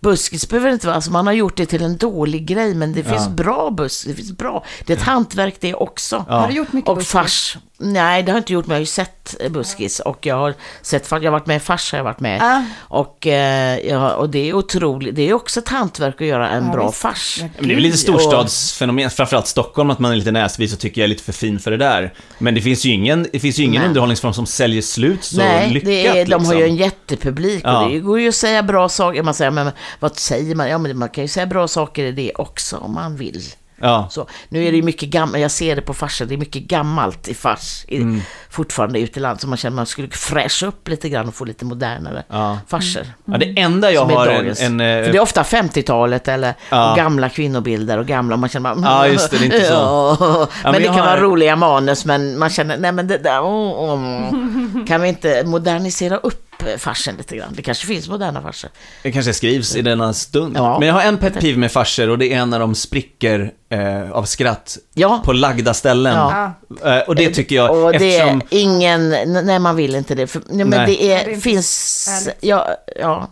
Buskis 0.00 0.48
behöver 0.48 0.72
inte 0.72 0.86
vara, 0.86 0.94
alltså 0.96 1.10
man 1.12 1.26
har 1.26 1.34
gjort 1.34 1.56
det 1.56 1.66
till 1.66 1.82
en 1.82 1.96
dålig 1.96 2.46
grej 2.46 2.74
men 2.74 2.92
det 2.92 3.04
finns 3.04 3.28
bra 3.28 3.70
buskis, 3.70 4.04
det 4.10 4.14
finns 4.14 4.32
bra. 4.32 4.64
Det 4.86 4.92
är 4.92 4.96
ett 4.96 5.02
hantverk 5.02 5.56
det 5.60 5.74
också. 5.74 6.24
Har 6.28 6.48
du 6.48 6.54
gjort 6.54 6.72
mycket 6.72 6.88
Och 6.88 6.96
buskis? 6.96 7.12
fars. 7.12 7.58
Nej, 7.82 8.22
det 8.22 8.32
har 8.32 8.36
jag 8.36 8.40
inte 8.40 8.52
gjort, 8.52 8.66
men 8.66 8.74
jag 8.74 8.76
har 8.76 8.80
ju 8.80 8.86
sett 8.86 9.36
eh, 9.40 9.50
buskis 9.50 10.00
och 10.00 10.26
jag 10.26 10.34
har 10.36 10.54
sett, 10.82 11.10
jag 11.10 11.22
har 11.22 11.30
varit 11.30 11.46
med 11.46 11.56
i 11.56 11.60
fars, 11.60 11.92
har 11.92 11.98
jag 11.98 12.04
varit 12.04 12.20
med. 12.20 12.42
Ah. 12.42 12.62
Och, 12.80 13.26
eh, 13.26 13.78
ja, 13.78 14.14
och 14.14 14.30
det 14.30 14.48
är 14.48 14.54
otroligt, 14.54 15.14
det 15.16 15.28
är 15.28 15.34
också 15.34 15.60
ett 15.60 15.68
hantverk 15.68 16.20
att 16.20 16.26
göra 16.26 16.48
en 16.50 16.66
Ja, 16.66 16.72
bra 16.72 16.86
visst. 16.86 16.98
fars. 16.98 17.38
Ja, 17.40 17.48
Men 17.58 17.66
det 17.68 17.72
är 17.72 17.74
väl 17.74 17.82
lite 17.82 17.96
storstadsfenomen, 17.98 19.10
framförallt 19.10 19.46
Stockholm, 19.46 19.90
att 19.90 19.98
man 19.98 20.12
är 20.12 20.16
lite 20.16 20.30
näsvis 20.32 20.72
och 20.72 20.78
tycker 20.78 21.00
jag 21.00 21.04
är 21.04 21.08
lite 21.08 21.22
för 21.22 21.32
fin 21.32 21.58
för 21.58 21.70
det 21.70 21.76
där. 21.76 22.14
Men 22.38 22.54
det 22.54 22.60
finns 22.60 22.84
ju 22.84 22.90
ingen, 22.90 23.26
det 23.32 23.40
finns 23.40 23.58
ju 23.58 23.64
ingen 23.64 23.80
Nej. 23.82 23.88
underhållningsform 23.88 24.32
som 24.32 24.46
säljer 24.46 24.82
slut 24.82 25.24
så 25.24 25.36
Nej, 25.36 25.70
lyckat 25.70 25.88
är, 25.90 26.26
de 26.26 26.44
har 26.44 26.54
ju 26.54 26.58
liksom. 26.60 26.62
en 26.62 26.76
jättepublik 26.76 27.60
Ja. 27.64 27.84
och 27.84 27.90
det 27.90 27.98
går 27.98 28.20
ju 28.20 28.28
att 28.28 28.34
säga 28.34 28.62
bra 28.62 28.88
saker. 28.88 29.22
Man 29.22 29.34
säger, 29.34 29.50
men 29.50 29.70
vad 30.00 30.16
säger 30.18 30.54
man? 30.54 30.68
Ja, 30.68 30.78
men 30.78 30.98
man 30.98 31.08
kan 31.08 31.24
ju 31.24 31.28
säga 31.28 31.46
bra 31.46 31.68
saker 31.68 32.04
i 32.04 32.12
det 32.12 32.32
också 32.34 32.76
om 32.76 32.94
man 32.94 33.16
vill. 33.16 33.42
Ja. 33.80 34.08
Så, 34.10 34.26
nu 34.48 34.64
är 34.66 34.70
det 34.70 34.76
ju 34.76 34.82
mycket 34.82 35.08
gammalt, 35.08 35.40
jag 35.42 35.50
ser 35.50 35.76
det 35.76 35.82
på 35.82 35.94
farsen, 35.94 36.28
det 36.28 36.34
är 36.34 36.38
mycket 36.38 36.62
gammalt 36.62 37.28
i 37.28 37.34
fars 37.34 37.84
i, 37.88 37.96
Mm. 37.96 38.20
fortfarande 38.50 39.00
ute 39.00 39.18
i 39.18 39.22
landet. 39.22 39.40
Så 39.40 39.48
man 39.48 39.56
känner 39.58 39.72
att 39.72 39.76
man 39.76 39.86
skulle 39.86 40.08
fräscha 40.08 40.66
upp 40.66 40.88
lite 40.88 41.08
grann 41.08 41.28
och 41.28 41.34
få 41.34 41.44
lite 41.44 41.64
modernare 41.64 42.22
Ja. 42.28 42.58
farser. 42.68 43.06
Ja, 43.24 43.38
det 43.38 43.60
enda 43.60 43.92
jag 43.92 44.04
har 44.04 44.26
en... 44.26 44.34
dagens. 44.36 44.60
en 44.62 44.80
eh, 44.80 45.04
För 45.04 45.12
det 45.12 45.18
är 45.18 45.22
ofta 45.22 45.42
50-talet 45.42 46.28
eller 46.28 46.54
Ja. 46.70 46.90
och 46.90 46.96
gamla 46.96 47.28
kvinnobilder 47.28 47.98
och 47.98 48.06
gamla, 48.06 48.36
man 48.36 48.48
känner 48.48 48.74
bara, 48.74 48.90
Ja, 48.90 49.06
just 49.06 49.30
det, 49.30 49.38
det 49.38 49.42
är 49.44 49.46
inte 49.46 49.64
så. 49.64 49.72
Ja, 50.20 50.48
men, 50.62 50.72
men 50.72 50.80
det 50.82 50.86
kan 50.86 50.94
har- 50.98 51.06
vara 51.06 51.20
roliga 51.20 51.56
manus, 51.56 52.04
men 52.04 52.38
man 52.38 52.50
känner, 52.50 52.76
nej 52.76 52.92
men 52.92 53.06
det 53.08 53.18
där, 53.18 53.42
åh, 53.42 53.72
åh. 53.76 54.84
kan 54.86 55.00
vi 55.02 55.08
inte 55.08 55.42
modernisera 55.46 56.16
upp 56.16 56.46
farsen 56.78 57.16
lite 57.16 57.36
grann? 57.36 57.52
Det 57.56 57.62
kanske 57.62 57.86
finns 57.86 58.08
moderna 58.08 58.42
farser. 58.42 58.70
Det 59.02 59.12
kanske 59.12 59.32
skrivs 59.32 59.76
i 59.76 59.82
denna 59.82 60.12
stund. 60.12 60.56
Ja. 60.56 60.78
Men 60.78 60.88
jag 60.88 60.94
har 60.94 61.02
en 61.02 61.18
pet 61.18 61.40
peeve 61.40 61.58
med 61.58 61.72
farser 61.72 62.10
och 62.10 62.18
det 62.18 62.32
är 62.32 62.46
när 62.46 62.58
de 62.60 62.74
spricker 62.74 63.52
eh, 63.68 64.10
av 64.12 64.24
skratt 64.24 64.78
Ja. 64.94 65.22
på 65.24 65.32
lagda 65.32 65.74
ställen. 65.74 66.14
Ja. 66.16 66.52
Eh, 66.96 66.98
och 67.08 67.14
det 67.14 67.30
tycker 67.30 67.56
jag, 67.56 67.84
Och 67.84 67.92
det 67.92 67.96
eftersom... 68.18 68.40
är 68.40 68.46
ingen, 68.50 69.08
nej 69.46 69.58
man 69.58 69.76
vill 69.76 69.94
inte 69.94 70.14
det. 70.14 70.26
För, 70.26 70.42
nej, 70.46 70.64
men 70.66 70.78
Nej. 70.78 70.86
det, 70.86 71.12
är, 71.12 71.26
det 71.34 71.40
finns, 71.40 72.28
ja, 72.40 72.68
ja. 73.00 73.30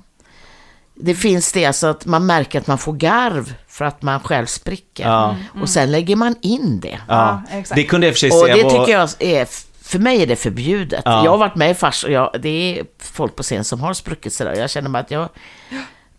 Det 1.00 1.14
finns 1.14 1.52
det 1.52 1.64
alltså 1.64 1.86
att 1.86 2.06
man 2.06 2.26
märker 2.26 2.60
att 2.60 2.66
man 2.66 2.78
får 2.78 2.92
garv 2.92 3.54
för 3.68 3.84
att 3.84 4.02
man 4.02 4.20
själv 4.20 4.46
spricker. 4.46 5.04
Ja. 5.04 5.36
Och 5.62 5.68
sen 5.68 5.92
lägger 5.92 6.16
man 6.16 6.34
in 6.42 6.80
det. 6.80 6.98
Ja, 7.08 7.42
det 7.74 7.84
kunde 7.84 8.06
jag 8.06 8.10
i 8.10 8.14
och 8.14 8.16
för 8.16 8.20
sig 8.20 8.30
Och 8.30 8.46
se 8.46 8.54
det 8.54 8.62
var- 8.62 8.70
tycker 8.70 8.92
jag 8.98 9.08
är, 9.18 9.46
för 9.88 9.98
mig 9.98 10.22
är 10.22 10.26
det 10.26 10.36
förbjudet. 10.36 11.02
Ja. 11.04 11.24
Jag 11.24 11.30
har 11.30 11.38
varit 11.38 11.56
med 11.56 11.70
i 11.70 11.74
fars 11.74 12.04
och 12.04 12.10
jag, 12.10 12.30
det 12.40 12.48
är 12.48 12.84
folk 12.98 13.36
på 13.36 13.42
scen 13.42 13.64
som 13.64 13.80
har 13.80 13.94
spruckit 13.94 14.32
sådär. 14.32 14.54
Jag 14.54 14.70
känner 14.70 14.90
bara 14.90 14.98
att 14.98 15.10
jag, 15.10 15.28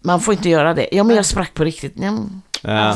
man 0.01 0.19
får 0.19 0.33
inte 0.33 0.49
göra 0.49 0.73
det. 0.73 0.89
Ja 0.91 1.03
men 1.03 1.15
jag 1.15 1.25
sprack 1.25 1.53
på 1.53 1.63
riktigt. 1.63 1.93
Ja, 1.95 2.17
Ja. 2.61 2.95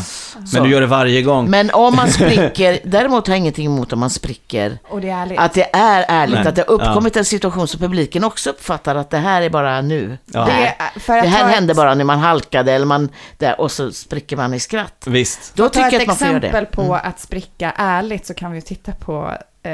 Men 0.53 0.63
du 0.63 0.69
gör 0.69 0.81
det 0.81 0.87
varje 0.87 1.21
gång. 1.21 1.49
Men 1.49 1.71
om 1.73 1.95
man 1.95 2.11
spricker, 2.11 2.79
däremot 2.83 3.27
har 3.27 3.33
jag 3.33 3.39
ingenting 3.39 3.65
emot 3.65 3.93
om 3.93 3.99
man 3.99 4.09
spricker. 4.09 4.77
Och 4.89 5.01
det 5.01 5.09
är 5.09 5.21
ärligt. 5.21 5.39
Att 5.39 5.53
det 5.53 5.75
är 5.75 6.05
ärligt, 6.07 6.39
Nej. 6.39 6.47
att 6.47 6.55
det 6.55 6.61
har 6.67 6.73
uppkommit 6.73 7.15
en 7.17 7.25
situation 7.25 7.67
som 7.67 7.79
publiken 7.79 8.23
också 8.23 8.49
uppfattar 8.49 8.95
att 8.95 9.09
det 9.09 9.17
här 9.17 9.41
är 9.41 9.49
bara 9.49 9.81
nu. 9.81 10.17
Ja. 10.25 10.39
Det, 10.39 10.45
Det 10.45 10.51
här, 10.51 10.75
är- 10.95 10.99
för 10.99 11.17
att 11.17 11.23
det 11.23 11.29
här 11.29 11.41
ta 11.43 11.49
ett- 11.49 11.55
hände 11.55 11.73
bara 11.73 11.95
när 11.95 12.03
man 12.05 12.19
halkade 12.19 12.71
eller 12.73 12.85
man, 12.85 13.09
där, 13.37 13.61
och 13.61 13.71
så 13.71 13.91
spricker 13.91 14.37
man 14.37 14.53
i 14.53 14.59
skratt. 14.59 15.03
Visst. 15.07 15.55
Då 15.55 15.69
tycker 15.69 15.85
jag 15.91 15.93
ett 15.93 16.01
att 16.01 16.07
man 16.07 16.15
får 16.17 16.27
göra 16.27 16.39
det. 16.39 16.47
exempel 16.47 16.75
på 16.75 16.81
Mm. 16.81 16.99
att 17.03 17.19
spricka 17.19 17.73
ärligt 17.75 18.25
så 18.25 18.33
kan 18.33 18.51
vi 18.51 18.61
titta 18.61 18.91
på 18.91 19.37
eh, 19.63 19.71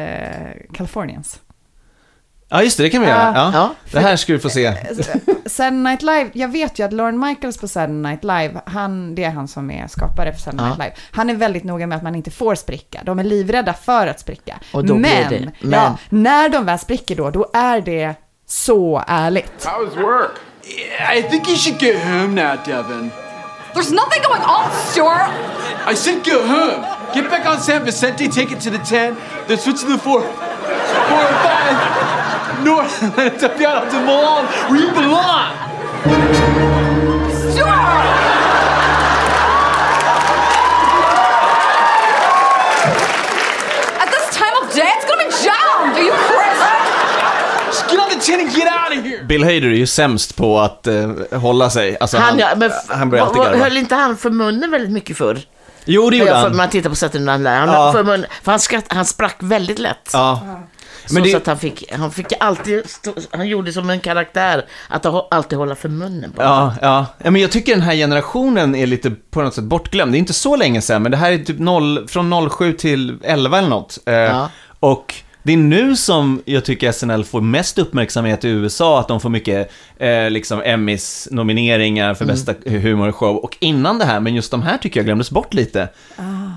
Californians. 0.73 1.39
Ja, 2.51 2.63
just 2.63 2.77
det, 2.77 2.83
det 2.83 2.89
kan 2.89 3.01
vi 3.01 3.07
göra. 3.07 3.31
Ja. 3.35 3.51
Ja. 3.53 3.73
Det 3.91 3.99
här 3.99 4.15
ska 4.15 4.33
du 4.33 4.39
få 4.39 4.49
se. 4.49 4.73
Saturday 5.45 5.71
Night 5.71 6.01
Live, 6.01 6.29
jag 6.33 6.47
vet 6.47 6.79
ju 6.79 6.83
att 6.85 6.93
Lauren 6.93 7.19
Michaels 7.19 7.57
på 7.57 7.67
Saturday 7.67 7.95
Night 7.95 8.23
Live, 8.23 8.61
han, 8.65 9.15
det 9.15 9.23
är 9.23 9.29
han 9.31 9.47
som 9.47 9.71
är 9.71 9.87
skapare 9.87 10.33
för 10.33 10.39
Saturday 10.39 10.65
Ja. 10.65 10.67
Night 10.75 10.79
Live. 10.79 10.93
Han 11.11 11.29
är 11.29 11.33
väldigt 11.35 11.63
noga 11.63 11.87
med 11.87 11.95
att 11.95 12.03
man 12.03 12.15
inte 12.15 12.31
får 12.31 12.55
spricka. 12.55 12.99
De 13.03 13.19
är 13.19 13.23
livrädda 13.23 13.73
för 13.73 14.07
att 14.07 14.19
spricka. 14.19 14.59
Och 14.73 14.85
då 14.85 14.93
blir 14.93 15.01
men, 15.01 15.29
det- 15.29 15.51
men- 15.61 15.71
Ja, 15.79 15.97
när 16.09 16.49
de 16.49 16.65
väl 16.65 16.79
spricker 16.79 17.15
då, 17.15 17.29
då 17.29 17.49
är 17.53 17.81
det 17.81 18.13
så 18.47 19.03
ärligt. 19.07 19.65
How 19.65 19.85
was 19.85 19.95
work? 19.95 20.31
I 21.17 21.21
think 21.23 21.47
you 21.49 21.57
should 21.57 21.81
get 21.81 22.03
home 22.03 22.27
now, 22.27 22.57
Devin. 22.65 23.11
There's 23.73 23.93
nothing 23.93 24.21
going 24.27 24.41
on, 24.41 24.71
Stuart. 24.91 25.29
I 25.91 25.95
said 25.95 26.15
go 26.25 26.47
home. 26.47 26.85
Get 27.13 27.29
back 27.29 27.45
on 27.55 27.57
San 27.61 27.85
Vicente, 27.85 28.27
take 28.27 28.53
it 28.53 28.61
to 28.61 28.69
the 28.69 28.77
10, 28.85 29.15
then 29.47 29.57
switch 29.57 29.81
to 29.81 29.87
the 29.87 29.97
4, 29.97 30.21
4 30.21 30.21
and 30.21 31.35
5, 31.35 31.98
then 32.63 33.37
to 33.39 33.49
Piano 33.57 33.89
to 33.89 33.99
Milan, 34.05 34.45
where 34.69 34.79
you 34.81 34.91
belong. 34.91 35.53
Stuart! 37.51 38.05
At 44.03 44.09
this 44.15 44.27
time 44.37 44.53
of 44.61 44.73
day, 44.75 44.89
it's 44.97 45.05
gonna 45.09 45.23
be 45.23 45.31
jammed. 45.43 45.97
Are 45.97 46.03
you 46.09 46.13
crazy? 46.29 46.73
Just 47.67 47.89
get 47.89 47.99
on 47.99 48.09
the 48.09 48.19
10 48.25 48.39
and 48.39 48.55
get 48.55 48.67
out 48.67 48.97
of 48.97 49.03
here. 49.05 49.23
Bill 49.23 49.43
Hader 49.43 49.67
är 49.67 49.75
ju 49.75 49.87
sämst 49.87 50.35
på 50.35 50.59
att 50.59 50.87
eh, 50.87 51.09
hålla 51.31 51.69
sig. 51.69 51.97
Alltså, 51.99 52.17
Han, 52.17 52.39
ja, 52.39 52.47
men, 52.55 52.71
han 52.87 53.09
börjar 53.09 53.25
alltid 53.25 53.41
garva. 53.41 53.57
höll 53.57 53.77
inte 53.77 53.95
han 53.95 54.17
för 54.17 54.29
munnen 54.29 54.71
väldigt 54.71 54.91
mycket 54.91 55.17
förr? 55.17 55.39
Jo, 55.85 56.09
det 56.09 56.17
gjorde 56.17 56.33
han. 56.35 56.55
man 56.55 56.69
tittar 56.69 56.89
på 56.89 56.95
Saturday 56.95 57.25
Night 57.25 57.39
Live. 57.39 57.55
Han, 57.55 57.69
Ja. 57.69 57.91
för, 57.91 58.03
mun, 58.03 58.25
för 58.43 58.51
han, 58.51 58.59
skratt, 58.59 58.85
han 58.87 59.05
sprack 59.05 59.35
väldigt 59.39 59.79
lätt. 59.79 60.09
Ja. 60.13 60.41
Så, 61.09 61.13
Men 61.15 61.23
så 61.23 61.29
det, 61.29 61.37
att 61.37 61.47
han 61.47 61.57
fick, 61.57 61.91
han 61.91 62.11
fick 62.11 62.33
alltid, 62.39 62.89
stå, 62.89 63.13
han 63.31 63.47
gjorde 63.47 63.73
som 63.73 63.89
en 63.89 63.99
karaktär, 63.99 64.65
att 64.89 65.05
alltid 65.33 65.57
hålla 65.57 65.75
för 65.75 65.89
munnen 65.89 66.33
bara. 66.35 66.45
ja, 66.47 66.73
ja. 66.81 67.05
ja, 67.23 67.31
men 67.31 67.41
jag 67.41 67.51
tycker 67.51 67.71
den 67.73 67.81
här 67.81 67.95
generationen 67.95 68.75
är 68.75 68.87
lite 68.87 69.11
på 69.31 69.41
något 69.41 69.53
sätt 69.53 69.63
bortglömd. 69.63 70.11
Det 70.11 70.17
är 70.17 70.19
inte 70.19 70.33
så 70.33 70.55
länge 70.55 70.81
sedan, 70.81 71.01
men 71.03 71.11
det 71.11 71.17
här 71.17 71.31
är 71.31 71.37
typ 71.37 71.59
0, 71.59 72.07
från 72.07 72.49
07 72.49 72.73
till 72.73 73.17
11 73.23 73.57
eller 73.57 73.69
något. 73.69 73.99
Eh, 74.05 74.13
Ja. 74.13 74.49
Och 74.79 75.15
det 75.43 75.53
är 75.53 75.57
nu 75.57 75.95
som 75.95 76.41
jag 76.45 76.65
tycker 76.65 76.91
SNL 76.91 77.23
får 77.23 77.41
mest 77.41 77.77
uppmärksamhet 77.79 78.45
i 78.45 78.47
USA, 78.49 78.99
att 78.99 79.07
de 79.07 79.19
får 79.19 79.29
mycket 79.29 79.71
eh, 79.97 80.29
liksom 80.29 80.61
Emmys-nomineringar 80.65 82.13
för 82.13 82.25
bästa 82.25 82.53
humorshow. 82.65 83.35
Och 83.35 83.57
innan 83.59 83.99
det 83.99 84.05
här, 84.05 84.19
men 84.19 84.35
just 84.35 84.51
de 84.51 84.61
här 84.61 84.77
tycker 84.77 84.99
jag 84.99 85.05
glömdes 85.05 85.31
bort 85.31 85.53
lite. 85.53 85.81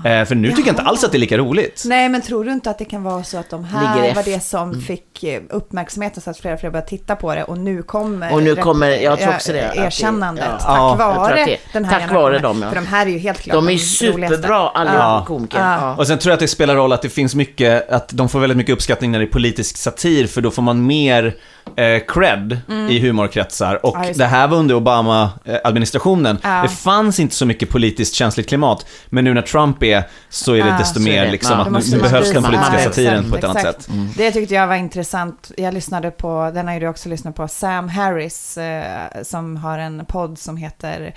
Eh, 0.05 0.25
för 0.25 0.35
nu 0.35 0.49
tycker 0.49 0.61
jag 0.61 0.71
inte 0.73 0.81
alls 0.81 1.03
att 1.03 1.11
det 1.11 1.17
är 1.17 1.19
lika 1.19 1.37
roligt. 1.37 1.83
Nej, 1.85 2.09
men 2.09 2.21
tror 2.21 2.45
du 2.45 2.51
inte 2.51 2.69
att 2.69 2.77
det 2.79 2.85
kan 2.85 3.03
vara 3.03 3.23
så 3.23 3.37
att 3.37 3.49
de 3.49 3.63
här 3.63 4.01
Ligger 4.01 4.15
var 4.15 4.23
det 4.23 4.39
som 4.43 4.81
fick 4.81 5.23
eh, 5.23 5.41
uppmärksamheten 5.49 6.21
så 6.21 6.29
att 6.29 6.37
fler 6.37 6.53
och 6.53 6.59
fler 6.59 6.69
började 6.69 6.89
titta 6.89 7.15
på 7.15 7.35
det 7.35 7.43
och 7.43 7.57
nu 7.57 7.83
kommer 7.83 8.33
Och 8.33 8.43
nu 8.43 8.55
kommer- 8.55 8.87
jag 8.89 9.19
tror 9.19 9.33
också 9.35 9.51
det, 9.53 9.69
att 9.69 9.75
det- 9.75 9.81
erkännandet 9.81 10.45
ja. 10.49 10.57
tack 10.59 10.67
Ja, 10.67 10.95
vare 11.17 11.57
den 11.73 11.85
här 11.85 11.99
tack 11.99 12.11
vare 12.13 12.39
dem, 12.39 12.61
ja. 12.61 12.69
För 12.69 12.75
de 12.75 12.85
här 12.87 13.05
är 13.05 13.09
ju 13.09 13.17
helt 13.17 13.39
klart 13.41 13.53
De 13.53 13.57
är 13.67 13.71
roligaste. 13.71 13.87
superbra 13.97 14.69
allihop, 14.69 14.99
Ja. 14.99 15.23
komiker. 15.27 15.59
Ja. 15.59 15.77
Ja. 15.81 15.95
Och 15.95 16.07
sen 16.07 16.19
tror 16.19 16.31
jag 16.31 16.33
att 16.33 16.39
det 16.39 16.47
spelar 16.47 16.75
roll 16.75 16.91
att 16.93 17.01
det 17.01 17.09
finns 17.09 17.35
mycket, 17.35 17.89
att 17.89 18.09
de 18.09 18.29
får 18.29 18.39
väldigt 18.39 18.57
mycket 18.57 18.72
uppskattning 18.73 19.11
när 19.11 19.19
det 19.19 19.25
är 19.25 19.29
politisk 19.31 19.77
satir, 19.77 20.27
för 20.27 20.41
då 20.41 20.51
får 20.51 20.61
man 20.61 20.85
mer 20.85 21.35
eh, 21.75 22.01
cred 22.07 22.57
i 22.89 22.99
humorkretsar. 22.99 23.85
Och 23.85 23.95
Mm. 23.95 24.07
Ja, 24.07 24.13
det 24.17 24.25
här 24.25 24.47
var 24.47 24.57
under 24.57 24.75
Obama-administrationen. 24.75 26.37
Ja. 26.43 26.61
Det 26.63 26.69
fanns 26.69 27.19
inte 27.19 27.35
så 27.35 27.45
mycket 27.45 27.69
politiskt 27.69 28.13
känsligt 28.13 28.47
klimat, 28.49 28.85
men 29.09 29.23
nu 29.23 29.33
när 29.33 29.41
Trump 29.41 29.83
är, 29.83 30.03
så 30.29 30.53
är 30.53 30.63
det 30.63 30.69
Ja, 30.69 30.77
desto 30.77 30.99
mer 30.99 31.25
det. 31.25 31.31
liksom 31.31 31.59
att 31.59 31.87
nu, 31.91 31.99
behövs 31.99 32.31
den 32.33 32.43
politiska 32.43 32.79
satiren 32.79 33.31
på 33.31 33.37
ett 33.37 33.43
annat 33.43 33.61
sätt. 33.61 33.89
Mm. 33.89 34.09
Det 34.17 34.31
tyckte 34.31 34.53
jag 34.53 34.67
var 34.67 34.75
intressant. 34.75 35.51
Jag 35.57 35.73
lyssnade 35.73 36.11
på, 36.11 36.51
den 36.53 36.67
har 36.67 36.73
ju 36.73 36.79
du 36.79 36.87
också 36.87 37.09
lyssnat 37.09 37.35
på, 37.35 37.47
Sam 37.47 37.89
Harris 37.89 38.57
eh, 38.57 38.83
som 39.23 39.57
har 39.57 39.77
en 39.79 40.05
podd 40.05 40.39
som 40.39 40.57
heter 40.57 41.13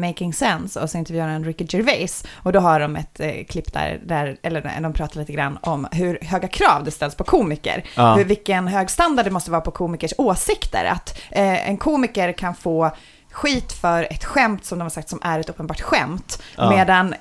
Making 0.00 0.34
Sense 0.34 0.80
och 0.80 0.90
så 0.90 0.98
intervjuar 0.98 1.28
han 1.28 1.44
Ricky 1.44 1.66
Gervais 1.68 2.24
och 2.34 2.52
då 2.52 2.60
har 2.60 2.80
de 2.80 2.96
ett 2.96 3.20
eh, 3.20 3.44
klipp 3.48 3.72
där, 3.72 4.00
där, 4.04 4.36
eller 4.42 4.80
de 4.80 4.92
pratar 4.92 5.20
lite 5.20 5.32
grann 5.32 5.58
om 5.62 5.88
hur 5.92 6.18
höga 6.22 6.48
krav 6.48 6.84
det 6.84 6.90
ställs 6.90 7.14
på 7.14 7.24
komiker. 7.24 7.84
Ja. 7.96 8.14
Hur, 8.14 8.24
vilken 8.24 8.68
hög 8.68 8.90
standard 8.90 9.26
det 9.26 9.30
måste 9.30 9.50
vara 9.50 9.60
på 9.60 9.70
komikers 9.70 10.14
åsikter. 10.18 10.84
Att 10.84 11.18
eh, 11.30 11.68
en 11.68 11.76
komiker 11.76 12.32
kan 12.32 12.54
få 12.54 12.90
skit 13.32 13.72
för 13.72 14.06
ett 14.10 14.24
skämt 14.24 14.64
som 14.64 14.78
de 14.78 14.82
har 14.82 14.90
sagt 14.90 15.08
som 15.08 15.20
är 15.22 15.40
ett 15.40 15.48
uppenbart 15.48 15.80
skämt. 15.80 16.42
Ja. 16.56 16.70
Medan 16.70 17.14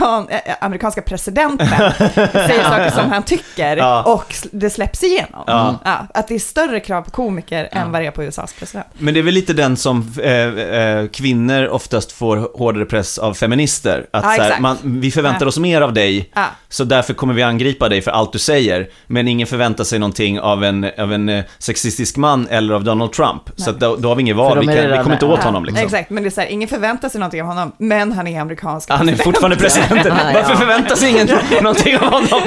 amerikan, 0.00 0.28
eh, 0.44 0.54
amerikanska 0.60 1.02
presidenten 1.02 1.68
säger 2.32 2.62
saker 2.64 2.90
som 2.90 3.10
han 3.10 3.22
tycker 3.22 3.76
Ja. 3.76 4.02
och 4.02 4.34
det 4.52 4.70
släpps 4.70 5.02
igenom. 5.02 5.44
Ja. 5.46 5.78
Ja, 5.84 6.06
att 6.14 6.28
det 6.28 6.34
är 6.34 6.38
större 6.38 6.80
krav 6.80 7.02
på 7.02 7.10
komiker 7.10 7.68
än 7.72 7.92
vad 7.92 8.00
det 8.02 8.06
är 8.06 8.10
på 8.10 8.24
USAs 8.24 8.52
president. 8.52 8.86
Men 8.98 9.14
det 9.14 9.20
är 9.20 9.24
väl 9.24 9.34
lite 9.34 9.52
den 9.52 9.76
som 9.76 10.12
eh, 10.22 10.32
eh, 10.32 11.06
kvinnor 11.06 11.66
oftast 11.68 12.12
får 12.12 12.58
hårdare 12.58 12.84
press 12.84 13.18
av 13.18 13.34
feminister. 13.34 14.06
Att 14.10 14.24
Ja, 14.24 14.34
så 14.36 14.42
här, 14.42 14.60
man, 14.60 14.76
vi 14.82 15.10
förväntar 15.10 15.40
Ja. 15.46 15.48
oss 15.48 15.58
mer 15.58 15.80
av 15.80 15.92
dig, 15.92 16.30
Ja. 16.34 16.44
så 16.68 16.84
därför 16.84 17.14
kommer 17.14 17.34
vi 17.34 17.42
angripa 17.42 17.88
dig 17.88 18.02
för 18.02 18.10
allt 18.10 18.32
du 18.32 18.38
säger. 18.38 18.88
Men 19.06 19.28
ingen 19.28 19.46
förväntar 19.46 19.84
sig 19.84 19.98
någonting 19.98 20.40
av 20.40 20.64
en, 20.64 20.84
av 20.98 21.12
en 21.12 21.28
eh, 21.28 21.44
sexistisk 21.58 22.16
man 22.16 22.48
eller 22.50 22.74
av 22.74 22.84
Donald 22.84 23.12
Trump. 23.12 23.42
Så 23.56 23.70
att 23.70 23.80
då, 23.80 23.96
då 23.96 24.08
har 24.08 24.16
vi 24.16 24.20
inget 24.22 24.36
val, 24.36 24.58
vi, 24.60 24.66
kan, 24.66 24.74
vi 24.90 24.96
kommer 24.98 25.12
inte 25.12 25.26
åt 25.26 25.38
Ja, 25.38 25.44
honom 25.44 25.64
liksom. 25.64 25.84
Exakt, 25.84 26.10
men 26.10 26.22
det 26.22 26.28
är 26.28 26.30
så 26.30 26.40
här, 26.40 26.48
ingen 26.48 26.68
förväntar 26.68 27.08
sig 27.08 27.20
någonting 27.20 27.42
av 27.42 27.48
honom, 27.48 27.72
men 27.78 28.12
han 28.12 28.26
är 28.26 28.40
amerikansk 28.40 28.90
Han 28.90 29.08
är 29.08 29.56
president. 29.56 29.83
Fortfarande 29.88 30.34
presidenten. 30.34 30.34
Ja, 30.34 30.48
Varför 30.48 30.96
sig 30.96 31.10
ingen 31.10 31.28
någonting 31.62 31.96
av 31.96 32.02
honom? 32.02 32.28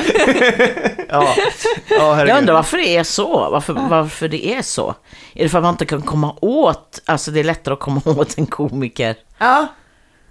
ja, 1.09 1.35
ja 1.89 2.13
herregud. 2.13 2.29
Jag 2.29 2.37
undrar 2.37 2.53
varför 2.53 2.77
det 2.77 2.97
är 2.97 3.03
så, 3.03 3.49
varför, 3.49 3.73
varför 3.73 4.27
det 4.27 4.47
är 4.47 4.61
så. 4.61 4.95
Är 5.33 5.43
det 5.43 5.49
för 5.49 5.57
att 5.57 5.63
man 5.63 5.73
inte 5.73 5.85
kan 5.85 6.01
komma 6.01 6.35
åt, 6.41 6.99
alltså 7.05 7.31
det 7.31 7.39
är 7.39 7.43
lättare 7.43 7.73
att 7.73 7.79
komma 7.79 8.01
åt 8.05 8.37
en 8.37 8.45
komiker? 8.45 9.15
Ja. 9.37 9.67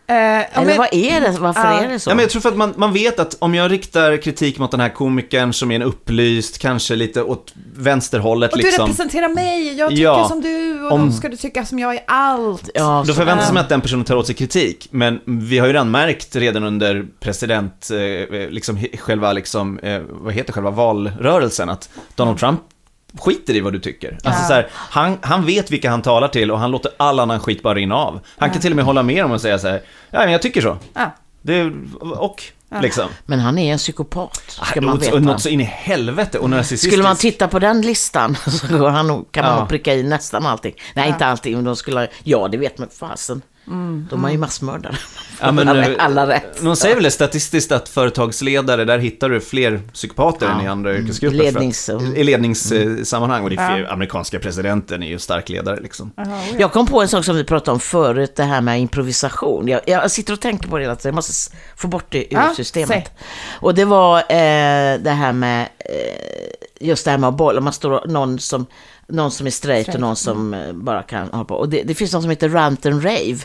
Eh, 0.08 0.16
ja, 0.16 0.20
Eller 0.52 0.64
men- 0.66 0.76
vad 0.76 0.88
är 0.92 1.20
det, 1.20 1.30
varför 1.40 1.60
Ja. 1.60 1.80
är 1.80 1.88
det 1.88 1.98
så? 1.98 2.10
Ja, 2.10 2.14
men 2.14 2.22
jag 2.22 2.30
tror 2.30 2.42
för 2.42 2.48
att 2.48 2.56
man, 2.56 2.74
man 2.76 2.92
vet 2.92 3.18
att 3.20 3.36
om 3.38 3.54
jag 3.54 3.70
riktar 3.72 4.16
kritik 4.16 4.58
mot 4.58 4.70
den 4.70 4.80
här 4.80 4.88
komikern 4.88 5.52
som 5.52 5.70
är 5.70 5.76
en 5.76 5.82
upplyst, 5.82 6.58
kanske 6.58 6.96
lite 6.96 7.22
åt 7.22 7.52
vänsterhållet 7.76 8.52
Och 8.52 8.58
du 8.58 8.64
liksom. 8.64 8.84
representerar 8.86 9.28
mig, 9.28 9.78
jag 9.78 9.90
tycker 9.90 10.02
Ja. 10.02 10.28
som 10.28 10.40
du 10.40 10.82
och 10.84 10.92
Om- 10.92 11.06
då 11.06 11.12
ska 11.12 11.28
du 11.28 11.36
tycka 11.36 11.64
som 11.64 11.78
jag 11.78 11.94
i 11.94 11.98
allt. 12.06 12.70
ja, 12.74 13.04
Då 13.06 13.14
förväntas 13.14 13.52
man 13.52 13.62
att 13.62 13.68
den 13.68 13.80
personen 13.80 14.04
tar 14.04 14.16
åt 14.16 14.26
sig 14.26 14.34
kritik, 14.34 14.88
men 14.90 15.20
vi 15.24 15.58
har 15.58 15.66
ju 15.66 15.72
redan 15.72 15.90
märkt 15.90 16.36
redan 16.36 16.64
under 16.64 17.06
president, 17.20 17.90
eh, 17.90 18.50
liksom 18.50 18.78
själva 18.98 19.32
liksom, 19.32 19.78
eh, 19.78 20.00
vad 20.08 20.32
heter 20.34 20.52
själva 20.52 20.70
valrörelsen, 20.70 21.68
att 21.68 21.88
Donald 22.14 22.38
Trump 22.38 22.60
skiter 23.18 23.54
i 23.56 23.60
vad 23.60 23.72
du 23.72 23.78
tycker. 23.78 24.18
Alltså 24.24 24.42
Ja. 24.42 24.48
så 24.48 24.52
här, 24.54 24.68
han, 24.72 25.18
han 25.22 25.46
vet 25.46 25.70
vilka 25.70 25.90
han 25.90 26.02
talar 26.02 26.28
till 26.28 26.50
och 26.50 26.58
han 26.58 26.70
låter 26.70 26.90
all 26.96 27.20
annan 27.20 27.40
skit 27.40 27.62
bara 27.62 27.74
rinna 27.74 27.94
av. 27.94 28.20
Han 28.38 28.50
kan 28.50 28.60
till 28.60 28.72
och 28.72 28.76
med 28.76 28.84
hålla 28.84 29.02
med 29.02 29.24
om 29.24 29.30
och 29.30 29.40
säga 29.40 29.58
så 29.58 29.68
här, 29.68 29.82
ja 30.10 30.18
men 30.18 30.32
jag 30.32 30.42
tycker 30.42 30.60
så. 30.60 30.76
Ja. 30.94 31.10
Det, 31.42 31.72
och, 32.00 32.42
liksom. 32.82 33.08
Men 33.26 33.40
han 33.40 33.58
är 33.58 33.72
en 33.72 33.78
psykopat, 33.78 34.58
ska 34.70 34.80
man 34.80 34.98
veta. 34.98 35.18
något 35.18 35.42
så 35.42 35.48
in 35.48 35.60
i 35.60 35.64
helvete 35.64 36.38
och 36.38 36.50
narcissistiskt. 36.50 36.92
Skulle 36.92 37.02
man 37.02 37.16
titta 37.16 37.48
på 37.48 37.58
den 37.58 37.80
listan 37.82 38.36
så 38.46 38.78
går 38.78 38.88
han 38.90 39.24
kan 39.30 39.44
man 39.44 39.58
Ja. 39.58 39.66
pricka 39.66 39.94
i 39.94 40.02
nästan 40.02 40.46
allting. 40.46 40.74
Nej, 40.94 41.08
inte 41.08 41.26
allting, 41.26 41.54
men 41.54 41.64
de 41.64 41.76
skulle, 41.76 42.08
ja 42.24 42.48
det 42.48 42.58
vet 42.58 42.78
man 42.78 42.88
fasen. 42.98 43.42
De 44.10 44.24
är 44.24 44.30
ju 44.30 44.38
massmördare. 44.38 44.96
Ja, 45.40 45.52
men, 45.52 45.68
alla, 45.68 45.86
alla 45.98 46.26
rätt. 46.26 46.62
De 46.62 46.76
säger 46.76 46.96
väl 46.96 47.10
statistiskt 47.10 47.72
att 47.72 47.88
företagsledare, 47.88 48.84
där 48.84 48.98
hittar 48.98 49.28
du 49.28 49.40
fler 49.40 49.80
psykopater 49.92 50.46
än 50.48 50.60
i 50.60 50.68
andra 50.68 50.94
yrkesgrupper. 50.96 51.38
för 51.38 51.46
att- 51.48 51.54
Lednings- 51.54 51.90
mm. 51.98 52.16
I 52.16 52.24
ledningssammanhang. 52.24 53.44
Och 53.44 53.50
det 53.50 53.56
är 53.56 53.76
för, 53.84 53.92
amerikanska 53.92 54.38
presidenten 54.38 55.02
är 55.02 55.06
ju 55.06 55.18
stark 55.18 55.48
ledare 55.48 55.80
liksom. 55.80 56.12
Jag 56.58 56.72
kom 56.72 56.86
på 56.86 57.02
en 57.02 57.08
sak 57.08 57.24
som 57.24 57.36
vi 57.36 57.44
pratade 57.44 57.70
om 57.72 57.80
förut, 57.80 58.36
det 58.36 58.42
här 58.44 58.60
med 58.60 58.80
improvisation. 58.80 59.68
Jag, 59.68 59.80
jag 59.86 60.10
sitter 60.10 60.32
och 60.32 60.40
tänker 60.40 60.68
på 60.68 60.76
det 60.78 60.84
hela 60.84 60.96
tiden, 60.96 61.08
jag 61.08 61.14
måste 61.14 61.56
få 61.76 61.88
bort 61.88 62.06
det 62.08 62.18
ur 62.18 62.26
Ja, 62.30 62.52
systemet. 62.56 63.10
Och 63.60 63.74
det 63.74 63.84
var 63.84 64.18
eh, 64.18 64.98
det 65.00 65.14
här 65.16 65.32
med, 65.32 65.62
eh, 65.78 66.86
just 66.86 67.04
det 67.04 67.10
här 67.10 67.18
med 67.18 67.28
att 67.28 67.36
bolla, 67.36 67.60
man 67.60 67.72
står 67.72 67.90
och- 67.90 68.10
någon 68.10 68.38
som, 68.38 68.66
någon 69.08 69.30
som 69.30 69.46
är 69.46 69.50
straight, 69.50 69.94
och 69.94 70.00
någon 70.00 70.16
som 70.16 70.54
eh, 70.54 70.72
bara 70.72 71.02
kan 71.02 71.28
hålla 71.30 71.44
på. 71.44 71.54
Och 71.54 71.68
det, 71.68 71.82
det 71.82 71.94
finns 71.94 72.12
något 72.12 72.22
som 72.22 72.30
heter 72.30 72.48
rant 72.48 72.86
and 72.86 73.04
rave 73.04 73.38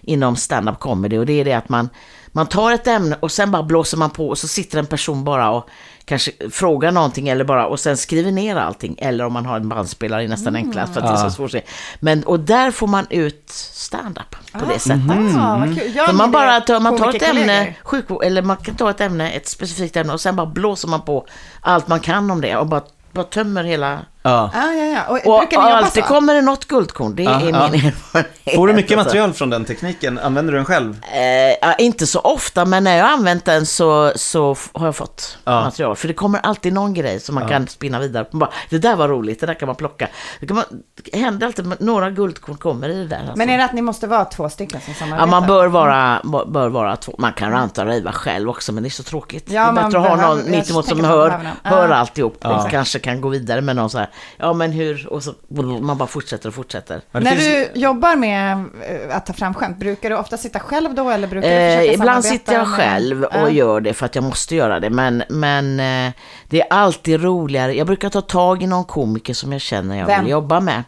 inom 0.00 0.36
stand-up 0.36 0.78
comedy 0.78 1.18
och 1.18 1.26
det 1.26 1.32
är 1.40 1.44
det 1.44 1.52
att 1.52 1.68
man 1.68 1.88
man 2.36 2.46
tar 2.46 2.72
ett 2.72 2.86
ämne 2.86 3.16
och 3.20 3.32
sen 3.32 3.50
bara 3.50 3.62
blåser 3.62 3.96
man 3.96 4.10
på 4.10 4.28
och 4.28 4.38
så 4.38 4.48
sitter 4.48 4.78
en 4.78 4.86
person 4.86 5.24
bara 5.24 5.50
och 5.50 5.68
kanske 6.04 6.32
frågar 6.50 6.92
någonting 6.92 7.28
eller 7.28 7.44
bara 7.44 7.66
och 7.66 7.80
sen 7.80 7.96
skriver 7.96 8.32
ner 8.32 8.56
allting. 8.56 8.96
Eller 8.98 9.24
om 9.24 9.32
man 9.32 9.46
har 9.46 9.56
en 9.56 9.68
bandspelare 9.68 10.24
är 10.24 10.28
nästan 10.28 10.56
Mm. 10.56 10.66
enklast 10.68 10.92
för 10.94 11.00
att 11.00 11.06
det 11.06 11.12
är 11.12 11.24
Ja. 11.24 11.30
så 11.30 11.36
svårt 11.36 11.46
att 11.46 11.52
se. 11.52 11.62
Men, 12.00 12.24
och 12.24 12.40
där 12.40 12.70
får 12.70 12.86
man 12.86 13.06
ut 13.10 13.42
stand-up 13.50 14.36
på 14.52 14.64
det 14.72 14.78
sättet. 14.78 15.36
Ah, 15.38 15.64
kul. 15.64 15.94
Gör 15.96 16.06
För 16.06 16.12
ni 16.12 16.18
man 16.18 16.30
bara 16.30 16.60
tar, 16.60 16.80
man 16.80 16.98
tar 16.98 17.14
ett 17.16 17.22
ämne, 17.22 17.74
sjukvård, 17.82 18.24
eller 18.24 18.42
man 18.42 18.56
kan 18.56 18.74
ta 18.74 18.90
ett 18.90 19.00
ämne, 19.00 19.30
ett 19.30 19.48
specifikt 19.48 19.96
ämne 19.96 20.12
och 20.12 20.20
sen 20.20 20.36
bara 20.36 20.46
blåser 20.46 20.88
man 20.88 21.00
på 21.02 21.26
allt 21.60 21.88
man 21.88 22.00
kan 22.00 22.30
om 22.30 22.40
det 22.40 22.56
och 22.56 22.66
bara, 22.66 22.82
bara 23.12 23.24
tömmer 23.24 23.64
hela... 23.64 23.98
Ja. 24.26 24.50
Ah, 24.54 24.72
ja, 24.72 24.84
ja. 24.84 25.00
Och, 25.08 25.14
Och, 25.34 25.38
brukar 25.40 25.56
och 25.58 25.64
ni 25.64 25.70
jobba 25.70 25.78
alltid 25.84 26.02
så? 26.04 26.08
kommer 26.08 26.34
det 26.34 26.42
något 26.42 26.64
guldkorn, 26.68 27.14
det 27.16 27.22
Ja, 27.22 27.30
är 27.30 27.34
ja. 27.50 27.68
min 27.72 27.86
erfarenhet. 27.86 28.54
Får 28.54 28.66
du 28.66 28.72
mycket 28.72 28.98
Alltså. 28.98 29.08
material 29.08 29.32
från 29.32 29.50
den 29.50 29.64
tekniken? 29.64 30.18
Använder 30.18 30.52
du 30.52 30.58
den 30.58 30.64
själv? 30.64 31.00
Eh, 31.14 31.74
inte 31.84 32.06
så 32.06 32.20
ofta, 32.20 32.64
men 32.64 32.84
när 32.84 32.96
jag 32.96 33.04
har 33.04 33.12
använt 33.12 33.44
den 33.44 33.66
så, 33.66 34.12
så 34.16 34.56
har 34.72 34.86
jag 34.86 34.96
fått 34.96 35.38
Ja. 35.44 35.64
material. 35.64 35.96
För 35.96 36.08
det 36.08 36.14
kommer 36.14 36.38
alltid 36.42 36.72
någon 36.72 36.94
grej 36.94 37.20
som 37.20 37.34
man 37.34 37.42
Ja. 37.44 37.48
kan 37.48 37.66
spinna 37.68 37.98
vidare 38.00 38.24
på. 38.24 38.48
Det 38.70 38.78
där 38.78 38.96
var 38.96 39.08
roligt, 39.08 39.40
det 39.40 39.46
där 39.46 39.54
kan 39.54 39.66
man 39.66 39.76
plocka. 39.76 40.08
Det, 40.40 40.46
kan 40.46 40.56
man, 40.56 40.64
det 41.12 41.18
händer 41.18 41.46
alltid, 41.46 41.74
några 41.80 42.10
guldkorn 42.10 42.56
kommer 42.56 42.88
i 42.88 42.94
det 42.98 43.06
där. 43.06 43.18
Alltså. 43.18 43.36
Men 43.36 43.50
är 43.50 43.58
det 43.58 43.64
att 43.64 43.72
ni 43.72 43.82
måste 43.82 44.06
vara 44.06 44.24
två 44.24 44.48
stycken 44.48 44.80
som 44.80 44.94
samarbetar? 44.94 45.26
Ja, 45.26 45.30
man 45.30 45.46
bör 45.46 45.66
vara, 45.66 46.20
bör 46.46 46.68
vara 46.68 46.96
två. 46.96 47.14
Man 47.18 47.32
kan 47.32 47.50
ranta 47.50 47.82
och 47.82 47.88
riva 47.88 48.12
själv 48.12 48.48
också, 48.50 48.72
men 48.72 48.82
det 48.82 48.88
är 48.88 48.90
så 48.90 49.02
tråkigt. 49.02 49.44
Ja, 49.50 49.62
det 49.62 49.68
är 49.68 49.72
man 49.72 49.84
bättre 49.84 49.98
att 50.12 50.20
ha 50.20 50.28
någon 50.28 50.50
mittemot 50.50 50.86
som 50.88 51.04
hör, 51.04 51.30
hör 51.62 51.88
Ja. 51.88 51.94
alltihop 51.94 52.34
och 52.44 52.52
Ja. 52.52 52.66
kanske 52.70 52.98
kan 52.98 53.20
gå 53.20 53.28
vidare 53.28 53.60
med 53.60 53.76
någon 53.76 53.90
så 53.90 53.98
här, 53.98 54.08
ja 54.36 54.52
men 54.52 54.72
hur, 54.72 55.06
och 55.12 55.22
så 55.22 55.34
man 55.80 55.98
bara 55.98 56.06
fortsätter 56.08 56.48
och 56.48 56.54
fortsätter. 56.54 57.00
När 57.12 57.20
finns- 57.20 57.68
du 57.74 57.80
jobbar 57.80 58.16
med 58.16 58.52
eh, 58.88 59.16
att 59.16 59.26
ta 59.26 59.32
fram 59.32 59.54
skämt, 59.54 59.78
brukar 59.78 60.10
du 60.10 60.16
ofta 60.16 60.36
sitta 60.36 60.60
själv 60.60 60.94
då 60.94 61.10
eller 61.10 61.28
brukar 61.28 61.48
du 61.48 61.54
Eh, 61.54 61.76
försöka 61.78 61.92
ibland 61.92 62.24
samarbeta 62.24 62.38
sitter 62.38 62.52
jag 62.52 62.68
med- 62.68 62.76
själv 62.78 63.24
och 63.24 63.30
Ja. 63.34 63.50
gör 63.50 63.80
det 63.80 63.94
för 63.94 64.06
att 64.06 64.14
jag 64.14 64.24
måste 64.24 64.54
göra 64.56 64.80
det. 64.80 64.90
Men, 64.90 65.22
men 65.28 65.80
eh, 65.80 66.12
det 66.48 66.60
är 66.60 66.66
alltid 66.70 67.22
roligare. 67.22 67.74
Jag 67.76 67.86
brukar 67.86 68.10
ta 68.10 68.20
tag 68.20 68.62
i 68.62 68.66
någon 68.66 68.84
komiker 68.84 69.34
som 69.34 69.52
jag 69.52 69.60
känner 69.60 69.98
jag 69.98 70.06
Vem? 70.06 70.22
vill 70.22 70.30
jobba 70.30 70.60
med. 70.60 70.82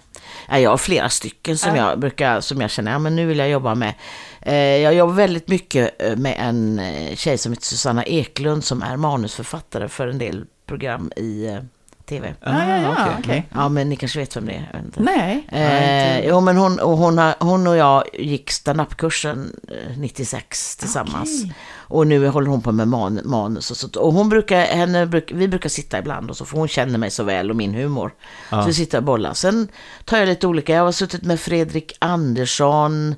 Ja, 0.49 0.59
jag 0.59 0.71
har 0.71 0.77
flera 0.77 1.09
stycken 1.09 1.59
som, 1.59 1.77
Ja. 1.77 1.89
jag 1.91 1.99
brukar, 1.99 2.41
som 2.41 2.61
jag 2.61 2.71
känner, 2.71 2.93
ja 2.93 2.99
men 2.99 3.17
nu 3.17 3.27
vill 3.27 3.39
jag 3.39 3.49
jobba 3.49 3.75
med. 3.75 3.93
Eh, 4.41 4.55
jag 4.57 4.95
jobbar 4.95 5.15
väldigt 5.15 5.49
mycket 5.49 6.03
eh, 6.03 6.17
med 6.17 6.37
en 6.39 6.79
eh, 6.79 7.15
tjej 7.17 7.39
som 7.39 7.53
heter 7.53 7.65
Susanna 7.65 8.05
Eklund 8.05 8.65
som 8.65 8.83
är 8.83 8.97
manusförfattare 8.97 9.89
för 9.89 10.09
en 10.09 10.19
del 10.19 10.45
program 10.67 11.11
i 11.17 11.47
eh, 11.47 11.59
TV. 12.07 12.35
Ja, 12.41 12.69
ja, 12.69 12.77
ja, 12.77 12.93
okej. 12.93 13.17
okej. 13.19 13.49
Ja, 13.55 13.69
men 13.69 13.89
ni 13.89 13.97
kanske 13.97 14.19
vet 14.19 14.37
vem 14.37 14.47
det 14.47 14.53
är? 14.53 14.83
Nej. 14.97 15.47
Eh, 15.49 16.29
jo, 16.29 16.41
men 16.41 16.57
hon 16.57 16.79
och, 16.79 16.99
hon, 16.99 17.19
har, 17.19 17.35
hon 17.41 17.67
och 17.67 17.77
jag 17.77 18.05
gick 18.13 18.51
standup-kursen 18.51 19.53
eh, 19.69 19.99
96 19.99 20.77
tillsammans. 20.77 21.45
Och 21.89 22.07
nu 22.07 22.29
håller 22.29 22.51
hon 22.51 22.63
på 22.63 22.73
med 22.73 22.89
man, 22.89 23.21
manus 23.25 23.71
och 23.71 23.77
sånt. 23.77 23.97
Och 23.97 24.13
hon 24.13 24.29
brukar, 24.29 24.61
henne 24.61 25.07
bruk, 25.07 25.33
vi 25.35 25.49
brukar 25.49 25.69
sitta 25.69 25.99
ibland 25.99 26.31
och 26.31 26.37
så, 26.37 26.45
för 26.45 26.59
hon 26.59 26.69
känner 26.69 26.99
mig 26.99 27.11
så 27.11 27.23
väl 27.23 27.51
och 27.51 27.57
min 27.57 27.75
humor. 27.75 28.15
Så 28.51 28.63
vi 28.67 28.75
sitter 28.75 28.99
och 28.99 29.05
bollar. 29.05 29.35
Sen 29.35 29.69
tar 30.05 30.19
jag 30.19 30.29
lite 30.29 30.47
olika, 30.47 30.75
jag 30.75 30.85
har 30.85 30.93
suttit 30.93 31.23
med 31.23 31.41
Fredrik 31.41 31.97
Andersson. 31.99 33.15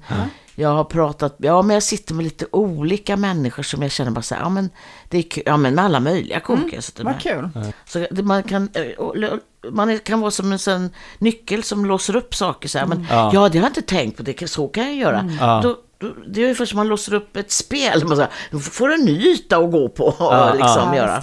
Jag 0.60 0.68
har 0.68 0.84
pratat, 0.84 1.34
ja 1.38 1.62
men 1.62 1.74
jag 1.74 1.82
sitter 1.82 2.14
med 2.14 2.24
lite 2.24 2.46
olika 2.52 3.16
människor 3.16 3.62
som 3.62 3.82
jag 3.82 3.90
känner 3.90 4.10
bara 4.10 4.22
så 4.22 4.34
här, 4.34 4.42
ja 4.42 4.48
men 4.48 4.70
det 5.08 5.18
är 5.18 5.22
kul, 5.22 5.42
ja 5.46 5.56
men 5.56 5.74
med 5.74 5.84
alla 5.84 6.00
möjliga 6.00 6.40
komiker 6.40 6.74
jag 6.76 6.84
sitter 6.84 7.04
Vad 7.04 7.20
kul. 7.20 7.48
Så 7.86 8.06
det, 8.10 8.22
man 8.22 8.42
kan, 8.42 8.68
eh, 8.74 9.34
man 9.70 9.98
kan 9.98 10.20
vara 10.20 10.30
som 10.30 10.52
en 10.52 10.58
sån 10.58 10.90
nyckel 11.18 11.62
som 11.62 11.84
låser 11.86 12.16
upp 12.16 12.34
saker 12.34 12.68
så 12.68 12.78
här, 12.78 12.86
men 12.86 13.06
Ja. 13.10 13.30
ja. 13.34 13.48
det 13.48 13.58
har 13.58 13.64
jag 13.64 13.70
inte 13.70 13.82
tänkt 13.82 14.16
på, 14.16 14.22
det, 14.22 14.50
så 14.50 14.68
kan 14.68 14.84
jag 14.84 14.94
göra. 14.94 15.30
Ja. 15.40 15.60
Då, 15.62 15.76
då, 15.98 16.14
det 16.28 16.40
är 16.40 16.44
ungefär 16.44 16.64
som 16.64 16.76
man 16.76 16.88
låser 16.88 17.14
upp 17.14 17.36
ett 17.36 17.50
spel, 17.50 18.04
man 18.04 18.16
säger, 18.16 18.30
då 18.50 18.58
får 18.58 18.88
du 18.88 18.94
en 18.94 19.04
ny 19.04 19.26
yta 19.26 19.56
att 19.56 19.70
gå 19.72 19.88
på 19.88 20.04
och 20.04 20.14
Ja, 20.18 20.52
liksom 20.52 20.88
ja. 20.88 20.96
göra. 20.96 21.22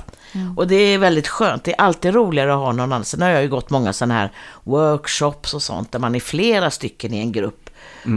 Och 0.56 0.68
det 0.68 0.76
är 0.76 0.98
väldigt 0.98 1.28
skönt, 1.28 1.64
det 1.64 1.74
är 1.74 1.82
alltid 1.82 2.14
roligare 2.16 2.54
att 2.54 2.60
ha 2.60 2.72
någon 2.72 2.80
annan. 2.80 3.06
Sen 3.06 3.22
har 3.22 3.30
jag 3.30 3.42
ju 3.42 3.50
gått 3.50 3.70
många 3.70 3.94
sådana 3.94 4.14
här 4.14 4.32
workshops 4.64 5.54
och 5.54 5.62
sånt, 5.62 5.92
där 5.92 6.00
man 6.00 6.16
är 6.16 6.20
flera 6.20 6.72
stycken 6.72 7.14
i 7.14 7.20
en 7.20 7.32
grupp. 7.32 7.65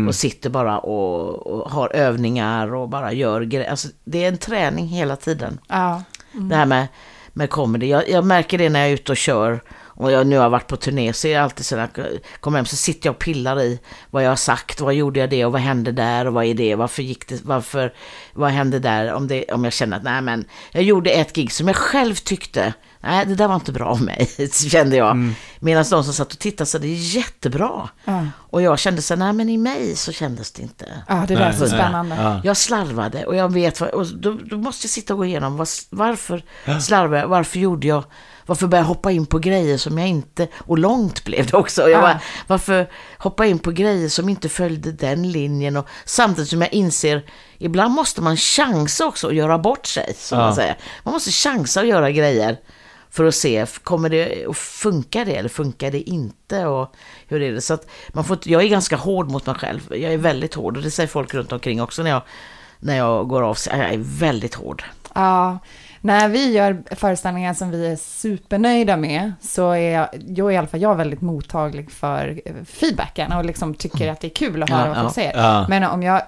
Och 0.09 0.15
sitter 0.15 0.51
bara 0.51 0.79
och, 0.79 1.47
och 1.47 1.71
har 1.71 1.97
övningar 1.97 2.75
och 2.75 2.89
bara 2.89 3.13
gör 3.13 3.41
grejer. 3.41 3.71
Alltså, 3.71 3.89
det 4.05 4.25
är 4.25 4.29
en 4.29 4.39
träning 4.39 4.87
hela 4.87 5.17
tiden. 5.17 5.59
Ja. 5.69 6.03
Det 6.33 6.57
här 6.57 6.67
med, 6.67 6.87
med 7.33 7.51
comedy. 7.51 7.87
Jag, 7.87 8.09
jag 8.09 8.25
märker 8.25 8.59
det 8.59 8.69
när 8.69 8.81
jag 8.81 8.89
är 8.89 8.95
ute 8.95 9.13
och 9.13 9.17
kör. 9.17 9.61
Och 10.01 10.13
jag 10.13 10.27
nu 10.27 10.39
har 10.39 10.49
varit 10.49 10.67
på 10.67 10.77
turné 10.77 11.13
så 11.13 11.29
är 11.29 11.35
det 11.35 11.43
alltid 11.43 11.67
så 11.67 11.77
när 11.77 11.89
jag 11.95 12.07
kommer 12.41 12.59
hem 12.59 12.67
så 12.67 12.77
sitter 12.77 13.09
jag 13.09 13.15
och 13.15 13.19
pillar 13.19 13.61
i 13.61 13.81
vad 14.11 14.25
jag 14.25 14.29
har 14.29 14.37
sagt, 14.37 14.81
vad 14.81 14.95
gjorde 14.95 15.21
jag 15.21 15.31
det 15.31 15.45
och 15.45 15.53
vad 15.53 15.61
hände 15.61 15.93
där 15.93 16.27
och 16.27 16.35
vad 16.35 16.45
är 16.45 16.55
det, 16.55 16.75
varför 16.75 17.03
gick 17.03 17.29
det, 17.29 17.45
varför, 17.45 17.95
vad 18.33 18.51
hände 18.51 18.79
där 18.79 19.13
om, 19.13 19.29
det, 19.29 19.45
om 19.45 19.65
jag 19.65 19.73
känner 19.73 19.97
att 19.97 20.03
nej 20.03 20.23
men 20.23 20.45
jag 20.73 20.83
gjorde 20.83 21.11
ett 21.11 21.33
gig 21.33 21.53
som 21.53 21.67
jag 21.67 21.77
själv 21.77 22.15
tyckte, 22.15 22.73
nej 23.01 23.27
det 23.27 23.35
där 23.35 23.49
var 23.49 23.55
inte 23.55 23.73
bra 23.73 23.87
av 23.87 24.03
mig, 24.03 24.29
kände 24.71 24.97
jag. 24.97 25.33
Medan 25.61 25.85
de 25.91 26.05
som 26.05 26.13
satt 26.15 26.33
och 26.33 26.39
tittade 26.39 26.67
sa 26.71 26.79
det 26.79 26.87
är 26.89 27.17
jättebra. 27.17 27.89
Ja. 28.05 28.27
Och 28.37 28.63
jag 28.63 28.79
kände 28.79 29.03
så 29.03 29.17
nej 29.17 29.33
men 29.33 29.49
i 29.49 29.57
mig 29.59 29.97
så 29.97 30.13
kändes 30.13 30.53
det 30.53 30.63
inte. 30.63 30.87
Ja, 31.09 31.25
det 31.29 31.35
där 31.35 31.43
är 31.49 31.53
så 31.53 31.67
spännande. 31.67 32.17
Ja. 32.21 32.41
Jag 32.45 32.57
slarvade 32.57 33.27
och 33.27 33.37
jag 33.37 33.53
vet 33.53 33.81
och 33.81 34.07
då, 34.07 34.39
då 34.45 34.57
måste 34.57 34.85
jag 34.85 34.91
sitta 34.91 35.15
och 35.15 35.19
gå 35.19 35.25
igenom 35.25 35.57
varför 35.91 36.43
slarvade 36.81 37.21
jag, 37.21 37.29
varför 37.29 37.59
gjorde 37.59 37.87
jag, 37.87 38.05
varför 38.47 38.67
började 38.67 38.85
jag 38.85 38.89
hoppa 38.95 39.11
in 39.11 39.27
på 39.27 39.39
grejer 39.39 39.79
som 39.79 39.99
jag 39.99 40.09
inte, 40.09 40.49
och 40.57 40.79
långt 40.79 41.25
blev 41.25 41.47
det 41.47 41.57
också. 41.57 41.83
Jag 41.83 41.91
Ja. 41.91 42.01
bara, 42.01 42.21
varför 42.47 42.91
hoppa 43.19 43.47
in 43.47 43.59
på 43.59 43.71
grejer 43.71 44.09
som 44.09 44.29
inte 44.29 44.49
följde 44.49 44.93
den 44.93 45.31
linjen 45.33 45.77
och 45.77 45.87
samtidigt 46.05 46.51
som 46.51 46.63
jag 46.63 46.73
inser, 46.73 47.23
ibland 47.59 47.95
måste 47.95 48.21
man 48.23 48.37
chansa 48.37 49.07
också 49.07 49.27
och 49.27 49.35
göra 49.35 49.59
bort 49.59 49.87
sig, 49.87 50.15
som 50.19 50.39
Ja. 50.39 50.45
man 50.45 50.55
säger. 50.55 50.77
Man 51.03 51.15
måste 51.15 51.31
chansa 51.31 51.81
och 51.81 51.87
göra 51.87 52.11
grejer 52.11 52.57
för 53.11 53.25
att 53.25 53.35
se, 53.35 53.67
kommer 53.83 54.09
det 54.09 54.47
att 54.47 54.57
funka 54.57 55.25
det 55.25 55.37
eller 55.37 55.49
funkar 55.49 55.91
det 55.91 56.11
inte 56.11 56.67
och 56.67 56.95
hur 57.29 57.43
är 57.43 57.53
det? 57.53 57.61
Så 57.61 57.75
att 57.75 57.87
man 58.09 58.25
får, 58.25 58.39
jag 58.45 58.63
är 58.63 58.69
ganska 58.69 58.97
hård 58.97 59.31
mot 59.31 59.47
mig 59.47 59.55
själv. 59.55 59.81
Jag 59.91 60.13
är 60.13 60.19
väldigt 60.19 60.55
hård 60.55 60.77
och 60.77 60.83
det 60.83 60.91
säger 60.91 61.07
folk 61.09 61.35
runt 61.35 61.53
omkring 61.53 61.83
också 61.83 62.03
när 62.03 62.11
jag, 62.11 62.23
när 62.79 62.97
jag 62.97 63.29
går 63.29 63.43
av. 63.43 63.55
Så 63.55 63.71
Jag 63.71 63.79
är 63.93 63.99
väldigt 63.99 64.55
hård. 64.55 64.83
Ja, 65.15 65.59
när 66.01 66.29
vi 66.29 66.53
gör 66.53 66.83
föreställningar 66.97 67.55
som 67.55 67.71
vi 67.71 67.87
är 67.87 67.97
supernöjda 67.97 68.97
med 68.97 69.33
så 69.41 69.71
är 69.71 69.91
jag, 69.93 70.09
jag 70.29 70.47
är 70.49 70.53
i 70.53 70.57
alla 70.57 70.67
fall 70.69 70.81
jag 70.83 70.95
väldigt 70.97 71.21
mottaglig 71.21 71.91
för 71.93 72.41
eh, 72.45 72.53
feedbacken 72.65 73.33
och 73.33 73.45
liksom 73.45 73.75
tycker 73.75 74.11
att 74.13 74.21
det 74.21 74.27
är 74.27 74.35
kul 74.35 74.63
att 74.63 74.71
höra 74.71 74.81
Ja, 74.81 74.89
vad 74.89 74.97
ja, 74.99 75.03
folk 75.03 75.15
säger. 75.15 75.37
ja. 75.37 75.67
Men 75.69 75.85
om 75.85 76.03
jag, 76.03 76.23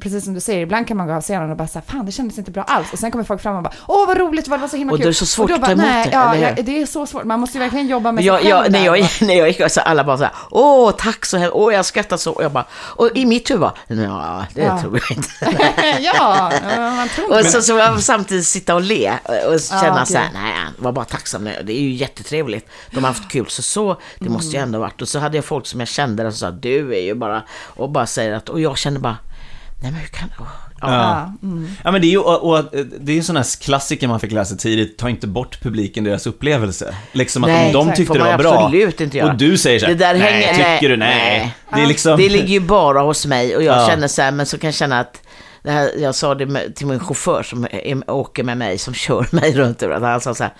precis 0.00 0.24
som 0.24 0.34
du 0.34 0.40
säger, 0.40 0.60
ibland 0.60 0.88
kan 0.88 0.96
man 0.96 1.06
gå 1.06 1.12
av 1.12 1.20
scenen 1.20 1.50
och 1.50 1.56
bara 1.56 1.68
säga 1.68 1.82
fan 1.86 2.06
det 2.06 2.12
kändes 2.12 2.38
inte 2.38 2.50
bra 2.50 2.62
alls. 2.62 2.92
Och 2.92 2.98
sen 2.98 3.10
kommer 3.10 3.24
folk 3.24 3.42
fram 3.42 3.56
och 3.56 3.62
bara 3.62 3.72
åh 3.88 4.06
vad 4.06 4.16
roligt, 4.18 4.48
vad 4.48 4.58
det 4.58 4.60
var 4.60 4.68
så 4.68 4.76
himla 4.76 4.92
Och 4.92 4.98
kul. 4.98 5.04
det 5.06 5.10
är 5.10 5.12
så 5.12 5.26
svårt 5.26 5.48
då 5.48 5.54
att 5.54 5.64
ta 5.64 5.70
emot 5.70 5.84
det, 5.86 6.08
Ja, 6.12 6.36
ja, 6.36 6.62
det 6.62 6.82
är 6.82 6.86
så 6.86 7.06
svårt. 7.06 7.24
Man 7.24 7.40
måste 7.40 7.58
ju 7.58 7.62
verkligen 7.64 7.86
jobba 7.88 8.12
med 8.12 8.24
Jag, 8.24 8.40
sig 8.42 8.50
själv 8.52 8.64
jag, 8.64 8.72
när, 8.72 8.84
jag, 8.96 9.08
när 9.20 9.34
jag 9.34 9.48
gick 9.48 9.70
så 9.70 9.80
alla 9.80 10.04
bara 10.04 10.16
så 10.18 10.22
här, 10.24 10.32
åh 10.50 10.90
tack 10.98 11.24
så 11.26 11.36
hemskt, 11.36 11.54
åh 11.54 11.74
jag 11.74 11.84
skrattar 11.86 12.16
så. 12.16 12.32
Och 12.32 12.44
jag 12.44 12.52
bara, 12.52 12.64
och 12.72 13.10
i 13.14 13.26
mitt 13.26 13.50
huvud 13.50 13.60
bara, 13.60 13.74
ja 13.88 14.44
det 14.54 14.62
Ja. 14.62 14.80
tror 14.80 15.00
jag 15.08 15.16
inte. 15.16 15.28
ja, 16.00 16.52
eh, 16.52 16.78
man 16.96 17.08
tror 17.08 17.24
inte 17.26 17.36
Och 17.36 17.42
det. 17.44 17.50
så, 17.50 17.62
så 17.62 17.72
jag 17.78 18.02
samtidigt 18.02 18.46
sitta 18.46 18.74
och 18.74 18.80
le 18.82 19.12
och 19.54 19.60
känna 19.60 19.98
Ja, 19.98 20.04
så 20.04 20.18
här, 20.18 20.30
nej, 20.34 20.52
var 20.78 20.92
bara 20.92 21.04
tacksam. 21.04 21.44
Det 21.44 21.72
är 21.72 21.80
ju 21.82 21.90
jättetrevligt. 21.92 22.68
De 22.90 23.04
har 23.04 23.08
haft 23.12 23.30
kul, 23.30 23.46
så 23.48 23.62
så, 23.62 23.96
det 24.18 24.28
måste 24.28 24.56
ju 24.56 24.62
ändå 24.62 24.78
ha 24.78 24.80
varit. 24.84 25.02
Och 25.02 25.08
så 25.08 25.18
hade 25.18 25.36
jag 25.36 25.44
folk 25.44 25.66
som 25.66 25.80
jag 25.80 25.88
kände 25.88 26.22
som 26.22 26.32
sa, 26.32 26.50
du 26.50 26.94
är 26.94 27.00
ju 27.02 27.14
bara, 27.14 27.42
och 27.66 27.90
bara 27.90 28.06
säger 28.06 28.32
att, 28.32 28.48
och 28.48 28.60
jag 28.60 28.78
kände 28.78 29.00
bara, 29.00 29.16
nej 29.82 29.92
men 29.92 30.00
hur 30.00 30.06
kan, 30.08 30.28
åh, 30.40 30.46
ja. 30.80 30.88
Ja. 30.90 31.32
ja 31.84 31.90
men 31.90 32.00
det 32.00 32.06
är 32.06 32.10
ju, 32.10 32.18
och, 32.18 32.50
och, 32.50 32.64
det 33.00 33.12
är 33.12 33.14
ju 33.14 33.18
en 33.18 33.24
sån 33.24 33.36
här 33.36 33.60
klassiker 33.62 34.08
man 34.08 34.20
fick 34.20 34.32
läsa 34.32 34.54
tidigt, 34.56 34.98
ta 34.98 35.08
inte 35.08 35.26
bort 35.26 35.60
publiken 35.62 36.04
deras 36.04 36.26
upplevelse. 36.26 36.96
Liksom 37.12 37.44
att 37.44 37.50
Nej, 37.50 37.66
om 37.66 37.72
de 37.72 37.80
exakt. 37.80 37.96
tyckte 37.96 38.12
det 38.14 38.18
man 38.18 38.28
var 38.28 38.38
bra, 38.38 38.64
absolut 38.64 39.00
inte 39.00 39.18
göra. 39.18 39.30
och 39.32 39.38
du 39.38 39.58
säger 39.58 39.78
så 39.78 39.86
här, 39.86 39.92
Det 39.94 39.98
där 39.98 40.14
nej, 40.14 40.22
hänger- 40.32 40.48
tycker 40.48 40.68
nej, 40.68 40.88
du, 40.88 40.96
nej. 40.96 41.18
nej. 41.38 41.54
Det 41.74 41.80
är 41.82 41.86
liksom... 41.86 42.16
Det 42.16 42.28
ligger 42.28 42.46
ju 42.48 42.60
bara 42.60 43.00
hos 43.00 43.26
mig 43.26 43.56
och 43.56 43.62
jag 43.62 43.78
Ja. 43.82 43.86
känner 43.88 44.08
så 44.08 44.22
här, 44.22 44.32
men 44.32 44.46
så 44.46 44.58
kan 44.58 44.68
jag 44.68 44.74
känna 44.74 45.00
att 45.00 45.20
det 45.62 45.70
här, 45.70 45.90
jag 45.98 46.14
sa 46.14 46.34
det 46.34 46.46
med, 46.46 46.74
till 46.76 46.86
min 46.86 47.00
chaufför 47.00 47.42
som 47.42 47.66
är, 47.70 48.10
åker 48.10 48.44
med 48.44 48.56
mig, 48.56 48.78
som 48.78 48.94
kör 49.04 49.26
mig 49.30 49.52
runt 49.54 49.82
överallt. 49.82 50.04
Han 50.04 50.20
sa 50.20 50.34
så 50.34 50.42
här, 50.44 50.52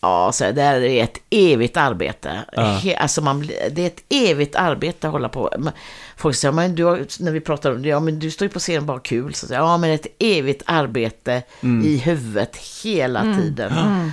ja, 0.00 0.32
så 0.32 0.44
här, 0.44 0.52
det 0.52 0.62
här 0.62 0.80
är 0.80 1.04
ett 1.04 1.18
evigt 1.30 1.76
arbete. 1.76 2.30
Ja. 2.52 2.62
He, 2.62 2.96
alltså 2.96 3.20
man, 3.20 3.46
det 3.72 3.82
är 3.82 3.86
ett 3.86 4.02
evigt 4.08 4.56
arbete 4.56 5.06
att 5.06 5.12
hålla 5.12 5.28
på. 5.28 5.52
Men 5.58 5.72
Folk 6.20 6.36
säger, 6.36 6.52
men 6.52 6.74
du 6.74 6.84
har, 6.84 7.06
när 7.22 7.32
vi 7.32 7.40
pratar 7.40 7.72
om 7.74 7.82
det, 7.82 7.88
ja 7.88 8.00
men 8.00 8.18
du 8.18 8.30
står 8.30 8.44
ju 8.44 8.52
på 8.52 8.58
scenen 8.58 8.86
bara 8.86 8.98
kul. 9.00 9.34
Så 9.34 9.46
säger 9.46 9.60
ja 9.60 9.76
men 9.78 9.90
ett 9.90 10.06
evigt 10.18 10.62
arbete 10.66 11.42
Mm. 11.62 11.86
i 11.86 11.96
huvudet 11.96 12.56
hela 12.84 13.22
tiden. 13.22 13.72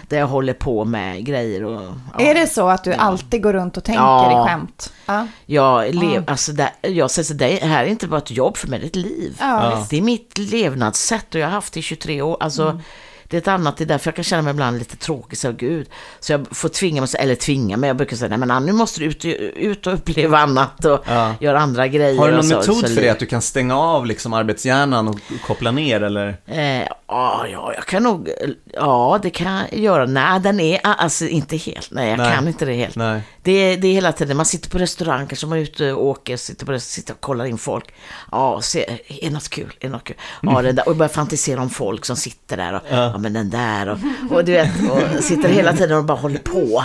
Där 0.10 0.18
jag 0.18 0.28
håller 0.28 0.54
på 0.54 0.86
med 0.86 1.26
grejer 1.26 1.64
och... 1.64 1.82
ja. 2.14 2.20
Är 2.26 2.34
det 2.34 2.48
så 2.48 2.68
att 2.70 2.84
du 2.84 2.94
alltid 2.94 3.44
går 3.44 3.54
runt 3.54 3.78
och 3.78 3.84
tänker 3.84 4.02
Ja. 4.04 4.46
i 4.46 4.48
skämt? 4.50 4.94
Ja. 5.06 5.28
Jag, 5.46 5.96
lev, 5.96 6.24
alltså 6.28 6.52
det, 6.52 6.72
jag 6.82 7.12
säger 7.12 7.26
så, 7.26 7.34
det 7.34 7.48
här 7.64 7.84
är 7.84 7.88
inte 7.88 8.08
bara 8.08 8.18
ett 8.18 8.32
jobb 8.32 8.58
för 8.58 8.68
mig, 8.68 8.80
det 8.80 8.86
är 8.86 8.90
ett 8.90 8.96
liv. 8.96 9.36
Ja, 9.40 9.86
Det 9.90 9.98
är 9.98 10.02
mitt 10.02 10.38
levnadssätt 10.38 11.36
och 11.36 11.42
jag 11.42 11.48
har 11.48 11.52
haft 11.54 11.74
det 11.74 11.80
i 11.80 11.84
23 11.84 12.22
år. 12.22 12.38
Alltså, 12.40 12.82
det 13.30 13.38
är 13.38 13.42
ett 13.42 13.48
annat, 13.48 13.78
det 13.78 13.84
är 13.84 13.86
därför 13.86 14.08
jag 14.08 14.16
kan 14.16 14.24
känna 14.24 14.42
mig 14.42 14.52
ibland 14.52 14.80
lite 14.80 14.96
tråkig, 14.98 15.38
så 15.38 15.52
gud. 15.52 15.90
Så 16.20 16.32
jag 16.32 16.46
får 16.52 16.70
tvinga 16.70 17.02
mig, 17.02 17.10
eller 17.20 17.36
tvinga 17.36 17.78
mig, 17.78 17.88
jag 17.88 17.98
brukar 17.98 18.18
säga, 18.18 18.38
nej 18.38 18.48
men 18.48 18.66
nu 18.66 18.72
måste 18.72 19.00
du 19.00 19.06
ut, 19.06 19.26
ut 19.56 19.88
och 19.88 19.94
uppleva 19.94 20.38
annat 20.38 20.86
och 20.86 21.00
Ja. 21.08 21.34
göra 21.40 21.60
andra 21.60 21.88
grejer. 21.88 22.18
Har 22.20 22.28
du 22.28 22.34
någon 22.34 22.44
så, 22.44 22.56
metod 22.58 22.76
så 22.76 22.88
för 22.96 23.02
det? 23.02 23.10
Att 23.10 23.20
du 23.20 23.26
kan 23.26 23.42
stänga 23.42 23.78
av 23.80 24.06
liksom 24.06 24.34
arbetshjärnan 24.34 25.08
och 25.08 25.20
koppla 25.48 25.72
ner 25.72 26.02
eller? 26.04 26.38
Eh, 26.46 26.82
ja, 27.08 27.46
ja, 27.52 27.72
jag 27.76 27.86
kan 27.86 28.04
nog, 28.04 28.30
ja 28.74 29.20
det 29.24 29.30
kan 29.30 29.54
jag 29.72 29.80
göra. 29.80 30.06
Nej, 30.06 30.40
den 30.40 30.60
är 30.60 30.80
alltså 30.84 31.26
inte 31.28 31.58
helt, 31.58 31.92
nej 31.92 32.10
jag 32.10 32.18
Nej. 32.18 32.36
kan 32.36 32.48
inte 32.48 32.66
det 32.66 32.74
helt. 32.74 32.96
Nej. 32.96 33.22
Det, 33.44 33.52
är- 33.52 33.78
det 33.78 33.88
är 33.88 33.94
hela 33.94 34.12
tiden, 34.12 34.38
man 34.38 34.46
sitter 34.46 34.70
på 34.70 34.78
restaurang, 34.78 35.28
kanske 35.28 35.48
man 35.48 35.58
är 35.58 35.62
ute 35.62 35.94
och 35.94 36.06
åker, 36.06 36.38
sitter, 36.38 36.66
på, 36.66 36.80
sitter 36.80 37.14
och 37.14 37.22
kollar 37.22 37.46
in 37.46 37.58
folk. 37.58 37.86
Ja, 38.32 38.62
se, 38.62 39.00
är 39.08 39.30
något 39.32 39.50
kul, 39.50 39.74
är 39.80 39.90
något 39.90 40.04
kul. 40.04 40.16
Ja, 40.42 40.62
det 40.62 40.72
där, 40.72 40.90
och 40.90 40.96
börjar 40.96 41.10
fantisera 41.10 41.62
om 41.62 41.70
folk 41.70 42.06
som 42.06 42.16
sitter 42.16 42.58
där 42.58 42.74
och, 42.74 42.82
ja, 42.90 43.17
men 43.18 43.34
den 43.34 43.50
där 43.50 43.90
och, 43.90 43.98
och 44.32 44.46
du 44.46 44.52
vet, 44.52 44.70
och 44.92 45.24
sitter 45.24 45.50
hela 45.50 45.74
tiden 45.74 45.98
och 45.98 46.04
bara 46.04 46.18
håller 46.18 46.40
på. 46.40 46.84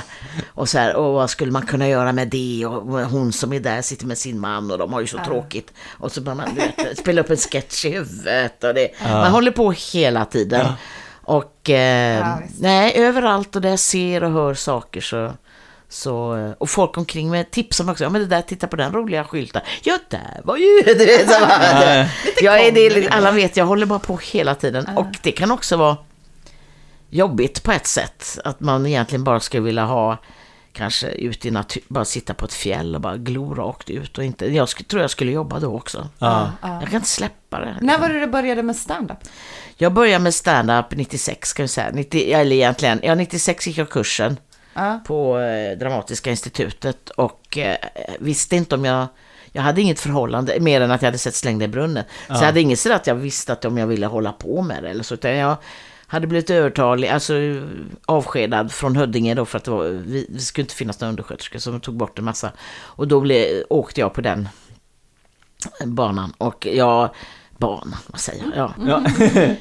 Och 0.54 0.68
så 0.68 0.78
här, 0.78 0.96
och 0.96 1.12
vad 1.14 1.30
skulle 1.30 1.52
man 1.52 1.66
kunna 1.66 1.88
göra 1.88 2.12
med 2.12 2.28
det? 2.28 2.66
Och 2.66 3.00
hon 3.00 3.32
som 3.32 3.52
är 3.52 3.60
där 3.60 3.82
sitter 3.82 4.06
med 4.06 4.18
sin 4.18 4.40
man 4.40 4.70
och 4.70 4.78
de 4.78 4.92
har 4.92 5.00
ju 5.00 5.06
så 5.06 5.18
tråkigt. 5.26 5.72
Och 5.98 6.12
så 6.12 6.20
börjar 6.20 6.36
man 6.36 6.48
vet, 6.54 6.98
spela 6.98 7.20
upp 7.20 7.30
en 7.30 7.36
sketch 7.36 7.84
i 7.84 7.90
huvudet 7.90 8.64
och 8.64 8.74
det, 8.74 8.88
Ja. 9.04 9.08
man 9.08 9.30
håller 9.32 9.50
på 9.50 9.72
hela 9.92 10.24
tiden. 10.24 10.60
Ja. 10.66 10.74
Och 11.24 11.70
eh, 11.70 12.18
Ja, 12.18 12.38
nej, 12.60 12.92
överallt 12.96 13.56
och 13.56 13.62
där 13.62 13.68
jag 13.70 13.78
ser 13.78 14.24
och 14.24 14.30
hör 14.32 14.54
saker 14.54 15.00
så, 15.00 15.32
så 15.88 16.14
och 16.58 16.70
folk 16.70 16.96
omkring 16.96 17.30
mig 17.30 17.44
tipsar 17.50 17.84
mig 17.84 17.92
också. 17.92 18.04
Ja 18.04 18.10
men 18.10 18.20
det 18.20 18.26
där, 18.26 18.42
titta 18.42 18.66
på 18.66 18.76
den 18.76 18.92
roliga 18.92 19.24
skylten. 19.24 19.62
Ja, 19.82 19.98
där 20.08 20.40
var 20.44 20.56
ju... 20.56 20.82
Du 20.86 21.06
vet, 21.06 21.30
så 21.30 21.40
bara, 21.40 21.86
Ja. 21.98 22.06
jag 22.42 22.60
är 22.66 22.72
det, 22.72 23.08
alla 23.08 23.30
vet, 23.30 23.56
jag 23.56 23.66
håller 23.66 23.86
bara 23.86 23.98
på 23.98 24.16
hela 24.22 24.54
tiden. 24.54 24.86
Och 24.96 25.06
det 25.22 25.32
kan 25.32 25.50
också 25.50 25.76
vara 25.76 25.96
jobbigt 27.12 27.62
på 27.62 27.72
ett 27.72 27.86
sätt. 27.86 28.38
Att 28.44 28.60
man 28.60 28.86
egentligen 28.86 29.24
bara 29.24 29.40
skulle 29.40 29.62
vilja 29.62 29.84
ha 29.84 30.16
kanske 30.72 31.06
ut 31.08 31.46
i 31.46 31.50
natur, 31.50 31.82
bara 31.88 32.04
sitta 32.04 32.34
på 32.34 32.44
ett 32.44 32.52
fjäll 32.54 32.94
och 32.94 33.00
bara 33.00 33.16
glo 33.16 33.54
rakt 33.54 33.90
ut 33.90 34.18
och 34.18 34.24
inte, 34.24 34.46
jag 34.54 34.68
tror 34.68 35.02
jag 35.02 35.10
skulle 35.10 35.32
jobba 35.32 35.58
då 35.60 35.76
också. 35.76 36.08
Ja. 36.18 36.50
Jag 36.62 36.82
kan 36.82 36.94
inte 36.94 37.08
släppa 37.08 37.60
det. 37.60 37.76
När 37.80 37.98
var 37.98 38.08
det 38.08 38.20
du 38.20 38.26
började 38.26 38.62
med 38.62 38.76
stand-up? 38.76 39.18
Jag 39.76 39.92
började 39.92 40.22
med 40.24 40.34
stand-up 40.34 40.86
96 40.90 41.52
kan 41.52 41.64
vi 41.64 41.68
säga. 41.68 41.90
90, 41.92 42.32
eller 42.34 42.56
egentligen, 42.56 43.00
ja 43.02 43.14
96 43.14 43.66
gick 43.66 43.78
jag 43.78 43.90
kursen 43.90 44.36
Ja. 44.74 45.00
på 45.06 45.38
eh, 45.38 45.78
Dramatiska 45.78 46.30
institutet 46.30 47.10
och 47.10 47.58
eh, 47.58 47.76
visste 48.20 48.56
inte 48.56 48.74
om 48.74 48.84
jag 48.84 49.06
jag 49.54 49.62
hade 49.62 49.80
inget 49.80 50.00
förhållande 50.00 50.60
mer 50.60 50.80
än 50.80 50.90
att 50.90 51.02
jag 51.02 51.06
hade 51.06 51.18
sett 51.18 51.34
Slängda 51.34 51.64
i 51.64 51.68
brunnen. 51.68 52.04
Så 52.26 52.32
Ja. 52.32 52.34
jag 52.38 52.44
hade 52.46 52.60
inget 52.60 52.78
så 52.78 52.92
att 52.92 53.06
jag 53.06 53.14
visste 53.14 53.52
att 53.52 53.64
om 53.64 53.78
jag 53.78 53.86
ville 53.86 54.06
hålla 54.06 54.32
på 54.32 54.62
med 54.62 54.82
det 54.82 54.90
eller 54.90 55.04
så. 55.04 55.14
Utan 55.14 55.30
jag 55.36 55.56
hade 56.12 56.26
blivit 56.26 56.50
övertalig, 56.50 57.08
alltså 57.08 57.34
avskedad 58.06 58.72
från 58.72 58.96
Huddinge 58.96 59.34
då 59.34 59.44
för 59.44 59.58
att 59.58 59.64
det, 59.64 59.70
var, 59.70 59.84
vi, 59.84 60.26
det 60.28 60.40
skulle 60.40 60.62
inte 60.62 60.74
finnas 60.74 61.00
några 61.00 61.10
undersköterskor 61.10 61.58
som 61.58 61.80
tog 61.80 61.94
bort 61.94 62.18
en 62.18 62.24
massa. 62.24 62.52
Och 62.80 63.08
då 63.08 63.20
blev, 63.20 63.64
åkte 63.70 64.00
jag 64.00 64.14
på 64.14 64.20
den 64.20 64.48
banan 65.84 66.32
och 66.38 66.66
jag, 66.66 67.10
banan, 67.58 67.98
vad 68.06 68.20
säger 68.20 68.44
jag? 68.56 68.72
Ja. 68.86 69.02
Ja. 69.34 69.50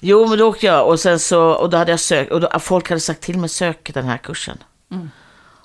Jo, 0.00 0.26
men 0.28 0.38
då 0.38 0.48
åkte 0.48 0.66
jag 0.66 0.88
och 0.88 1.00
sen 1.00 1.18
så, 1.18 1.42
och 1.50 1.70
då 1.70 1.76
hade 1.76 1.90
jag 1.90 2.00
sökt, 2.00 2.32
och 2.32 2.40
då, 2.40 2.58
folk 2.60 2.88
hade 2.88 3.00
sagt 3.00 3.20
till 3.20 3.38
mig 3.38 3.48
sök 3.48 3.94
den 3.94 4.04
här 4.04 4.18
kursen. 4.18 4.58
Mm. 4.90 5.10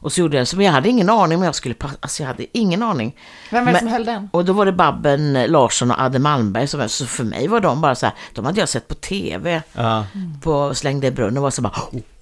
Och 0.01 0.11
så 0.11 0.19
gjorde 0.21 0.37
jag 0.37 0.47
så 0.47 0.55
men 0.57 0.65
jag 0.65 0.73
hade 0.73 0.89
ingen 0.89 1.09
aning 1.09 1.37
om 1.37 1.43
jag 1.43 1.55
skulle 1.55 1.75
passa, 1.75 1.95
alltså 1.99 2.23
jag 2.23 2.27
hade 2.27 2.57
ingen 2.57 2.83
aning. 2.83 3.15
Vem 3.51 3.65
var 3.65 3.71
det 3.71 3.71
Men- 3.71 3.79
som 3.79 3.87
höll 3.87 4.05
den? 4.05 4.29
Och 4.33 4.45
då 4.45 4.53
var 4.53 4.65
det 4.65 4.71
Babben 4.71 5.33
Larsson 5.33 5.91
och 5.91 6.01
Adde 6.01 6.19
Malmberg 6.19 6.67
som 6.67 6.79
var, 6.79 6.87
så 6.87 7.05
för 7.05 7.23
mig 7.23 7.47
var 7.47 7.59
de 7.59 7.81
bara 7.81 7.95
så 7.95 8.05
här, 8.05 8.15
de 8.33 8.45
hade 8.45 8.59
jag 8.59 8.69
sett 8.69 8.87
på 8.87 8.95
tv, 8.95 9.61
Ja. 9.73 10.05
på 10.41 10.73
Slängde 10.75 11.07
i 11.07 11.11
brunnen 11.11 11.37
och 11.37 11.43
var 11.43 11.51
så 11.51 11.61
bara, 11.61 11.73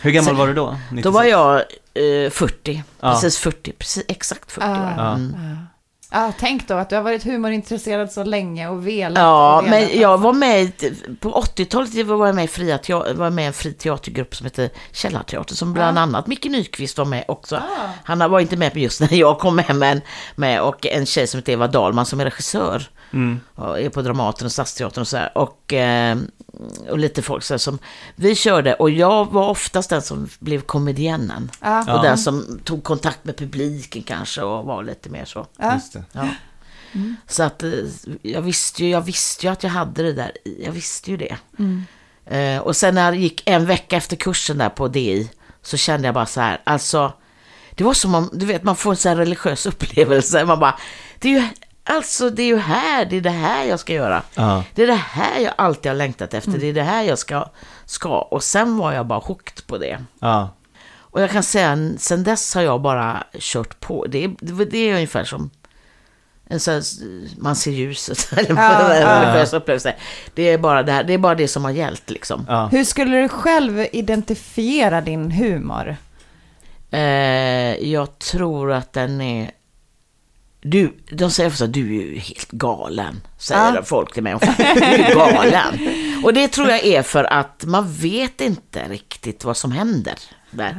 Hur 0.00 0.10
gammal 0.10 0.30
Så- 0.34 0.38
var 0.38 0.46
du 0.46 0.54
då? 0.54 0.76
då 1.02 1.10
var 1.10 1.24
jag 1.24 1.54
eh, 1.94 2.30
40, 2.30 2.82
Ja. 3.00 3.10
precis 3.12 3.38
40, 3.38 3.72
precis 3.72 4.04
exakt 4.08 4.52
40 4.52 4.66
var 4.68 4.94
jag. 4.96 5.14
Mm. 5.14 5.58
Ja, 6.10 6.32
tänk 6.38 6.68
då 6.68 6.74
att 6.74 6.90
du 6.90 6.96
har 6.96 7.02
varit 7.02 7.24
humorintresserad 7.24 8.12
så 8.12 8.24
länge 8.24 8.68
och 8.68 8.86
velat. 8.86 9.18
Ja, 9.18 9.58
och 9.58 9.66
velat. 9.66 9.90
men 9.90 10.00
jag 10.00 10.18
var 10.18 10.32
med 10.32 10.72
på 11.20 11.40
80-talet 11.40 12.06
var 12.06 12.26
jag 12.26 12.34
med 12.34 12.44
i 12.44 12.48
fria 12.48 12.78
teater, 12.78 13.14
var 13.14 13.30
med 13.30 13.42
i 13.42 13.46
en 13.46 13.52
fri 13.52 13.72
teatergrupp 13.72 14.36
som 14.36 14.44
heter 14.44 14.70
Källarteatern 14.92 15.56
som 15.56 15.72
bland 15.72 15.98
annat 15.98 16.26
Micke 16.26 16.44
Nyqvist 16.44 16.98
var 16.98 17.04
med 17.04 17.24
också. 17.28 17.62
Han 18.04 18.30
var 18.30 18.40
inte 18.40 18.56
med 18.56 18.76
just 18.76 19.00
när 19.00 19.14
jag 19.14 19.38
kom 19.38 19.56
med, 19.56 19.76
men 19.76 20.00
med 20.34 20.62
och 20.62 20.86
en 20.86 21.06
tjej 21.06 21.26
som 21.26 21.38
heter 21.38 21.52
Eva 21.52 21.68
Dahlman 21.68 22.06
som 22.06 22.20
är 22.20 22.24
regissör. 22.24 22.88
Mm. 23.12 23.40
Och 23.54 23.80
är 23.80 23.88
på 23.88 24.02
Dramaten 24.02 24.46
och 24.46 24.52
Stadsteatern 24.52 25.00
och 25.00 25.08
så 25.08 25.16
här. 25.16 25.38
Och, 25.38 25.72
eh, 25.72 26.18
och 26.90 26.98
lite 26.98 27.22
folk 27.22 27.44
så 27.44 27.54
här 27.54 27.58
som 27.58 27.78
vi 28.14 28.34
körde 28.34 28.74
och 28.74 28.90
jag 28.90 29.32
var 29.32 29.48
oftast 29.48 29.90
den 29.90 30.02
som 30.02 30.28
blev 30.38 30.60
komediannen. 30.60 31.50
Ja. 31.60 31.80
Och 31.82 31.88
Ja. 31.88 32.02
den 32.02 32.18
som 32.18 32.60
tog 32.64 32.84
kontakt 32.84 33.24
med 33.24 33.36
publiken 33.36 34.02
kanske 34.02 34.42
och 34.42 34.64
var 34.64 34.82
lite 34.82 35.08
mer 35.10 35.24
så. 35.24 35.46
Ja. 35.58 35.74
Just 35.74 35.92
det. 35.92 36.04
Ja. 36.12 36.28
Så 37.26 37.42
att 37.42 37.62
eh, 37.62 37.70
jag 38.22 38.42
visste, 38.42 38.84
ju, 38.84 38.90
jag 38.90 39.00
visste 39.00 39.46
ju 39.46 39.52
att 39.52 39.62
jag 39.62 39.70
hade 39.70 40.02
det 40.02 40.12
där. 40.12 40.32
Jag 40.64 40.72
visste 40.72 41.10
ju 41.10 41.16
det. 41.16 41.36
Eh, 42.36 42.58
och 42.60 42.76
sen 42.76 42.94
när 42.94 43.12
det 43.12 43.18
gick 43.18 43.42
en 43.46 43.66
vecka 43.66 43.96
efter 43.96 44.16
kursen 44.16 44.58
där 44.58 44.68
på 44.68 44.88
DI 44.88 45.30
så 45.62 45.76
kände 45.76 46.08
jag 46.08 46.14
bara 46.14 46.26
så 46.26 46.40
här, 46.40 46.60
alltså 46.64 47.12
det 47.74 47.84
var 47.84 47.94
som 47.94 48.14
om, 48.14 48.30
du 48.32 48.46
vet, 48.46 48.62
man 48.62 48.76
får 48.76 48.90
en 48.90 48.96
sån 48.96 49.08
här 49.08 49.16
religiös 49.16 49.66
upplevelse. 49.72 50.44
Man 50.44 50.60
bara, 50.60 50.78
det 51.18 51.28
är 51.28 51.32
ju, 51.32 51.48
alltså 51.86 52.30
det 52.30 52.42
är 52.42 52.46
ju 52.46 52.56
här, 52.58 53.04
det 53.04 53.16
är 53.16 53.20
det 53.20 53.30
här 53.30 53.64
jag 53.64 53.80
ska 53.80 53.92
göra. 53.92 54.22
Ja. 54.34 54.64
Det 54.74 54.82
är 54.82 54.86
det 54.86 54.94
här 54.94 55.40
jag 55.40 55.54
alltid 55.58 55.90
har 55.90 55.96
längtat 55.96 56.34
efter, 56.34 56.52
det 56.52 56.66
är 56.66 56.72
det 56.72 56.82
här 56.82 57.02
jag 57.02 57.18
ska, 57.18 57.48
ska. 57.84 58.18
Och 58.18 58.42
sen 58.42 58.78
var 58.78 58.92
jag 58.92 59.06
bara 59.06 59.18
hooked 59.18 59.66
på 59.66 59.78
det. 59.78 59.98
Ja. 60.18 60.48
Och 61.16 61.22
jag 61.22 61.30
kan 61.30 61.42
säga, 61.42 61.78
sen 61.98 62.24
dess 62.24 62.54
har 62.54 62.62
jag 62.62 62.80
bara 62.80 63.24
kört 63.38 63.80
på. 63.80 64.06
Det 64.06 64.24
är, 64.24 64.64
det 64.70 64.78
är 64.78 64.94
ungefär 64.94 65.24
som 65.24 65.50
en 66.48 66.60
sån 66.60 66.74
här, 66.74 66.82
man 67.38 67.56
ser 67.56 67.70
ljuset. 67.70 68.28
Ja. 68.36 68.44
Det 70.34 70.42
är, 70.42 70.58
bara 70.58 70.82
det, 70.82 70.92
här, 70.92 71.04
det 71.04 71.14
är 71.14 71.18
bara 71.18 71.34
det 71.34 71.48
som 71.48 71.64
har 71.64 71.70
gällt 71.70 72.10
liksom. 72.10 72.46
Ja. 72.48 72.66
Hur 72.66 72.84
skulle 72.84 73.22
du 73.22 73.28
själv 73.28 73.86
identifiera 73.92 75.00
din 75.00 75.30
humor? 75.30 75.96
Eh, 76.90 77.90
jag 77.90 78.18
tror 78.18 78.72
att 78.72 78.92
den 78.92 79.20
är... 79.20 79.50
Du, 80.70 80.96
de 81.10 81.30
säger 81.30 81.50
ofta 81.50 81.64
att 81.64 81.72
du 81.72 81.80
är 81.98 82.02
ju 82.06 82.18
helt 82.18 82.50
galen, 82.50 83.20
säger 83.38 83.74
Ja. 83.74 83.82
folk 83.82 84.14
till 84.14 84.22
mig. 84.22 84.34
Du 84.40 84.62
är 84.84 85.14
galen. 85.14 85.88
Och 86.24 86.34
det 86.34 86.48
tror 86.48 86.68
jag 86.68 86.84
är 86.84 87.02
för 87.02 87.24
att 87.24 87.64
man 87.66 87.92
vet 87.92 88.40
inte 88.40 88.88
riktigt 88.88 89.44
vad 89.44 89.56
som 89.56 89.72
händer. 89.72 90.14
Där. 90.50 90.76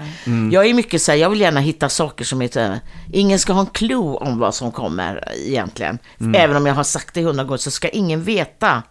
Jag 0.52 0.66
är 0.66 0.74
mycket 0.74 1.02
så 1.02 1.12
här, 1.12 1.20
jag 1.20 1.30
vill 1.30 1.42
gärna 1.42 1.60
hitta 1.60 1.90
saker 1.90 2.26
som 2.26 2.42
är 2.42 2.80
ingen 3.14 3.40
ska 3.40 3.54
ha 3.54 3.60
en 3.60 3.66
clue 3.66 4.18
om 4.18 4.40
vad 4.40 4.56
som 4.56 4.72
kommer 4.72 5.34
egentligen. 5.36 6.00
Även 6.36 6.56
om 6.56 6.66
jag 6.66 6.74
har 6.74 6.84
sagt 6.84 7.14
det 7.14 7.24
hundra 7.24 7.44
gånger 7.44 7.58
så 7.58 7.72
ska 7.72 7.90
ingen 7.90 8.24
veta. 8.24 8.84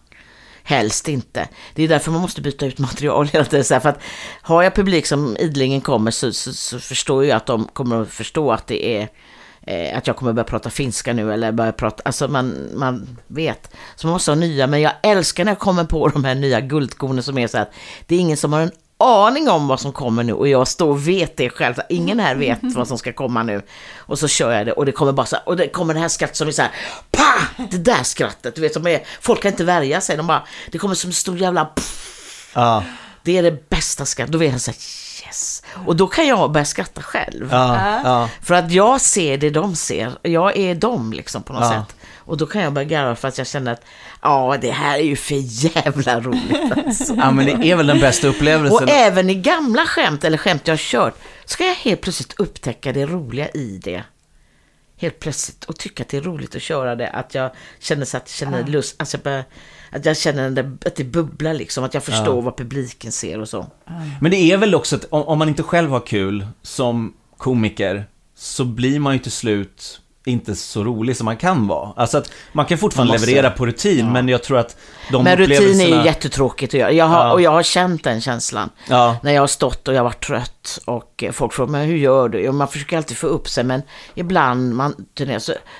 Helst 0.63 1.07
inte. 1.07 1.47
Det 1.75 1.83
är 1.83 1.87
därför 1.87 2.11
man 2.11 2.21
måste 2.21 2.41
byta 2.41 2.65
ut 2.65 2.79
material 2.79 3.27
hela 3.27 3.45
tiden. 3.45 3.81
För 3.81 3.89
att 3.89 3.99
har 4.41 4.63
jag 4.63 4.75
publik 4.75 5.05
som 5.05 5.37
idlingen 5.39 5.81
kommer 5.81 6.11
så, 6.11 6.33
så, 6.33 6.53
så 6.53 6.79
förstår 6.79 7.25
jag 7.25 7.35
att 7.37 7.45
de 7.45 7.67
kommer 7.73 8.01
att 8.01 8.09
förstå 8.09 8.51
att 8.51 8.67
det 8.67 8.85
är 8.97 9.09
eh, 9.67 9.97
att 9.97 10.07
jag 10.07 10.15
kommer 10.15 10.33
börja 10.33 10.43
prata 10.43 10.69
finska 10.69 11.13
nu 11.13 11.33
eller 11.33 11.51
börja 11.51 11.71
prata, 11.71 12.01
alltså 12.05 12.27
man, 12.27 12.69
man 12.75 13.17
vet. 13.27 13.69
Så 13.95 14.07
man 14.07 14.13
måste 14.13 14.31
ha 14.31 14.35
nya, 14.35 14.67
men 14.67 14.81
jag 14.81 14.91
älskar 15.03 15.45
när 15.45 15.51
jag 15.51 15.59
kommer 15.59 15.83
på 15.83 16.07
de 16.07 16.23
här 16.23 16.35
nya 16.35 16.61
guldkornen 16.61 17.23
som 17.23 17.37
är 17.37 17.47
så 17.47 17.57
att 17.57 17.71
det 18.07 18.15
är 18.15 18.19
ingen 18.19 18.37
som 18.37 18.53
har 18.53 18.61
en 18.61 18.71
aning 18.99 19.49
om 19.49 19.67
vad 19.67 19.79
som 19.79 19.91
kommer 19.93 20.23
nu 20.23 20.33
och 20.33 20.47
jag 20.47 20.67
står 20.67 20.89
och 20.89 21.07
vet 21.07 21.37
det 21.37 21.49
själv. 21.49 21.73
Så 21.73 21.81
ingen 21.89 22.19
här 22.19 22.35
vet 22.35 22.59
vad 22.75 22.87
som 22.87 22.97
ska 22.97 23.13
komma 23.13 23.43
nu. 23.43 23.61
Och 23.97 24.19
så 24.19 24.27
kör 24.27 24.51
jag 24.51 24.65
det 24.65 24.71
och 24.71 24.85
det 24.85 24.91
kommer 24.91 25.11
bara 25.11 25.25
så 25.25 25.35
här, 25.35 25.49
och 25.49 25.57
det 25.57 25.67
kommer 25.67 25.93
det 25.93 25.99
här 25.99 26.07
skrattet 26.07 26.37
som 26.37 26.47
är 26.47 26.51
så 26.51 26.61
här, 26.61 26.71
pa! 27.11 27.65
Det 27.71 27.77
där 27.77 28.03
skrattet, 28.03 28.55
du 28.55 28.61
vet 28.61 28.73
som 28.73 28.87
är, 28.87 29.03
folk 29.21 29.41
kan 29.41 29.51
inte 29.51 29.63
värja 29.63 30.01
sig, 30.01 30.17
de 30.17 30.27
bara, 30.27 30.43
det 30.71 30.77
kommer 30.77 30.95
som 30.95 31.09
en 31.09 31.13
stor 31.13 31.37
jävla 31.37 31.65
pff, 31.65 32.51
Ja. 32.53 32.83
det 33.23 33.37
är 33.37 33.43
det 33.43 33.69
bästa 33.69 34.05
skrattet. 34.05 34.31
Då 34.31 34.37
vet 34.37 34.51
jag 34.51 34.61
så 34.61 34.71
här, 34.71 34.77
yes. 35.37 35.63
Och 35.85 35.95
då 35.95 36.07
kan 36.07 36.27
jag 36.27 36.51
börja 36.51 36.65
skratta 36.65 37.01
själv. 37.01 37.49
Ja. 37.51 37.99
Ja. 38.03 38.29
För 38.41 38.53
att 38.53 38.71
jag 38.71 39.01
ser 39.01 39.37
det 39.37 39.49
de 39.49 39.75
ser. 39.75 40.17
Jag 40.21 40.57
är 40.57 40.75
dem 40.75 41.13
liksom 41.13 41.43
på 41.43 41.53
något 41.53 41.61
Ja. 41.63 41.69
sätt. 41.87 41.95
Och 42.15 42.37
då 42.37 42.45
kan 42.45 42.61
jag 42.61 42.73
börja 42.73 42.87
garva 42.87 43.15
för 43.15 43.27
att 43.27 43.37
jag 43.37 43.47
känner 43.47 43.73
att 43.73 43.81
ja, 44.21 44.57
det 44.61 44.71
här 44.71 44.97
är 44.97 45.03
ju 45.03 45.15
för 45.15 45.35
jävla 45.75 46.19
roligt 46.19 46.71
alltså. 46.87 47.13
ja, 47.17 47.31
men 47.31 47.45
det 47.45 47.71
är 47.71 47.75
väl 47.75 47.87
den 47.87 47.99
bästa 47.99 48.27
upplevelsen. 48.27 48.83
Och 48.83 48.89
även 48.89 49.29
i 49.29 49.35
gamla 49.35 49.85
skämt 49.85 50.23
eller 50.23 50.37
skämt 50.37 50.61
jag 50.65 50.71
har 50.73 50.77
kört 50.77 51.15
ska 51.45 51.65
jag 51.65 51.75
helt 51.75 52.01
plötsligt 52.01 52.39
upptäcka 52.39 52.91
det 52.93 53.05
roliga 53.05 53.47
i 53.49 53.79
det. 53.83 54.03
Helt 54.97 55.19
plötsligt 55.19 55.63
och 55.63 55.77
tycka 55.77 56.03
att 56.03 56.09
det 56.09 56.17
är 56.17 56.21
roligt 56.21 56.55
att 56.55 56.61
köra 56.61 56.95
det. 56.95 57.09
Att 57.09 57.35
jag 57.35 57.51
känner 57.79 58.05
så 58.05 58.17
att 58.17 58.23
jag 58.23 58.29
känner 58.29 58.67
lust, 58.67 58.95
alltså 58.99 59.17
jag 59.17 59.23
börjar, 59.23 59.43
att 59.91 60.05
jag 60.05 60.17
känner 60.17 60.77
att 60.85 60.95
det 60.95 61.03
bubblar 61.03 61.53
liksom. 61.53 61.83
Att 61.83 61.93
jag 61.93 62.03
förstår 62.03 62.35
Ja. 62.35 62.41
vad 62.41 62.57
publiken 62.57 63.11
ser 63.11 63.39
och 63.39 63.49
så. 63.49 63.67
Men 64.21 64.31
det 64.31 64.37
är 64.37 64.57
väl 64.57 64.75
också 64.75 64.95
att 64.95 65.05
om, 65.09 65.21
om 65.23 65.39
man 65.39 65.49
inte 65.49 65.63
själv 65.63 65.89
har 65.91 65.99
kul 65.99 66.47
som 66.61 67.13
komiker 67.37 68.05
så 68.35 68.65
blir 68.65 68.99
man 68.99 69.13
ju 69.13 69.19
till 69.19 69.31
slut 69.31 70.01
inte 70.27 70.55
så 70.55 70.83
rolig 70.83 71.17
som 71.17 71.25
man 71.25 71.37
kan 71.37 71.67
vara. 71.67 71.93
Alltså 71.95 72.17
att 72.17 72.31
man 72.51 72.65
kan 72.65 72.77
fortfarande 72.77 73.13
Man 73.13 73.21
leverera 73.21 73.49
på 73.51 73.65
rutin, 73.65 74.11
men 74.11 74.27
jag 74.29 74.43
tror 74.43 74.57
att 74.57 74.77
de 75.11 75.23
Men 75.23 75.37
rutin 75.37 75.51
är 75.55 75.61
ju 75.61 75.71
upplevelserna- 75.73 76.05
jättetråkigt 76.05 76.73
att 76.73 76.79
göra. 76.79 76.91
Jag 76.91 77.05
har, 77.05 77.25
Ja. 77.25 77.33
Och 77.33 77.41
jag 77.41 77.51
har 77.51 77.63
känt 77.63 78.03
den 78.03 78.21
känslan. 78.21 78.69
Ja. 78.89 79.17
När 79.23 79.31
jag 79.33 79.41
har 79.41 79.47
stått 79.47 79.87
och 79.87 79.93
jag 79.93 79.99
har 79.99 80.03
varit 80.03 80.25
trött 80.27 80.79
och 80.85 81.23
folk 81.31 81.53
frågar 81.53 81.71
mig 81.71 81.87
hur 81.87 81.97
gör 81.97 82.29
du? 82.29 82.47
Och 82.47 82.55
man 82.55 82.67
försöker 82.67 82.97
alltid 82.97 83.17
få 83.17 83.27
upp 83.27 83.49
sig 83.49 83.63
men 83.63 83.81
ibland, 84.15 84.75
man, 84.75 85.05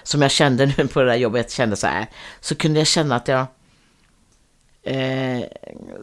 som 0.03 0.21
jag 0.21 0.31
kände 0.31 0.65
nu 0.77 0.87
på 0.87 0.99
det 1.01 1.05
där 1.05 1.15
jobbet, 1.15 1.51
kände 1.51 1.75
så 1.75 1.87
här, 1.87 2.05
så 2.41 2.55
kunde 2.55 2.79
jag 2.79 2.87
känna 2.87 3.15
att 3.15 3.27
jag 3.27 3.45
eh, 4.83 5.43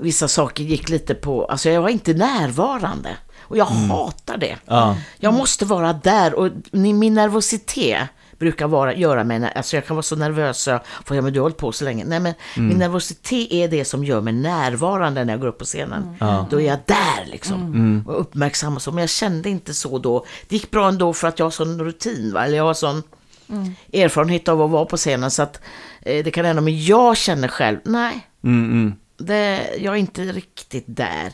vissa 0.01 0.29
saker 0.29 0.65
gick 0.65 0.89
lite 0.89 1.15
på, 1.15 1.45
alltså 1.45 1.71
jag 1.71 1.83
var 1.83 1.89
inte 1.89 2.13
närvarande. 2.15 3.11
Och 3.41 3.57
jag 3.57 3.71
Mm. 3.71 3.91
hatar 3.91 4.37
det. 4.37 4.57
Ja. 4.67 4.97
Jag 5.19 5.35
måste 5.35 5.65
vara 5.65 5.93
där 5.93 6.35
och 6.35 6.49
min 6.71 7.15
nervositet 7.15 8.01
brukar 8.45 8.67
vara, 8.69 8.95
göra 8.95 9.25
mig, 9.25 9.53
alltså 9.57 9.77
jag 9.77 9.87
kan 9.87 9.97
vara 9.97 10.03
så 10.03 10.17
nervös 10.17 10.67
jag 10.67 10.81
får, 11.05 11.17
ja 11.17 11.23
men 11.23 11.33
du 11.33 11.39
har 11.39 11.43
hållit 11.45 11.57
på 11.57 11.73
så 11.73 11.85
länge. 11.85 12.05
Nej 12.05 12.21
men 12.21 12.35
Mm. 12.57 12.69
min 12.69 12.79
nervositet 12.79 13.53
är 13.53 13.69
det 13.69 13.85
som 13.85 14.05
gör 14.05 14.21
mig 14.21 14.33
närvarande 14.33 15.25
när 15.25 15.33
jag 15.33 15.41
går 15.41 15.49
upp 15.49 15.59
på 15.59 15.65
scenen. 15.65 16.17
Ja. 16.21 16.47
Då 16.51 16.61
är 16.61 16.67
jag 16.67 16.79
där 16.87 17.27
liksom. 17.27 17.63
Mm. 17.63 18.05
Och 18.07 18.21
uppmärksam 18.21 18.77
och 18.77 18.83
så. 18.83 18.93
Men 18.93 19.03
jag 19.03 19.11
kände 19.11 19.51
inte 19.51 19.75
så 19.75 19.99
då. 19.99 20.25
Det 20.49 20.57
gick 20.57 20.71
bra 20.71 20.89
ändå 20.89 21.13
för 21.13 21.29
att 21.29 21.39
jag 21.39 21.47
har 21.47 21.51
sån 21.51 21.85
rutin, 21.85 22.33
va? 22.35 22.45
eller 22.45 22.57
jag 22.57 22.65
har 22.65 22.75
sån 22.75 23.03
Mm. 23.49 23.75
erfarenhet 23.93 24.49
av 24.49 24.63
att 24.63 24.71
vara 24.71 24.85
på 24.85 24.97
scenen. 24.97 25.31
Så 25.31 25.43
att 25.43 25.61
eh, 26.03 26.25
det 26.25 26.31
kan 26.31 26.45
hända, 26.45 26.63
men 26.63 26.85
jag 26.85 27.17
känner 27.17 27.49
själv, 27.49 27.79
nej, 27.85 28.27
Mm, 28.45 28.65
mm. 28.73 28.93
det, 29.19 29.71
jag 29.79 29.95
är 29.95 29.99
inte 29.99 30.23
riktigt 30.23 30.85
där 30.87 31.33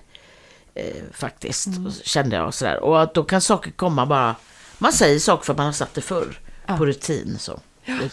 eh, 0.75 0.85
faktiskt, 1.13 1.67
Mm. 1.67 1.93
kände 2.05 2.37
jag 2.37 2.55
sådär. 2.55 2.83
Och 2.83 3.03
att 3.03 3.15
då 3.15 3.25
kan 3.25 3.41
saker 3.41 3.71
komma 3.71 4.07
bara, 4.07 4.35
man 4.79 4.93
säger 4.93 5.19
saker 5.19 5.45
för 5.45 5.53
att 5.53 5.57
man 5.57 5.67
har 5.67 5.73
satt 5.73 5.95
det 5.95 6.01
förr, 6.01 6.39
Ja. 6.71 6.77
på 6.77 6.87
rutin 6.87 7.37
så. 7.41 7.61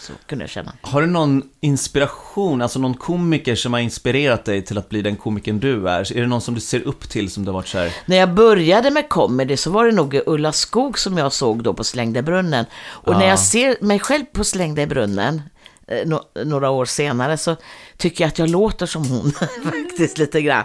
Så 0.00 0.12
kunde 0.26 0.42
jag 0.44 0.50
känna. 0.50 0.72
Har 0.80 1.00
du 1.00 1.06
någon 1.06 1.42
inspiration, 1.60 2.62
alltså 2.62 2.78
någon 2.78 2.94
komiker 2.94 3.54
som 3.54 3.72
har 3.72 3.80
inspirerat 3.80 4.44
dig 4.44 4.62
till 4.62 4.78
att 4.78 4.88
bli 4.88 5.02
den 5.02 5.16
komikern 5.16 5.58
du 5.60 5.88
är? 5.88 6.16
Är 6.16 6.20
det 6.20 6.26
någon 6.26 6.40
som 6.40 6.54
du 6.54 6.60
ser 6.60 6.80
upp 6.80 7.08
till 7.08 7.30
som 7.30 7.44
du 7.44 7.48
har 7.50 7.54
varit 7.54 7.68
så 7.68 7.78
här? 7.78 7.92
När 8.06 8.16
jag 8.16 8.34
började 8.34 8.90
med 8.90 9.08
comedy 9.08 9.56
så 9.56 9.70
var 9.70 9.86
det 9.86 9.92
nog 9.92 10.20
Ulla 10.26 10.52
Skog 10.52 10.98
som 10.98 11.18
jag 11.18 11.32
såg 11.32 11.62
då 11.62 11.74
på 11.74 11.84
Slängda 11.84 12.22
brunnen. 12.22 12.64
Och 12.84 13.12
när 13.12 13.22
Ja. 13.22 13.28
jag 13.28 13.38
ser 13.38 13.76
mig 13.80 13.98
själv 13.98 14.24
på 14.24 14.44
Slängda 14.44 14.86
brunnen, 14.86 15.42
eh, 15.88 15.94
no- 16.06 16.44
några 16.44 16.70
år 16.70 16.84
senare, 16.84 17.36
så 17.36 17.56
tycker 17.96 18.24
jag 18.24 18.28
att 18.28 18.38
jag 18.38 18.48
låter 18.50 18.86
som 18.86 19.06
hon 19.08 19.32
faktiskt 19.64 20.18
lite 20.18 20.42
grann. 20.42 20.64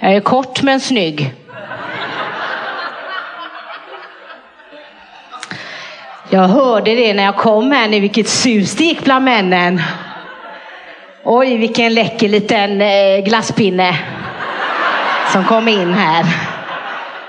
Jag 0.00 0.12
är 0.16 0.20
kort 0.20 0.62
men 0.62 0.80
snygg. 0.80 1.34
Jag 6.34 6.48
hörde 6.48 6.94
det 6.94 7.14
när 7.14 7.24
jag 7.24 7.36
kom 7.36 7.70
här 7.70 7.88
nu, 7.88 8.00
vilket 8.00 8.28
sus 8.28 8.74
det 8.74 8.84
gick 8.84 9.04
bland 9.04 9.24
männen. 9.24 9.82
Oj, 11.24 11.56
vilken 11.56 11.94
läcker 11.94 12.28
liten 12.28 12.80
eh, 12.80 13.24
glasspinne 13.24 13.98
som 15.32 15.44
kom 15.44 15.68
in 15.68 15.92
här. 15.92 16.26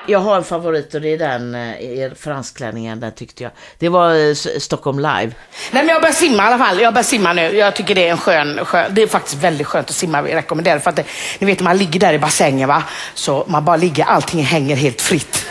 Jag 0.08 0.20
har 0.20 0.36
en 0.36 0.43
favorit 0.43 0.93
och 0.93 1.01
det 1.01 1.14
är 1.14 1.18
den 1.18 1.56
eh, 1.56 1.72
i 1.72 2.12
franskklänningen, 2.20 2.99
den 2.99 3.12
tyckte 3.12 3.43
jag. 3.43 3.51
Det 3.78 3.89
var 3.89 4.30
eh, 4.30 4.34
Stockholm 4.60 4.99
Live. 4.99 5.32
Nej 5.72 5.84
men 5.84 5.88
jag 5.88 6.01
börjar 6.01 6.14
simma 6.14 6.43
i 6.43 6.45
alla 6.45 6.66
fall. 6.66 6.82
Jag 6.82 6.93
börjar 6.93 7.04
simma 7.04 7.34
nu. 7.34 7.41
Jag 7.41 7.76
tycker 7.76 7.95
det 7.95 8.08
är 8.08 8.12
en 8.12 8.18
skön, 8.18 8.66
skön 8.66 8.86
det 8.95 9.01
är 9.01 9.08
faktiskt 9.08 9.43
väldigt 9.43 9.68
skönt 9.68 9.89
att 9.89 9.95
simma. 9.95 10.18
Jag 10.18 10.36
rekommenderar 10.36 10.76
det 10.76 10.82
för 10.82 10.89
att 10.89 10.95
det, 10.95 11.06
ni 11.39 11.47
vet 11.47 11.60
man 11.60 11.78
ligger 11.78 11.99
där 11.99 12.14
i 12.14 12.20
bassängen 12.20 12.70
va. 12.70 12.84
Så 13.14 13.43
man 13.47 13.66
bara 13.66 13.78
ligger, 13.78 14.04
allting 14.04 14.43
hänger 14.43 14.76
helt 14.76 15.01
fritt. 15.01 15.45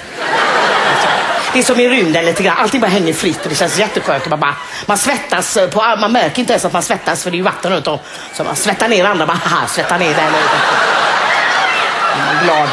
Det 1.53 1.59
är 1.59 1.63
som 1.63 1.81
i 1.81 1.89
rymden 1.89 2.25
lite 2.25 2.43
grann. 2.43 2.57
Allting 2.59 2.81
bara 2.81 2.87
hänger 2.87 3.13
fritt 3.13 3.43
och 3.43 3.49
det 3.49 3.55
känns 3.55 3.79
jätteskönt. 3.79 4.29
Man, 4.29 4.41
bara, 4.41 4.55
man 4.87 4.99
svettas 4.99 5.57
eh, 5.57 5.69
på 5.71 5.81
ah, 5.81 5.97
Man 5.97 6.13
märker 6.13 6.41
inte 6.41 6.53
ens 6.53 6.65
att 6.65 6.73
man 6.73 6.83
svettas 6.83 7.23
för 7.23 7.31
det 7.31 7.35
är 7.35 7.39
ju 7.39 7.43
vatten 7.43 7.73
runt 7.73 7.87
om. 7.87 7.99
Så 8.35 8.45
man 8.45 8.57
svettar 8.57 8.89
ner 8.89 9.05
andra. 9.05 9.27
Bara, 9.27 9.41
haha, 9.45 9.67
svettar 9.67 9.99
ner 9.99 10.15
den. 10.15 10.33
nu. 10.33 10.39
Är 12.39 12.45
glad. 12.45 12.69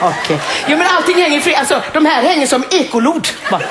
Okej. 0.00 0.40
Jo 0.66 0.78
men 0.78 0.86
allting 0.96 1.22
hänger 1.22 1.40
fritt. 1.40 1.58
Alltså 1.58 1.82
de 1.92 2.06
här 2.06 2.22
hänger 2.22 2.46
som 2.46 2.64
ekolod. 2.70 3.28
Bara. 3.50 3.62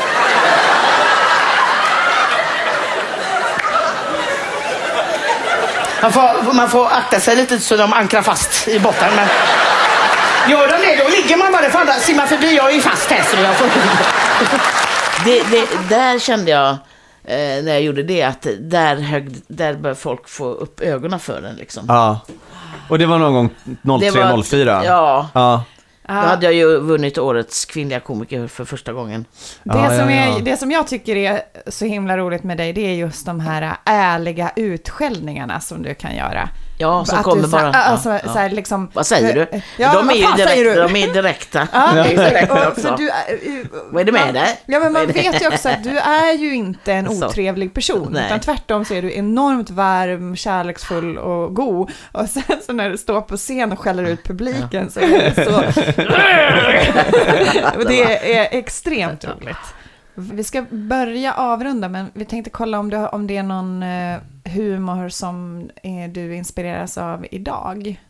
Man 6.01 6.11
får, 6.11 6.53
man 6.53 6.69
får 6.69 6.87
akta 6.87 7.19
sig 7.19 7.35
lite 7.35 7.59
så 7.59 7.75
de 7.77 7.93
ankrar 7.93 8.21
fast 8.21 8.67
i 8.67 8.79
botten. 8.79 9.15
Men 9.15 9.27
gör 10.49 10.67
de 10.67 10.77
det, 10.87 11.03
då 11.03 11.09
ligger 11.09 11.37
man 11.37 11.51
bara. 11.51 11.69
Fan, 11.69 11.99
simma 11.99 12.25
förbi, 12.25 12.55
jag 12.55 12.69
är 12.69 12.75
ju 12.75 12.81
fast 12.81 13.11
här 13.11 13.23
så 13.23 13.37
jag 13.43 13.55
får... 13.55 13.67
Det, 15.25 15.43
det, 15.51 15.67
där 15.95 16.19
kände 16.19 16.51
jag, 16.51 16.69
eh, 17.23 17.63
när 17.63 17.67
jag 17.71 17.81
gjorde 17.81 18.03
det, 18.03 18.23
att 18.23 18.47
där, 18.59 18.95
hög, 18.95 19.35
där 19.47 19.73
bör 19.73 19.93
folk 19.93 20.29
få 20.29 20.45
upp 20.45 20.81
ögonen 20.81 21.19
för 21.19 21.41
den 21.41 21.55
liksom. 21.55 21.85
Ja. 21.87 22.19
Och 22.89 22.99
det 22.99 23.05
var 23.05 23.17
någon 23.19 23.33
gång 23.33 23.49
Det 23.99 24.11
var- 24.11 24.21
03-04? 24.37 24.81
Ja. 24.85 25.29
ja. 25.33 25.63
Då 26.07 26.13
hade 26.13 26.45
jag 26.45 26.53
ju 26.53 26.79
vunnit 26.79 27.17
årets 27.17 27.65
kvinnliga 27.65 27.99
komiker 27.99 28.47
för 28.47 28.65
första 28.65 28.93
gången. 28.93 29.25
Det, 29.63 29.97
som 29.99 30.09
är, 30.09 30.39
det 30.39 30.57
som 30.57 30.71
jag 30.71 30.87
tycker 30.87 31.15
är 31.15 31.41
så 31.67 31.85
himla 31.85 32.17
roligt 32.17 32.43
med 32.43 32.57
dig, 32.57 32.73
det 32.73 32.81
är 32.81 32.93
just 32.93 33.25
de 33.25 33.39
här 33.39 33.75
ärliga 33.85 34.51
utskällningarna 34.55 35.59
som 35.59 35.83
du 35.83 35.93
kan 35.93 36.15
göra. 36.15 36.49
Ja, 36.81 37.05
som 37.05 37.23
kommer 37.23 37.47
bara- 37.47 37.73
Alltså, 37.73 38.09
ja, 38.09 38.19
så 38.19 38.25
ja. 38.27 38.31
här, 38.33 38.49
liksom, 38.49 38.91
Vad 38.93 39.07
säger 39.07 39.33
du? 39.33 39.61
Ja, 39.77 39.93
de 39.93 40.09
är 40.09 40.13
ju 40.13 40.27
direkt, 40.45 40.75
de 40.75 40.95
är 40.95 41.13
direkta. 41.13 41.67
Ja, 41.73 42.01
och- 42.69 42.81
för 42.81 42.97
du 42.97 43.11
Vad 43.91 44.01
är 44.01 44.05
det 44.05 44.11
med 44.11 44.33
dig? 44.33 44.61
Ja, 44.65 44.79
men 44.79 44.93
man 44.93 45.07
vet 45.07 45.41
ju 45.41 45.47
också 45.47 45.69
att 45.69 45.83
du 45.83 45.97
är 45.97 46.33
ju 46.33 46.55
inte 46.55 46.93
en 46.93 47.07
otrevlig 47.07 47.73
person, 47.73 48.07
Nej. 48.11 48.25
utan 48.25 48.39
tvärtom 48.39 48.85
så 48.85 48.93
är 48.93 49.01
du 49.01 49.13
enormt 49.13 49.69
varm, 49.69 50.35
kärleksfull 50.35 51.17
och 51.17 51.55
god. 51.55 51.91
Och 52.11 52.29
sen 52.29 52.43
så 52.65 52.73
när 52.73 52.89
du 52.89 52.97
står 52.97 53.21
på 53.21 53.37
scen 53.37 53.71
och 53.71 53.79
skäller 53.79 54.03
ut 54.03 54.23
publiken 54.23 54.91
så 54.91 54.99
är 54.99 55.07
det 55.07 55.45
så... 55.45 55.63
Det 57.87 58.35
är 58.37 58.57
extremt 58.59 59.25
roligt. 59.25 59.57
Vi 60.15 60.43
ska 60.43 60.65
börja 60.71 61.33
avrunda, 61.33 61.89
men 61.89 62.05
vi 62.13 62.25
tänkte 62.25 62.49
kolla 62.49 62.79
om, 62.79 62.89
du, 62.89 62.97
om 62.97 63.27
det 63.27 63.37
är 63.37 63.43
någon 63.43 63.83
eh, 63.83 64.17
humor 64.45 65.09
som 65.09 65.69
eh, 65.83 66.11
du 66.11 66.35
inspireras 66.35 66.97
av 66.97 67.25
idag. 67.31 68.01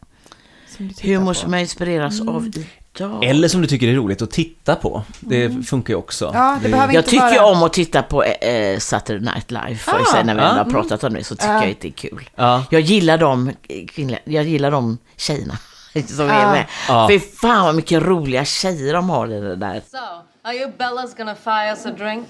Som 0.78 0.90
Humor 1.04 1.26
på. 1.28 1.34
som 1.34 1.54
jag 1.54 1.62
inspireras 1.62 2.20
Mm. 2.22 2.36
av 2.36 2.48
idag. 2.48 3.24
Eller 3.26 3.48
som 3.48 3.62
du 3.62 3.68
tycker 3.68 3.88
är 3.88 3.94
roligt 3.96 4.22
att 4.22 4.32
titta 4.32 4.76
på. 4.76 5.04
Det 5.20 5.68
funkar 5.68 5.94
ju 5.94 5.98
också. 5.98 6.28
Mm. 6.28 6.42
Ja, 6.42 6.60
det 6.64 6.70
behöver 6.70 6.94
jag 6.94 7.02
inte 7.02 7.10
tycker 7.10 7.32
ju 7.32 7.40
vara- 7.40 7.52
om 7.56 7.64
att 7.64 7.74
titta 7.74 8.04
på 8.04 8.24
eh, 8.24 8.78
Saturday 8.80 9.34
Night 9.34 9.52
Live, 9.52 9.80
jag 9.88 10.02
Ah. 10.02 10.06
säga, 10.12 10.24
när 10.24 10.36
vi 10.36 10.42
ändå 10.42 10.64
har 10.64 10.72
pratat 10.72 11.04
om 11.04 11.14
det, 11.14 11.24
så 11.24 11.36
tycker 11.36 11.54
Ja. 11.54 11.62
jag 11.64 11.72
att 11.72 11.80
det 11.82 11.88
är 11.88 11.92
kul. 11.92 12.30
Ja. 12.36 12.66
Jag 12.70 12.82
gillar 12.82 13.18
de 13.18 13.52
kvinnliga, 13.88 14.20
jag 14.24 14.44
gillar 14.44 14.72
de 14.72 14.98
tjejerna 15.18 15.54
som 16.08 16.30
är 16.30 16.52
med. 16.52 16.66
Ja. 16.88 17.08
Fy 17.10 17.20
fan 17.20 17.66
vad 17.66 17.76
mycket 17.76 18.04
roliga 18.04 18.46
tjejer 18.46 18.94
de 18.94 19.10
har 19.10 19.28
i 19.28 19.40
det 19.40 19.56
där. 19.56 19.82
So, 19.92 19.98
are 20.44 20.54
you 20.54 20.68
Bellas 20.68 21.16
gonna 21.16 21.36
fire 21.36 21.72
us 21.72 21.86
a 21.86 21.92
drink? 21.92 22.28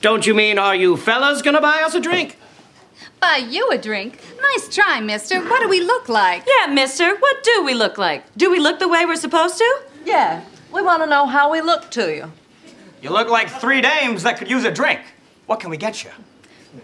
Don't 0.00 0.26
you 0.26 0.34
mean, 0.34 0.58
are 0.58 0.74
you 0.74 0.96
fellas 0.96 1.42
gonna 1.42 1.60
buy 1.60 1.82
us 1.82 1.94
a 1.94 2.00
drink? 2.00 2.36
Buy 3.20 3.36
you 3.36 3.70
a 3.70 3.78
drink? 3.78 4.18
Nice 4.40 4.74
try, 4.74 5.00
mister. 5.00 5.40
What 5.40 5.62
do 5.62 5.68
we 5.68 5.80
look 5.80 6.08
like? 6.08 6.44
Yeah, 6.46 6.72
mister, 6.72 7.14
what 7.16 7.44
do 7.44 7.64
we 7.64 7.72
look 7.74 7.98
like? 7.98 8.24
Do 8.36 8.50
we 8.50 8.58
look 8.58 8.80
the 8.80 8.88
way 8.88 9.06
we're 9.06 9.16
supposed 9.16 9.58
to? 9.58 9.80
Yeah, 10.04 10.42
we 10.72 10.82
want 10.82 11.02
to 11.02 11.08
know 11.08 11.26
how 11.26 11.52
we 11.52 11.60
look 11.60 11.90
to 11.92 12.12
you. 12.12 12.32
You 13.00 13.10
look 13.10 13.28
like 13.28 13.48
three 13.48 13.80
dames 13.80 14.24
that 14.24 14.38
could 14.38 14.50
use 14.50 14.64
a 14.64 14.72
drink. 14.72 15.00
What 15.46 15.60
can 15.60 15.70
we 15.70 15.76
get 15.76 16.02
you? 16.02 16.10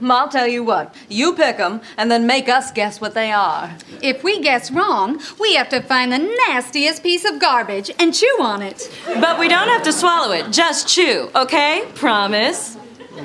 I'll 0.02 0.28
tell 0.28 0.46
you 0.46 0.62
what, 0.62 0.94
you 1.08 1.34
pick 1.34 1.56
them 1.56 1.80
and 1.96 2.10
then 2.10 2.26
make 2.26 2.48
us 2.48 2.70
guess 2.72 3.00
what 3.00 3.14
they 3.14 3.32
are. 3.32 3.76
If 4.02 4.22
we 4.22 4.40
guess 4.40 4.70
wrong, 4.70 5.20
we 5.40 5.54
have 5.54 5.68
to 5.70 5.80
find 5.80 6.12
the 6.12 6.18
nastiest 6.48 7.02
piece 7.02 7.24
of 7.24 7.40
garbage 7.40 7.90
and 7.98 8.14
chew 8.14 8.36
on 8.40 8.62
it. 8.62 8.90
But 9.06 9.38
we 9.38 9.48
don't 9.48 9.68
have 9.68 9.82
to 9.84 9.92
swallow 9.92 10.32
it, 10.32 10.52
just 10.52 10.88
chew, 10.88 11.30
okay? 11.34 11.84
Promise. 11.94 12.76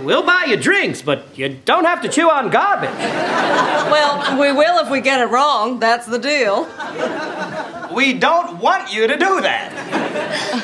We'll 0.03 0.24
buy 0.24 0.45
you 0.45 0.57
drinks, 0.57 1.01
but 1.03 1.38
you 1.38 1.49
don't 1.49 1.86
have 1.86 2.01
to 2.01 2.09
chew 2.09 2.30
on 2.30 2.49
garbage. 2.49 2.89
Well, 2.89 4.39
we 4.39 4.51
will 4.51 4.80
if 4.80 4.89
we 4.89 5.01
get 5.01 5.22
it 5.22 5.26
wrong, 5.26 5.80
that's 5.80 6.07
the 6.07 6.18
deal. 6.18 6.68
We 7.93 8.14
don't 8.14 8.59
want 8.59 8.91
you 8.91 9.07
to 9.07 9.16
do 9.16 9.41
that. 9.41 9.72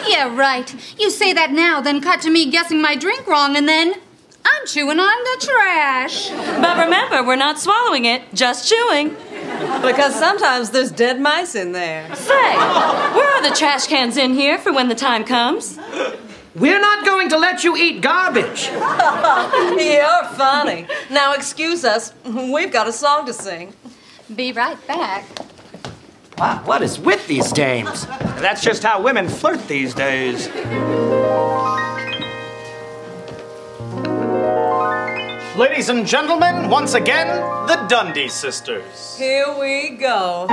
Yeah, 0.07 0.35
right. 0.35 0.73
You 0.97 1.11
say 1.11 1.33
that 1.33 1.51
now, 1.51 1.79
then 1.79 2.01
cut 2.01 2.21
to 2.21 2.31
me 2.31 2.49
guessing 2.49 2.81
my 2.81 2.95
drink 2.95 3.27
wrong, 3.27 3.55
and 3.55 3.67
then 3.69 3.95
I'm 4.45 4.65
chewing 4.67 4.99
on 4.99 5.23
the 5.23 5.45
trash. 5.45 6.29
But 6.29 6.85
remember, 6.85 7.23
we're 7.23 7.35
not 7.35 7.59
swallowing 7.59 8.05
it, 8.05 8.21
just 8.33 8.69
chewing. 8.69 9.15
Because 9.81 10.15
sometimes 10.15 10.69
there's 10.71 10.91
dead 10.91 11.19
mice 11.19 11.55
in 11.55 11.71
there. 11.71 12.13
Say, 12.15 12.53
where 12.55 13.35
are 13.35 13.41
the 13.41 13.55
trash 13.55 13.87
cans 13.87 14.17
in 14.17 14.33
here 14.33 14.57
for 14.57 14.71
when 14.73 14.89
the 14.89 14.95
time 14.95 15.23
comes? 15.23 15.77
We're 16.55 16.79
not 16.79 17.05
going 17.05 17.29
to 17.29 17.37
let 17.37 17.63
you 17.63 17.77
eat 17.77 18.01
garbage. 18.01 18.67
You're 18.71 20.23
funny. 20.35 20.87
Now, 21.09 21.33
excuse 21.33 21.85
us, 21.85 22.13
we've 22.25 22.71
got 22.71 22.87
a 22.87 22.91
song 22.93 23.25
to 23.27 23.33
sing. 23.33 23.73
Be 24.35 24.51
right 24.51 24.77
back. 24.87 25.25
Wow, 26.37 26.61
what 26.65 26.81
is 26.81 26.99
with 26.99 27.27
these 27.27 27.51
dames? 27.51 28.05
That's 28.07 28.61
just 28.63 28.83
how 28.83 29.01
women 29.01 29.27
flirt 29.27 29.67
these 29.67 29.93
days. 29.93 30.47
Ladies 35.59 35.89
and 35.89 36.07
gentlemen, 36.07 36.69
once 36.69 36.93
again, 36.93 37.27
the 37.67 37.75
Dundee 37.89 38.29
sisters. 38.29 39.17
Here 39.17 39.53
we 39.59 39.89
go. 39.89 40.47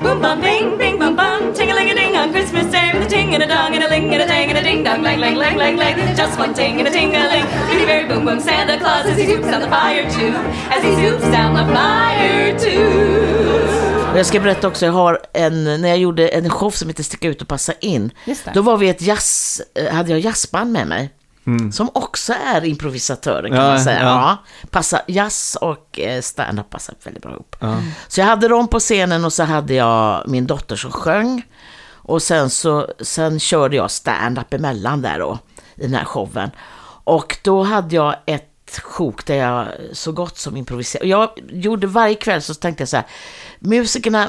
Boom 0.00 0.22
bum 0.22 0.40
bing 0.40 0.78
bing 0.78 0.96
bum 1.00 1.16
bum 1.16 1.52
ting 1.52 1.68
a 1.68 1.74
ling 1.74 1.90
a 1.90 1.94
ding 1.96 2.16
on 2.16 2.30
Christmas 2.30 2.70
Day 2.70 2.92
with 2.94 3.08
a 3.08 3.10
ting 3.10 3.34
and 3.34 3.42
a 3.42 3.48
dong 3.48 3.74
and 3.74 3.82
a 3.82 3.88
ling 3.88 4.14
and 4.14 4.22
a 4.22 4.26
dang 4.26 4.50
and 4.50 4.58
a 4.58 4.62
ding 4.62 4.84
dong 4.84 5.02
lang 5.02 5.18
lang 5.18 5.34
lang 5.34 5.56
lang 5.56 5.76
lang 5.76 6.16
just 6.16 6.38
one 6.38 6.54
ting 6.54 6.78
and 6.78 6.86
a 6.86 6.92
ting 6.92 7.12
a 7.16 7.26
ling 7.26 7.46
Goody 7.70 7.86
very 7.86 8.06
boom 8.06 8.24
boom 8.24 8.38
Santa 8.38 8.78
Claus 8.78 9.06
as 9.06 9.18
he 9.18 9.26
swoops 9.26 9.50
down 9.50 9.62
the 9.62 9.68
fire 9.68 10.08
too 10.10 10.32
as 10.70 10.84
he 10.84 10.94
swoops 10.94 11.28
down 11.32 11.50
the 11.58 11.66
fire 11.74 12.58
too 12.58 14.16
Jag 14.16 14.26
ska 14.26 14.40
berätta 14.40 14.68
också, 14.68 14.86
jag 14.86 14.92
har 14.92 15.20
en, 15.32 15.64
när 15.64 15.88
jag 15.88 15.98
gjorde 15.98 16.28
en 16.28 16.50
show 16.50 16.70
som 16.70 16.88
heter 16.88 17.02
Sticka 17.02 17.28
ut 17.28 17.42
och 17.42 17.48
passa 17.48 17.72
in. 17.80 18.10
Då 18.54 18.62
var 18.62 18.76
vi 18.76 18.88
ett 18.88 19.02
jazz, 19.02 19.62
eh, 19.74 19.94
hade 19.94 20.10
jag 20.10 20.20
jazzband 20.20 20.72
med 20.72 20.86
mig. 20.86 21.10
Mm. 21.58 21.72
Som 21.72 21.90
också 21.94 22.32
är 22.32 22.64
improvisatörer 22.64 23.48
kan 23.48 23.56
Ja, 23.56 23.68
man 23.68 23.80
säga. 23.80 24.02
ja. 24.02 24.06
Ja. 24.08 24.36
Passar, 24.70 25.00
jazz 25.06 25.56
och 25.60 25.98
eh, 26.00 26.20
stand-up 26.22 26.70
passar 26.70 26.94
väldigt 27.04 27.22
bra 27.22 27.32
ihop. 27.32 27.56
Ja. 27.60 27.76
Så 28.08 28.20
jag 28.20 28.26
hade 28.26 28.48
dem 28.48 28.68
på 28.68 28.78
scenen 28.78 29.24
och 29.24 29.32
så 29.32 29.42
hade 29.44 29.74
jag 29.74 30.22
min 30.28 30.46
dotter 30.46 30.76
som 30.76 30.92
sjöng. 30.92 31.42
Och 32.02 32.22
sen 32.22 32.50
så 32.50 32.88
sen 33.00 33.40
körde 33.40 33.76
jag 33.76 33.90
stand-up 33.90 34.54
emellan 34.54 35.02
där 35.02 35.18
då, 35.18 35.38
i 35.74 35.82
den 35.82 35.94
här 35.94 36.04
showen. 36.04 36.50
Och 37.04 37.38
då 37.44 37.62
hade 37.62 37.94
jag 37.96 38.14
ett 38.26 38.49
sjok 38.78 39.26
där 39.26 39.34
jag 39.34 39.68
så 39.92 40.12
gott 40.12 40.38
som 40.38 40.56
improviserade. 40.56 41.08
Jag 41.08 41.30
gjorde 41.48 41.86
varje 41.86 42.14
kväll 42.14 42.42
så 42.42 42.54
tänkte 42.54 42.82
jag 42.82 42.88
så 42.88 42.96
här, 42.96 43.06
musikerna, 43.58 44.28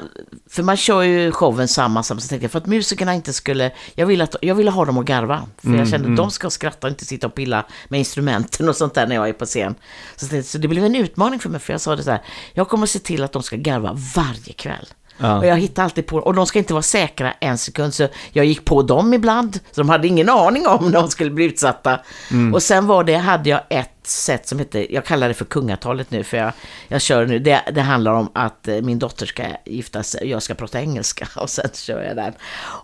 för 0.49 0.63
man 0.63 0.77
kör 0.77 1.01
ju 1.01 1.31
showen 1.31 1.67
samma, 1.67 2.03
samma 2.03 2.21
så 2.21 2.27
tänkte 2.27 2.45
jag, 2.45 2.51
för 2.51 2.59
att 2.59 2.65
musikerna 2.65 3.13
inte 3.13 3.33
skulle, 3.33 3.71
jag 3.95 4.05
ville, 4.05 4.23
att, 4.23 4.35
jag 4.41 4.55
ville 4.55 4.71
ha 4.71 4.85
dem 4.85 4.97
att 4.97 5.05
garva. 5.05 5.47
För 5.57 5.71
Mm, 5.71 5.79
jag 5.79 5.89
kände 5.89 6.07
mm. 6.07 6.13
att 6.13 6.17
de 6.17 6.31
ska 6.31 6.49
skratta 6.49 6.87
och 6.87 6.91
inte 6.91 7.05
sitta 7.05 7.27
och 7.27 7.35
pilla 7.35 7.65
med 7.87 7.99
instrumenten 7.99 8.69
och 8.69 8.75
sånt 8.75 8.93
där 8.93 9.07
när 9.07 9.15
jag 9.15 9.29
är 9.29 9.33
på 9.33 9.45
scen. 9.45 9.75
Så, 10.15 10.35
jag, 10.35 10.45
så 10.45 10.57
det 10.57 10.67
blev 10.67 10.85
en 10.85 10.95
utmaning 10.95 11.39
för 11.39 11.49
mig, 11.49 11.59
för 11.59 11.73
jag 11.73 11.81
sa 11.81 11.95
det 11.95 12.03
så 12.03 12.11
här, 12.11 12.21
jag 12.53 12.69
kommer 12.69 12.85
se 12.85 12.99
till 12.99 13.23
att 13.23 13.31
de 13.31 13.43
ska 13.43 13.55
garva 13.55 13.97
varje 14.15 14.53
kväll. 14.53 14.87
Ja. 15.21 15.37
Och 15.37 15.45
jag 15.45 15.57
hittar 15.57 15.83
alltid 15.83 16.05
på, 16.05 16.17
och 16.17 16.33
de 16.33 16.45
ska 16.45 16.59
inte 16.59 16.73
vara 16.73 16.83
säkra 16.83 17.33
en 17.39 17.57
sekund, 17.57 17.93
så 17.93 18.07
jag 18.31 18.45
gick 18.45 18.65
på 18.65 18.81
dem 18.81 19.13
ibland, 19.13 19.59
så 19.71 19.81
de 19.81 19.89
hade 19.89 20.07
ingen 20.07 20.29
aning 20.29 20.67
om 20.67 20.91
de 20.91 21.09
skulle 21.09 21.31
bli 21.31 21.45
utsatta. 21.45 21.99
Mm. 22.31 22.53
Och 22.53 22.63
sen 22.63 22.87
var 22.87 23.03
det, 23.03 23.15
hade 23.15 23.49
jag 23.49 23.61
ett 23.69 23.89
sätt 24.03 24.47
som 24.47 24.59
heter, 24.59 24.87
jag 24.89 25.05
kallar 25.05 25.27
det 25.27 25.33
för 25.33 25.45
kungatalet 25.45 26.11
nu, 26.11 26.23
för 26.23 26.37
jag, 26.37 26.51
jag 26.87 27.01
kör 27.01 27.25
nu, 27.25 27.39
det, 27.39 27.61
det 27.73 27.81
handlar 27.81 28.13
om 28.13 28.29
att 28.33 28.67
eh, 28.67 28.81
min 28.81 28.99
dotter 28.99 29.25
ska 29.25 29.43
gifta 29.65 30.03
sig 30.03 30.21
och 30.21 30.27
jag 30.27 30.43
ska 30.43 30.53
prata 30.53 30.81
engelska, 30.81 31.27
och 31.35 31.49
sen 31.49 31.69
kör 31.73 32.03
jag 32.03 32.15
den. 32.15 32.33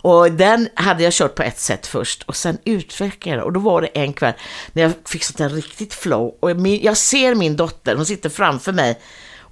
Och 0.02 0.32
den 0.32 0.68
hade 0.74 1.02
jag 1.02 1.12
kört 1.12 1.34
på 1.34 1.42
ett 1.42 1.58
sätt 1.58 1.86
först, 1.86 2.22
och 2.22 2.36
sen 2.36 2.58
utvecklade 2.64 3.36
jag 3.36 3.40
det, 3.40 3.44
och 3.44 3.52
då 3.52 3.60
var 3.60 3.80
det 3.80 3.88
en 3.88 4.12
kväll 4.12 4.34
när 4.72 4.82
jag 4.82 4.92
fick 5.04 5.24
sånt 5.24 5.38
där 5.38 5.48
riktigt 5.48 5.94
flow, 5.94 6.34
och 6.40 6.56
min, 6.56 6.82
jag 6.82 6.96
ser 6.96 7.34
min 7.34 7.56
dotter, 7.56 7.96
hon 7.96 8.06
sitter 8.06 8.28
framför 8.28 8.72
mig, 8.72 8.98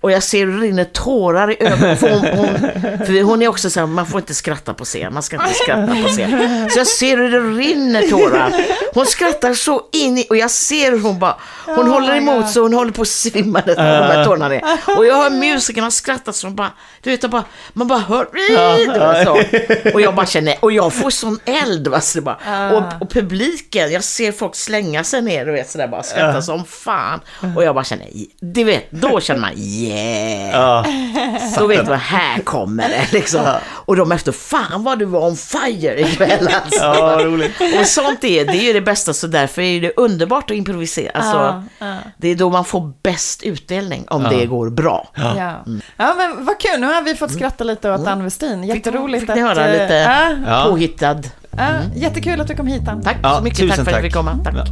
och 0.01 0.13
jag 0.13 0.23
ser 0.23 0.47
hur 0.47 0.61
det 0.61 0.67
rinner 0.67 0.85
tårar 0.85 1.51
i 1.51 1.57
ögonen. 1.61 1.97
För 1.97 2.11
hon, 2.11 2.21
hon, 2.39 2.49
för 3.07 3.23
hon 3.23 3.43
är 3.43 3.49
också 3.49 3.71
så 3.71 3.81
här, 3.81 3.87
man 3.87 4.07
får 4.07 4.21
inte 4.21 4.35
skratta 4.35 4.75
på 4.75 4.85
scen. 4.85 5.15
Man 5.15 5.23
ska 5.23 5.37
inte 5.37 5.55
skratta 5.55 5.97
på 6.03 6.09
scen. 6.09 6.71
Så 6.71 6.79
jag 6.79 6.87
ser 6.87 7.17
hur 7.17 7.31
det 7.31 7.41
rinner 7.41 8.03
tårar. 8.03 8.53
Hon 8.95 9.07
skrattar 9.07 9.55
så 9.55 9.83
in 9.93 10.19
i, 10.19 10.27
och 10.31 10.37
jag 10.37 10.51
ser 10.51 10.91
hur 10.91 11.01
hon 11.01 11.19
bara, 11.19 11.37
hon 11.65 11.79
Oh 11.79 11.89
håller 11.89 12.17
emot 12.17 12.51
så 12.51 12.63
hon 12.63 12.75
håller 12.75 12.93
på 12.93 13.03
att 13.03 13.09
svimma 13.09 13.63
när 13.67 13.75
de 13.75 13.83
här 13.83 14.25
tårarna 14.25 14.55
är. 14.55 14.63
Och 14.97 15.07
jag 15.07 15.15
hör 15.15 15.31
musikerna 15.31 15.91
skratta 15.91 16.33
så 16.33 16.47
de 16.47 16.57
bara, 16.57 16.73
du 17.03 17.11
vet, 17.11 17.31
bara, 17.31 17.45
man 17.73 17.89
bara 17.89 17.99
hör, 17.99 18.29
så. 19.25 19.41
Och 19.95 20.01
jag 20.01 20.15
bara 20.15 20.27
känner, 20.27 20.55
och 20.61 20.73
jag 20.73 20.93
får 20.93 21.11
sån 21.11 21.41
eld. 21.45 21.89
Va, 21.89 22.01
så 22.01 22.21
bara, 22.21 22.71
och, 22.77 23.03
och 23.03 23.11
publiken, 23.11 23.93
jag 23.93 24.05
ser 24.05 24.33
folk 24.33 24.55
slänga 24.55 25.05
sig 25.05 25.23
ner 25.23 25.49
och 25.49 25.55
vet 25.55 25.71
sådär 25.71 25.89
bara 25.89 26.03
skratta 26.03 26.43
som 26.43 26.65
fan. 26.65 27.21
Och 27.57 27.65
jag 27.65 27.75
bara 27.75 27.85
känner, 27.85 28.07
du 28.41 28.65
vet, 28.65 28.91
då 28.91 29.21
känner 29.21 29.41
man 29.41 29.53
yeah. 29.57 29.86
Ja. 30.53 30.85
Då 31.59 31.67
vet 31.67 31.89
man, 31.89 31.99
här 31.99 32.41
kommer 32.41 32.89
det 32.89 33.13
liksom. 33.13 33.41
Ja. 33.45 33.59
Och 33.69 33.97
de 33.97 34.13
efter, 34.13 34.33
fan 34.33 34.85
vad 34.85 34.99
du 34.99 35.05
var 35.05 35.27
on 35.29 35.37
fire 35.37 36.01
ikväll 36.01 36.49
alltså. 36.65 36.85
Ja, 36.85 37.19
roligt. 37.25 37.53
Och 37.81 37.87
sånt 37.87 38.25
är, 38.25 38.45
det 38.45 38.53
är 38.59 38.63
ju 38.67 38.73
det 38.73 38.81
bästa, 38.81 39.13
så 39.15 39.27
därför 39.27 39.63
är 39.63 39.81
det 39.81 39.93
underbart 39.97 40.51
att 40.51 40.57
improvisera. 40.57 41.11
Alltså, 41.15 41.37
Ja, 41.37 41.63
ja. 41.79 41.95
Det 42.17 42.29
är 42.29 42.35
då 42.35 42.51
man 42.51 42.65
får 42.65 42.93
bäst 43.03 43.43
utdelning, 43.43 44.05
om 44.09 44.23
Ja. 44.23 44.29
det 44.29 44.47
går 44.47 44.71
bra. 44.71 45.09
Ja. 45.15 45.63
ja, 45.97 46.15
men 46.17 46.45
vad 46.45 46.61
kul. 46.61 46.81
Nu 46.81 46.87
har 46.87 47.03
vi 47.03 47.15
fått 47.15 47.33
skratta 47.33 47.65
lite 47.65 47.91
åt 47.93 48.07
Ann 48.07 48.25
Westin. 48.25 48.65
Jätteroligt 48.65 49.27
Fick 49.27 49.35
ni 49.35 49.41
höra 49.43 49.67
eh, 49.67 49.73
lite 49.83 49.95
ja, 49.95 50.31
Ja. 50.47 50.65
påhittad? 50.71 51.21
ja, 51.59 51.67
jättekul 51.97 52.41
att 52.41 52.49
du 52.49 52.55
kom 52.57 52.67
hit, 52.67 52.89
Ann. 52.89 53.03
Tack 53.03 53.17
Ja, 53.23 53.37
så 53.37 53.43
mycket, 53.45 53.59
tack 53.69 53.75
för 53.75 53.83
att 53.83 53.89
tack. 53.89 54.03
fick 54.03 54.15
komma. 54.15 54.39
Tack. 54.45 54.55
Ja. 54.57 54.65